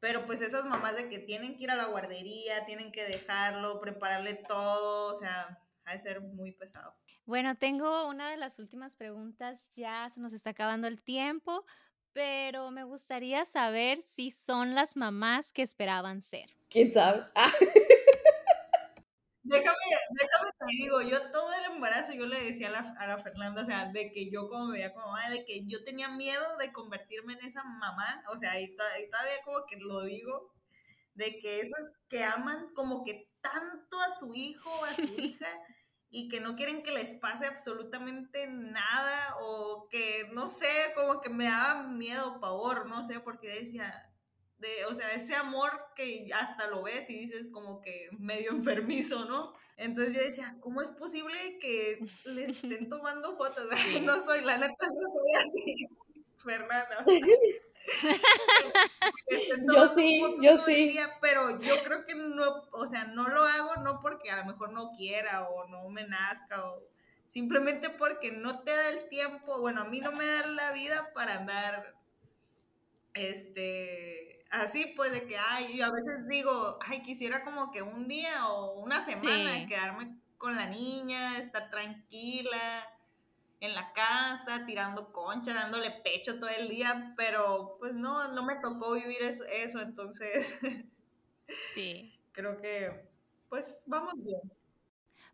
Pero 0.00 0.26
pues 0.26 0.40
esas 0.42 0.66
mamás 0.66 0.94
de 0.96 1.08
que 1.08 1.18
tienen 1.18 1.56
que 1.56 1.64
ir 1.64 1.70
a 1.70 1.74
la 1.76 1.86
guardería, 1.86 2.66
tienen 2.66 2.92
que 2.92 3.04
dejarlo, 3.04 3.80
prepararle 3.80 4.34
todo, 4.34 5.12
o 5.14 5.16
sea, 5.16 5.58
ha 5.86 5.92
de 5.92 5.98
ser 5.98 6.20
muy 6.20 6.52
pesado. 6.52 6.94
Bueno, 7.24 7.56
tengo 7.56 8.08
una 8.08 8.30
de 8.30 8.36
las 8.36 8.58
últimas 8.58 8.94
preguntas, 8.96 9.70
ya 9.74 10.08
se 10.10 10.20
nos 10.20 10.32
está 10.32 10.50
acabando 10.50 10.86
el 10.86 11.00
tiempo, 11.02 11.64
pero 12.12 12.70
me 12.70 12.84
gustaría 12.84 13.44
saber 13.44 14.00
si 14.02 14.30
son 14.30 14.74
las 14.74 14.96
mamás 14.96 15.52
que 15.52 15.62
esperaban 15.62 16.22
ser. 16.22 16.50
quién 16.68 16.92
sabe. 16.92 17.24
Ah, 17.34 17.52
Déjame, 19.48 19.76
déjame 20.10 20.50
te 20.58 20.66
digo, 20.72 21.02
yo 21.02 21.30
todo 21.30 21.52
el 21.54 21.72
embarazo 21.72 22.12
yo 22.12 22.26
le 22.26 22.42
decía 22.42 22.66
a 22.66 22.70
la, 22.72 22.94
a 22.98 23.06
la 23.06 23.18
Fernanda, 23.18 23.62
o 23.62 23.64
sea, 23.64 23.86
de 23.92 24.10
que 24.10 24.28
yo 24.28 24.48
como 24.48 24.66
me 24.66 24.78
veía 24.78 24.92
como 24.92 25.06
mamá, 25.06 25.30
de 25.30 25.44
que 25.44 25.64
yo 25.66 25.84
tenía 25.84 26.08
miedo 26.08 26.56
de 26.58 26.72
convertirme 26.72 27.34
en 27.34 27.44
esa 27.44 27.62
mamá, 27.62 28.24
o 28.32 28.36
sea, 28.38 28.60
y 28.60 28.74
todavía 28.74 29.42
como 29.44 29.64
que 29.66 29.76
lo 29.76 30.02
digo, 30.02 30.52
de 31.14 31.38
que 31.38 31.60
esas 31.60 31.80
que 32.08 32.24
aman 32.24 32.72
como 32.74 33.04
que 33.04 33.30
tanto 33.40 34.00
a 34.00 34.10
su 34.18 34.34
hijo 34.34 34.68
o 34.68 34.84
a 34.84 34.94
su 34.94 35.02
hija 35.16 35.48
y 36.10 36.28
que 36.28 36.40
no 36.40 36.56
quieren 36.56 36.82
que 36.82 36.92
les 36.92 37.12
pase 37.14 37.46
absolutamente 37.46 38.46
nada 38.48 39.36
o 39.40 39.88
que, 39.90 40.28
no 40.32 40.46
sé, 40.46 40.66
como 40.94 41.20
que 41.20 41.30
me 41.30 41.44
daba 41.44 41.82
miedo, 41.82 42.40
pavor, 42.40 42.86
no 42.86 43.04
sé, 43.04 43.20
porque 43.20 43.48
decía, 43.48 44.06
de, 44.58 44.86
o 44.86 44.94
sea, 44.94 45.12
ese 45.12 45.34
amor 45.34 45.70
que 45.94 46.28
hasta 46.34 46.68
lo 46.68 46.82
ves 46.82 47.10
y 47.10 47.18
dices 47.18 47.48
como 47.52 47.80
que 47.80 48.08
medio 48.18 48.50
enfermizo, 48.52 49.24
¿no? 49.24 49.52
Entonces 49.76 50.14
yo 50.14 50.20
decía, 50.20 50.56
¿cómo 50.60 50.80
es 50.80 50.90
posible 50.92 51.58
que 51.60 51.98
le 52.24 52.46
estén 52.46 52.88
tomando 52.88 53.36
fotos? 53.36 53.68
Ay, 53.72 54.00
no 54.00 54.24
soy, 54.24 54.42
la 54.42 54.58
neta 54.58 54.86
no 54.86 55.08
soy 55.08 55.44
así, 55.44 55.88
Fernanda. 56.38 57.04
Yo 59.68 59.94
sí, 59.94 60.22
yo 60.40 60.58
sí. 60.58 60.88
día, 60.88 61.18
pero 61.20 61.60
yo 61.60 61.82
creo 61.84 62.04
que 62.06 62.14
no, 62.14 62.62
o 62.72 62.86
sea, 62.86 63.04
no 63.04 63.28
lo 63.28 63.44
hago 63.44 63.76
no 63.76 64.00
porque 64.00 64.30
a 64.30 64.36
lo 64.36 64.44
mejor 64.44 64.72
no 64.72 64.92
quiera 64.96 65.48
o 65.48 65.66
no 65.68 65.88
me 65.88 66.06
nazca 66.06 66.64
o 66.64 66.82
simplemente 67.26 67.90
porque 67.90 68.32
no 68.32 68.60
te 68.60 68.70
da 68.70 68.88
el 68.90 69.08
tiempo, 69.08 69.60
bueno, 69.60 69.82
a 69.82 69.84
mí 69.84 70.00
no 70.00 70.12
me 70.12 70.24
da 70.26 70.46
la 70.46 70.72
vida 70.72 71.12
para 71.12 71.34
andar 71.34 71.94
este, 73.14 74.44
así 74.50 74.92
pues 74.96 75.12
de 75.12 75.26
que, 75.26 75.36
ay, 75.38 75.76
yo 75.76 75.86
a 75.86 75.90
veces 75.90 76.26
digo, 76.28 76.78
ay, 76.86 77.02
quisiera 77.02 77.44
como 77.44 77.72
que 77.72 77.82
un 77.82 78.08
día 78.08 78.46
o 78.48 78.78
una 78.80 79.04
semana 79.04 79.54
Sí. 79.54 79.66
quedarme 79.66 80.18
con 80.38 80.54
la 80.54 80.66
niña, 80.66 81.38
estar 81.38 81.70
tranquila 81.70 82.86
en 83.60 83.74
la 83.74 83.92
casa, 83.92 84.64
tirando 84.66 85.12
concha, 85.12 85.54
dándole 85.54 85.90
pecho 85.90 86.38
todo 86.38 86.50
el 86.50 86.68
día, 86.68 87.14
pero 87.16 87.76
pues 87.78 87.94
no, 87.94 88.28
no 88.28 88.44
me 88.44 88.56
tocó 88.56 88.92
vivir 88.94 89.22
eso, 89.22 89.44
eso 89.44 89.80
entonces 89.80 90.58
Sí. 91.74 92.12
creo 92.32 92.60
que 92.60 93.08
pues 93.48 93.78
vamos 93.86 94.22
bien. 94.22 94.40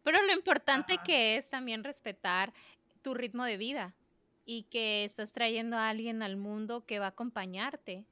Pero 0.03 0.23
lo 0.23 0.33
importante 0.33 0.95
Ajá. 0.95 1.03
que 1.05 1.37
es 1.37 1.51
también 1.51 1.85
respetar 1.85 2.53
tu 3.03 3.15
ritmo 3.15 3.45
de 3.45 3.57
vida 3.57 3.95
y 4.45 4.65
que 4.65 5.05
estás 5.05 5.33
trayendo 5.33 5.77
a 5.77 5.89
alguien 5.89 6.23
al 6.23 6.37
mundo 6.37 6.85
que 6.87 6.99
va 6.99 7.07
a 7.07 7.11
acompañarte 7.11 8.05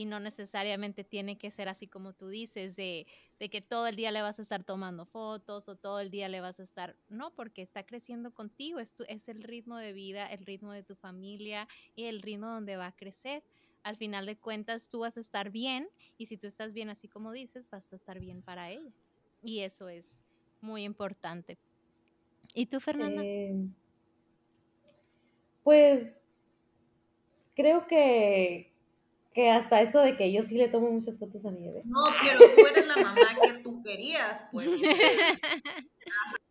y 0.00 0.06
no 0.06 0.18
necesariamente 0.18 1.04
tiene 1.04 1.36
que 1.36 1.50
ser 1.50 1.68
así 1.68 1.86
como 1.86 2.14
tú 2.14 2.28
dices, 2.28 2.74
de, 2.74 3.06
de, 3.38 3.50
que 3.50 3.60
todo 3.60 3.86
el 3.86 3.96
día 3.96 4.10
le 4.10 4.22
vas 4.22 4.38
a 4.38 4.42
estar 4.42 4.64
tomando 4.64 5.04
fotos 5.04 5.68
o 5.68 5.76
todo 5.76 6.00
el 6.00 6.10
día 6.10 6.30
le 6.30 6.40
vas 6.40 6.58
a 6.58 6.62
estar, 6.62 6.96
no, 7.10 7.34
porque 7.34 7.60
está 7.60 7.84
creciendo 7.84 8.32
contigo, 8.32 8.78
es, 8.78 8.94
es 9.08 9.28
el 9.28 9.42
ritmo 9.42 9.76
de 9.76 9.92
vida, 9.92 10.26
el 10.28 10.46
ritmo 10.46 10.72
de 10.72 10.82
tu 10.82 10.96
familia 10.96 11.68
y 11.94 12.04
el 12.04 12.22
ritmo 12.22 12.46
donde 12.46 12.76
va 12.76 12.86
a 12.86 12.96
crecer. 12.96 13.44
Al 13.82 13.98
final 13.98 14.24
de 14.24 14.38
cuentas, 14.38 14.88
tú 14.88 15.00
vas 15.00 15.18
a 15.18 15.20
estar 15.20 15.50
bien 15.50 15.86
y 16.16 16.24
si 16.24 16.38
tú 16.38 16.46
estás 16.46 16.72
bien 16.72 16.88
así 16.88 17.06
como 17.06 17.30
dices, 17.30 17.68
vas 17.68 17.92
a 17.92 17.96
estar 17.96 18.18
bien 18.18 18.40
para 18.40 18.70
ella. 18.70 18.94
Y 19.42 19.60
eso 19.60 19.90
es 19.90 20.22
muy 20.62 20.84
importante. 20.84 21.58
¿Y 22.54 22.64
tú, 22.64 22.80
Fernanda? 22.80 23.20
Eh, 23.22 23.68
pues 25.62 26.22
creo 27.54 27.86
que, 27.86 28.69
que 29.32 29.50
hasta 29.50 29.80
eso 29.80 30.00
de 30.00 30.16
que 30.16 30.32
yo 30.32 30.42
sí 30.42 30.56
le 30.56 30.68
tomo 30.68 30.90
muchas 30.90 31.18
fotos 31.18 31.44
a 31.44 31.50
mi 31.50 31.62
bebé. 31.62 31.82
No, 31.84 32.06
pero 32.22 32.38
tú 32.54 32.66
eres 32.66 32.86
la 32.86 32.96
mamá 32.96 33.28
que 33.42 33.52
tú 33.62 33.82
querías, 33.82 34.44
pues. 34.50 34.66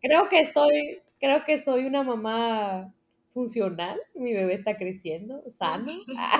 creo 0.00 0.28
que 0.28 0.40
estoy, 0.40 1.02
creo 1.18 1.44
que 1.44 1.58
soy 1.58 1.84
una 1.84 2.02
mamá 2.02 2.92
funcional, 3.34 4.00
mi 4.14 4.32
bebé 4.32 4.54
está 4.54 4.76
creciendo, 4.76 5.42
sano. 5.58 5.92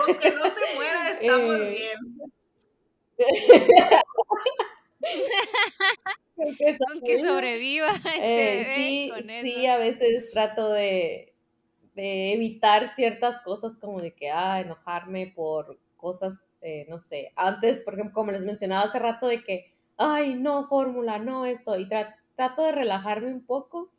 Con 0.06 0.16
que 0.16 0.30
no 0.30 0.44
se 0.44 0.74
muera 0.74 1.10
estamos 1.20 1.56
eh, 1.56 1.70
bien. 1.70 1.98
Aunque 6.90 7.20
sobreviva. 7.20 7.92
Este 8.04 8.60
eh, 8.60 8.64
sí, 8.74 9.12
sí, 9.42 9.66
a 9.66 9.76
veces 9.76 10.30
trato 10.30 10.72
de, 10.72 11.34
de, 11.94 12.32
evitar 12.32 12.88
ciertas 12.88 13.42
cosas 13.42 13.76
como 13.76 14.00
de 14.00 14.14
que, 14.14 14.30
ah, 14.30 14.60
enojarme 14.60 15.32
por 15.34 15.78
cosas, 16.00 16.34
eh, 16.62 16.86
no 16.88 16.98
sé, 16.98 17.32
antes, 17.36 17.80
por 17.82 17.94
ejemplo, 17.94 18.14
como 18.14 18.32
les 18.32 18.42
mencionaba 18.42 18.84
hace 18.84 18.98
rato, 18.98 19.26
de 19.28 19.44
que, 19.44 19.72
ay, 19.96 20.34
no, 20.34 20.66
fórmula, 20.68 21.18
no, 21.18 21.46
esto, 21.46 21.78
y 21.78 21.88
trato 21.88 22.62
de 22.62 22.72
relajarme 22.72 23.28
un 23.28 23.44
poco, 23.44 23.90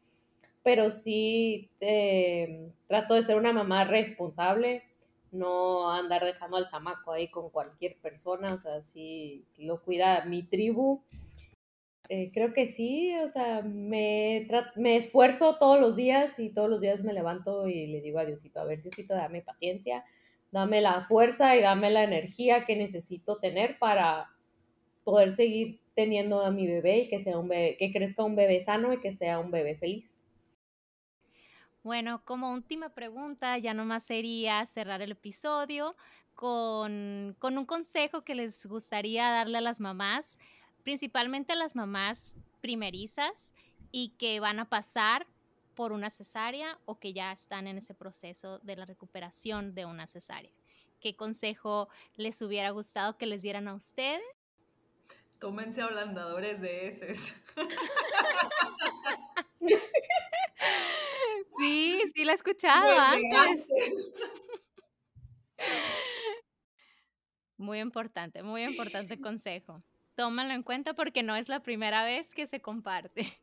pero 0.63 0.91
sí 0.91 1.69
eh, 1.79 2.69
trato 2.87 3.15
de 3.15 3.23
ser 3.23 3.37
una 3.37 3.53
mamá 3.53 3.83
responsable, 3.85 4.83
no 5.31 5.91
andar 5.91 6.23
dejando 6.25 6.57
al 6.57 6.67
chamaco 6.67 7.11
ahí 7.11 7.29
con 7.29 7.49
cualquier 7.49 7.97
persona, 7.97 8.53
o 8.53 8.57
sea, 8.57 8.83
sí 8.83 9.45
lo 9.57 9.81
cuida 9.81 10.25
mi 10.25 10.43
tribu. 10.43 11.01
Eh, 12.09 12.29
creo 12.33 12.53
que 12.53 12.67
sí, 12.67 13.15
o 13.23 13.29
sea, 13.29 13.61
me, 13.61 14.45
me 14.75 14.97
esfuerzo 14.97 15.57
todos 15.57 15.79
los 15.79 15.95
días 15.95 16.37
y 16.37 16.49
todos 16.49 16.69
los 16.69 16.81
días 16.81 17.01
me 17.03 17.13
levanto 17.13 17.69
y 17.69 17.87
le 17.87 18.01
digo 18.01 18.19
a 18.19 18.25
Diosito, 18.25 18.59
a 18.59 18.65
ver, 18.65 18.81
Diosito, 18.81 19.13
dame 19.13 19.41
paciencia, 19.41 20.03
dame 20.51 20.81
la 20.81 21.05
fuerza 21.07 21.55
y 21.55 21.61
dame 21.61 21.89
la 21.89 22.03
energía 22.03 22.65
que 22.65 22.75
necesito 22.75 23.37
tener 23.37 23.79
para 23.79 24.29
poder 25.03 25.35
seguir 25.35 25.79
teniendo 25.95 26.41
a 26.41 26.51
mi 26.51 26.67
bebé 26.67 26.99
y 26.99 27.09
que 27.09 27.19
sea 27.19 27.37
un 27.37 27.47
bebé, 27.47 27.77
que 27.77 27.91
crezca 27.91 28.23
un 28.23 28.35
bebé 28.35 28.63
sano 28.63 28.93
y 28.93 28.99
que 28.99 29.15
sea 29.15 29.39
un 29.39 29.51
bebé 29.51 29.75
feliz. 29.75 30.21
Bueno, 31.83 32.21
como 32.25 32.53
última 32.53 32.89
pregunta, 32.89 33.57
ya 33.57 33.73
nomás 33.73 34.03
sería 34.03 34.65
cerrar 34.67 35.01
el 35.01 35.13
episodio 35.13 35.95
con, 36.35 37.35
con 37.39 37.57
un 37.57 37.65
consejo 37.65 38.23
que 38.23 38.35
les 38.35 38.65
gustaría 38.67 39.29
darle 39.31 39.57
a 39.57 39.61
las 39.61 39.79
mamás 39.79 40.37
principalmente 40.81 41.53
a 41.53 41.55
las 41.55 41.75
mamás 41.75 42.35
primerizas 42.59 43.55
y 43.91 44.09
que 44.17 44.39
van 44.39 44.59
a 44.59 44.69
pasar 44.69 45.27
por 45.81 45.93
una 45.93 46.11
cesárea 46.11 46.77
o 46.85 46.99
que 46.99 47.11
ya 47.11 47.31
están 47.31 47.65
en 47.65 47.79
ese 47.79 47.95
proceso 47.95 48.59
de 48.59 48.75
la 48.75 48.85
recuperación 48.85 49.73
de 49.73 49.85
una 49.85 50.05
cesárea. 50.05 50.51
¿Qué 50.99 51.15
consejo 51.15 51.89
les 52.17 52.39
hubiera 52.43 52.69
gustado 52.69 53.17
que 53.17 53.25
les 53.25 53.41
dieran 53.41 53.67
a 53.67 53.73
ustedes? 53.73 54.21
Tómense 55.39 55.81
ablandadores 55.81 56.61
de 56.61 56.87
heces. 56.87 57.35
sí, 61.57 61.99
sí 62.13 62.25
la 62.25 62.33
he 62.33 62.35
escuchado 62.35 62.99
antes. 62.99 63.67
Muy 67.57 67.79
importante, 67.79 68.43
muy 68.43 68.61
importante 68.61 69.19
consejo 69.19 69.81
tómalo 70.15 70.53
en 70.53 70.61
cuenta 70.61 70.93
porque 70.93 71.23
no 71.23 71.35
es 71.35 71.49
la 71.49 71.63
primera 71.63 72.05
vez 72.05 72.35
que 72.35 72.45
se 72.45 72.61
comparte. 72.61 73.35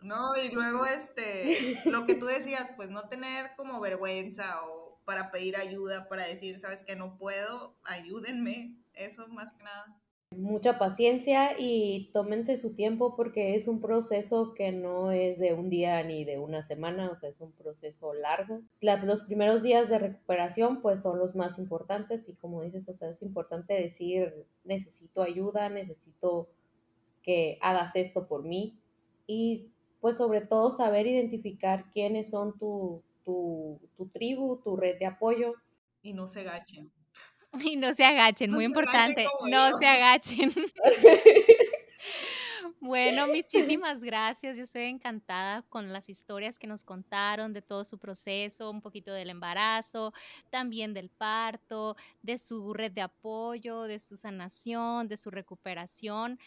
No, 0.00 0.36
y 0.36 0.50
luego 0.50 0.86
este, 0.86 1.80
lo 1.84 2.06
que 2.06 2.14
tú 2.14 2.26
decías, 2.26 2.72
pues 2.76 2.90
no 2.90 3.08
tener 3.08 3.52
como 3.56 3.80
vergüenza 3.80 4.62
o 4.64 5.00
para 5.04 5.30
pedir 5.30 5.56
ayuda, 5.56 6.08
para 6.08 6.24
decir, 6.24 6.58
sabes 6.58 6.82
que 6.82 6.96
no 6.96 7.16
puedo, 7.16 7.76
ayúdenme, 7.84 8.76
eso 8.94 9.28
más 9.28 9.52
que 9.52 9.62
nada 9.62 9.96
mucha 10.36 10.78
paciencia 10.78 11.58
y 11.58 12.10
tómense 12.12 12.56
su 12.56 12.74
tiempo 12.74 13.14
porque 13.16 13.54
es 13.54 13.68
un 13.68 13.80
proceso 13.80 14.54
que 14.54 14.72
no 14.72 15.12
es 15.12 15.38
de 15.38 15.54
un 15.54 15.70
día 15.70 16.02
ni 16.02 16.24
de 16.24 16.38
una 16.38 16.62
semana, 16.62 17.10
o 17.10 17.16
sea, 17.16 17.30
es 17.30 17.40
un 17.40 17.52
proceso 17.52 18.12
largo. 18.12 18.62
los 18.80 19.22
primeros 19.22 19.62
días 19.62 19.88
de 19.88 19.98
recuperación 19.98 20.82
pues 20.82 21.00
son 21.00 21.18
los 21.18 21.34
más 21.34 21.58
importantes 21.58 22.28
y 22.28 22.34
como 22.34 22.62
dices, 22.62 22.88
o 22.88 22.94
sea, 22.94 23.10
es 23.10 23.22
importante 23.22 23.74
decir, 23.74 24.46
necesito 24.64 25.22
ayuda, 25.22 25.68
necesito 25.68 26.48
que 27.22 27.58
hagas 27.60 27.94
esto 27.96 28.26
por 28.26 28.44
mí 28.44 28.78
y 29.26 29.70
pues 30.06 30.18
sobre 30.18 30.40
todo 30.40 30.70
saber 30.70 31.08
identificar 31.08 31.90
quiénes 31.92 32.30
son 32.30 32.56
tu, 32.60 33.02
tu, 33.24 33.80
tu 33.96 34.06
tribu, 34.10 34.60
tu 34.62 34.76
red 34.76 35.00
de 35.00 35.06
apoyo. 35.06 35.54
Y 36.00 36.12
no 36.12 36.28
se 36.28 36.44
gachen. 36.44 36.92
Y 37.64 37.74
no 37.74 37.92
se 37.92 38.04
agachen, 38.04 38.52
muy 38.52 38.66
importante, 38.66 39.26
no 39.50 39.76
se 39.78 39.86
agachen. 39.86 40.52
Bueno, 42.80 43.26
muchísimas 43.26 44.02
gracias. 44.02 44.56
Yo 44.56 44.64
estoy 44.64 44.84
encantada 44.84 45.62
con 45.62 45.92
las 45.92 46.08
historias 46.08 46.58
que 46.58 46.68
nos 46.68 46.84
contaron 46.84 47.52
de 47.52 47.62
todo 47.62 47.84
su 47.84 47.98
proceso, 47.98 48.70
un 48.70 48.80
poquito 48.80 49.12
del 49.12 49.30
embarazo, 49.30 50.12
también 50.50 50.94
del 50.94 51.08
parto, 51.08 51.96
de 52.22 52.38
su 52.38 52.74
red 52.74 52.92
de 52.92 53.00
apoyo, 53.00 53.82
de 53.82 53.98
su 53.98 54.16
sanación, 54.16 55.08
de 55.08 55.16
su 55.16 55.30
recuperación 55.30 56.38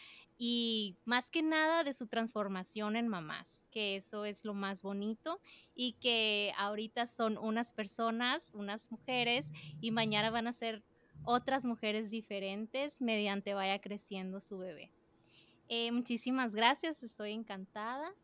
y 0.42 0.96
más 1.04 1.30
que 1.30 1.42
nada 1.42 1.84
de 1.84 1.94
su 1.94 2.08
transformación 2.08 2.96
en 2.96 3.10
mamás, 3.10 3.66
que 3.72 3.98
eso 3.98 4.24
es 4.24 4.46
lo 4.46 4.54
más 4.54 4.82
bonito 4.82 5.42
y 5.76 5.94
que 6.00 6.54
ahorita 6.58 7.08
son 7.08 7.38
unas 7.38 7.74
personas, 7.74 8.54
unas 8.56 8.90
mujeres 8.90 9.52
y 9.82 9.92
mañana 9.92 10.32
van 10.32 10.48
a 10.48 10.54
ser 10.54 10.82
otras 11.26 11.66
mujeres 11.66 12.10
diferentes 12.10 13.02
mediante 13.02 13.54
vaya 13.54 13.80
creciendo 13.82 14.40
su 14.40 14.58
bebé. 14.58 14.94
Eh, 15.68 15.92
muchísimas 15.92 16.56
gracias, 16.56 17.04
estoy 17.04 17.34
encantada. 17.34 18.16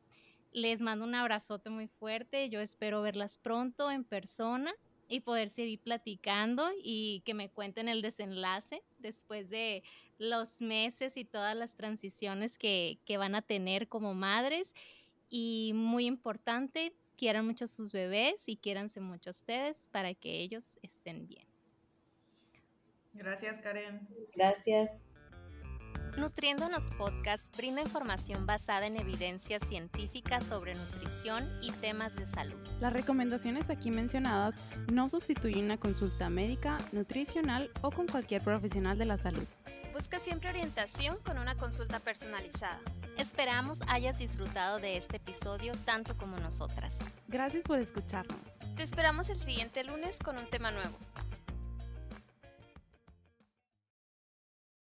Les 0.54 0.82
mando 0.82 1.04
un 1.04 1.16
abrazote 1.16 1.70
muy 1.70 1.90
fuerte. 1.90 2.50
Yo 2.50 2.62
espero 2.62 3.02
verlas 3.02 3.38
pronto 3.38 3.92
en 3.92 4.06
persona 4.06 4.74
y 5.10 5.20
poder 5.20 5.50
seguir 5.50 5.82
platicando 5.82 6.66
y 6.82 7.22
que 7.26 7.34
me 7.34 7.50
cuenten 7.50 7.90
el 7.90 8.02
desenlace 8.02 8.84
después 9.00 9.50
de 9.50 9.84
los 10.18 10.62
meses 10.62 11.18
y 11.18 11.26
todas 11.26 11.56
las 11.56 11.76
transiciones 11.76 12.58
que, 12.58 13.00
que 13.06 13.18
van 13.18 13.36
a 13.36 13.42
tener 13.42 13.88
como 13.88 14.14
madres. 14.14 14.74
Y 15.30 15.72
muy 15.74 16.06
importante, 16.06 16.94
quieran 17.18 17.46
mucho 17.46 17.66
a 17.66 17.68
sus 17.68 17.92
bebés 17.92 18.48
y 18.48 18.58
quiéranse 18.58 19.00
mucho 19.00 19.30
a 19.30 19.32
ustedes 19.32 19.88
para 19.92 20.14
que 20.14 20.40
ellos 20.40 20.80
estén 20.82 21.28
bien. 21.28 21.46
Gracias, 23.14 23.60
Karen. 23.60 24.08
Gracias. 24.36 24.92
Nutriéndonos 26.18 26.92
Podcast 26.92 27.56
brinda 27.58 27.82
información 27.82 28.46
basada 28.46 28.88
en 28.88 28.96
evidencia 28.96 29.60
científica 29.60 30.40
sobre 30.40 30.74
nutrición 30.74 31.46
y 31.62 31.72
temas 31.74 32.16
de 32.16 32.26
salud. 32.26 32.58
Las 32.80 32.94
recomendaciones 32.94 33.70
aquí 33.70 33.92
mencionadas 33.92 34.56
no 34.94 35.10
sustituyen 35.10 35.66
una 35.66 35.78
consulta 35.78 36.30
médica, 36.30 36.78
nutricional 36.94 37.70
o 37.82 37.92
con 37.92 38.08
cualquier 38.08 38.42
profesional 38.42 38.98
de 38.98 39.06
la 39.06 39.18
salud. 39.18 39.46
Busca 39.96 40.20
siempre 40.20 40.50
orientación 40.50 41.16
con 41.26 41.38
una 41.38 41.56
consulta 41.56 42.02
personalizada. 42.02 42.82
Esperamos 43.18 43.80
hayas 43.88 44.18
disfrutado 44.18 44.78
de 44.78 44.98
este 44.98 45.16
episodio 45.16 45.72
tanto 45.86 46.18
como 46.18 46.36
nosotras. 46.36 46.98
Gracias 47.30 47.64
por 47.64 47.80
escucharnos. 47.80 48.60
Te 48.76 48.84
esperamos 48.84 49.30
el 49.30 49.40
siguiente 49.40 49.86
lunes 49.86 50.20
con 50.20 50.38
un 50.38 50.50
tema 50.50 50.70
nuevo. 50.70 50.98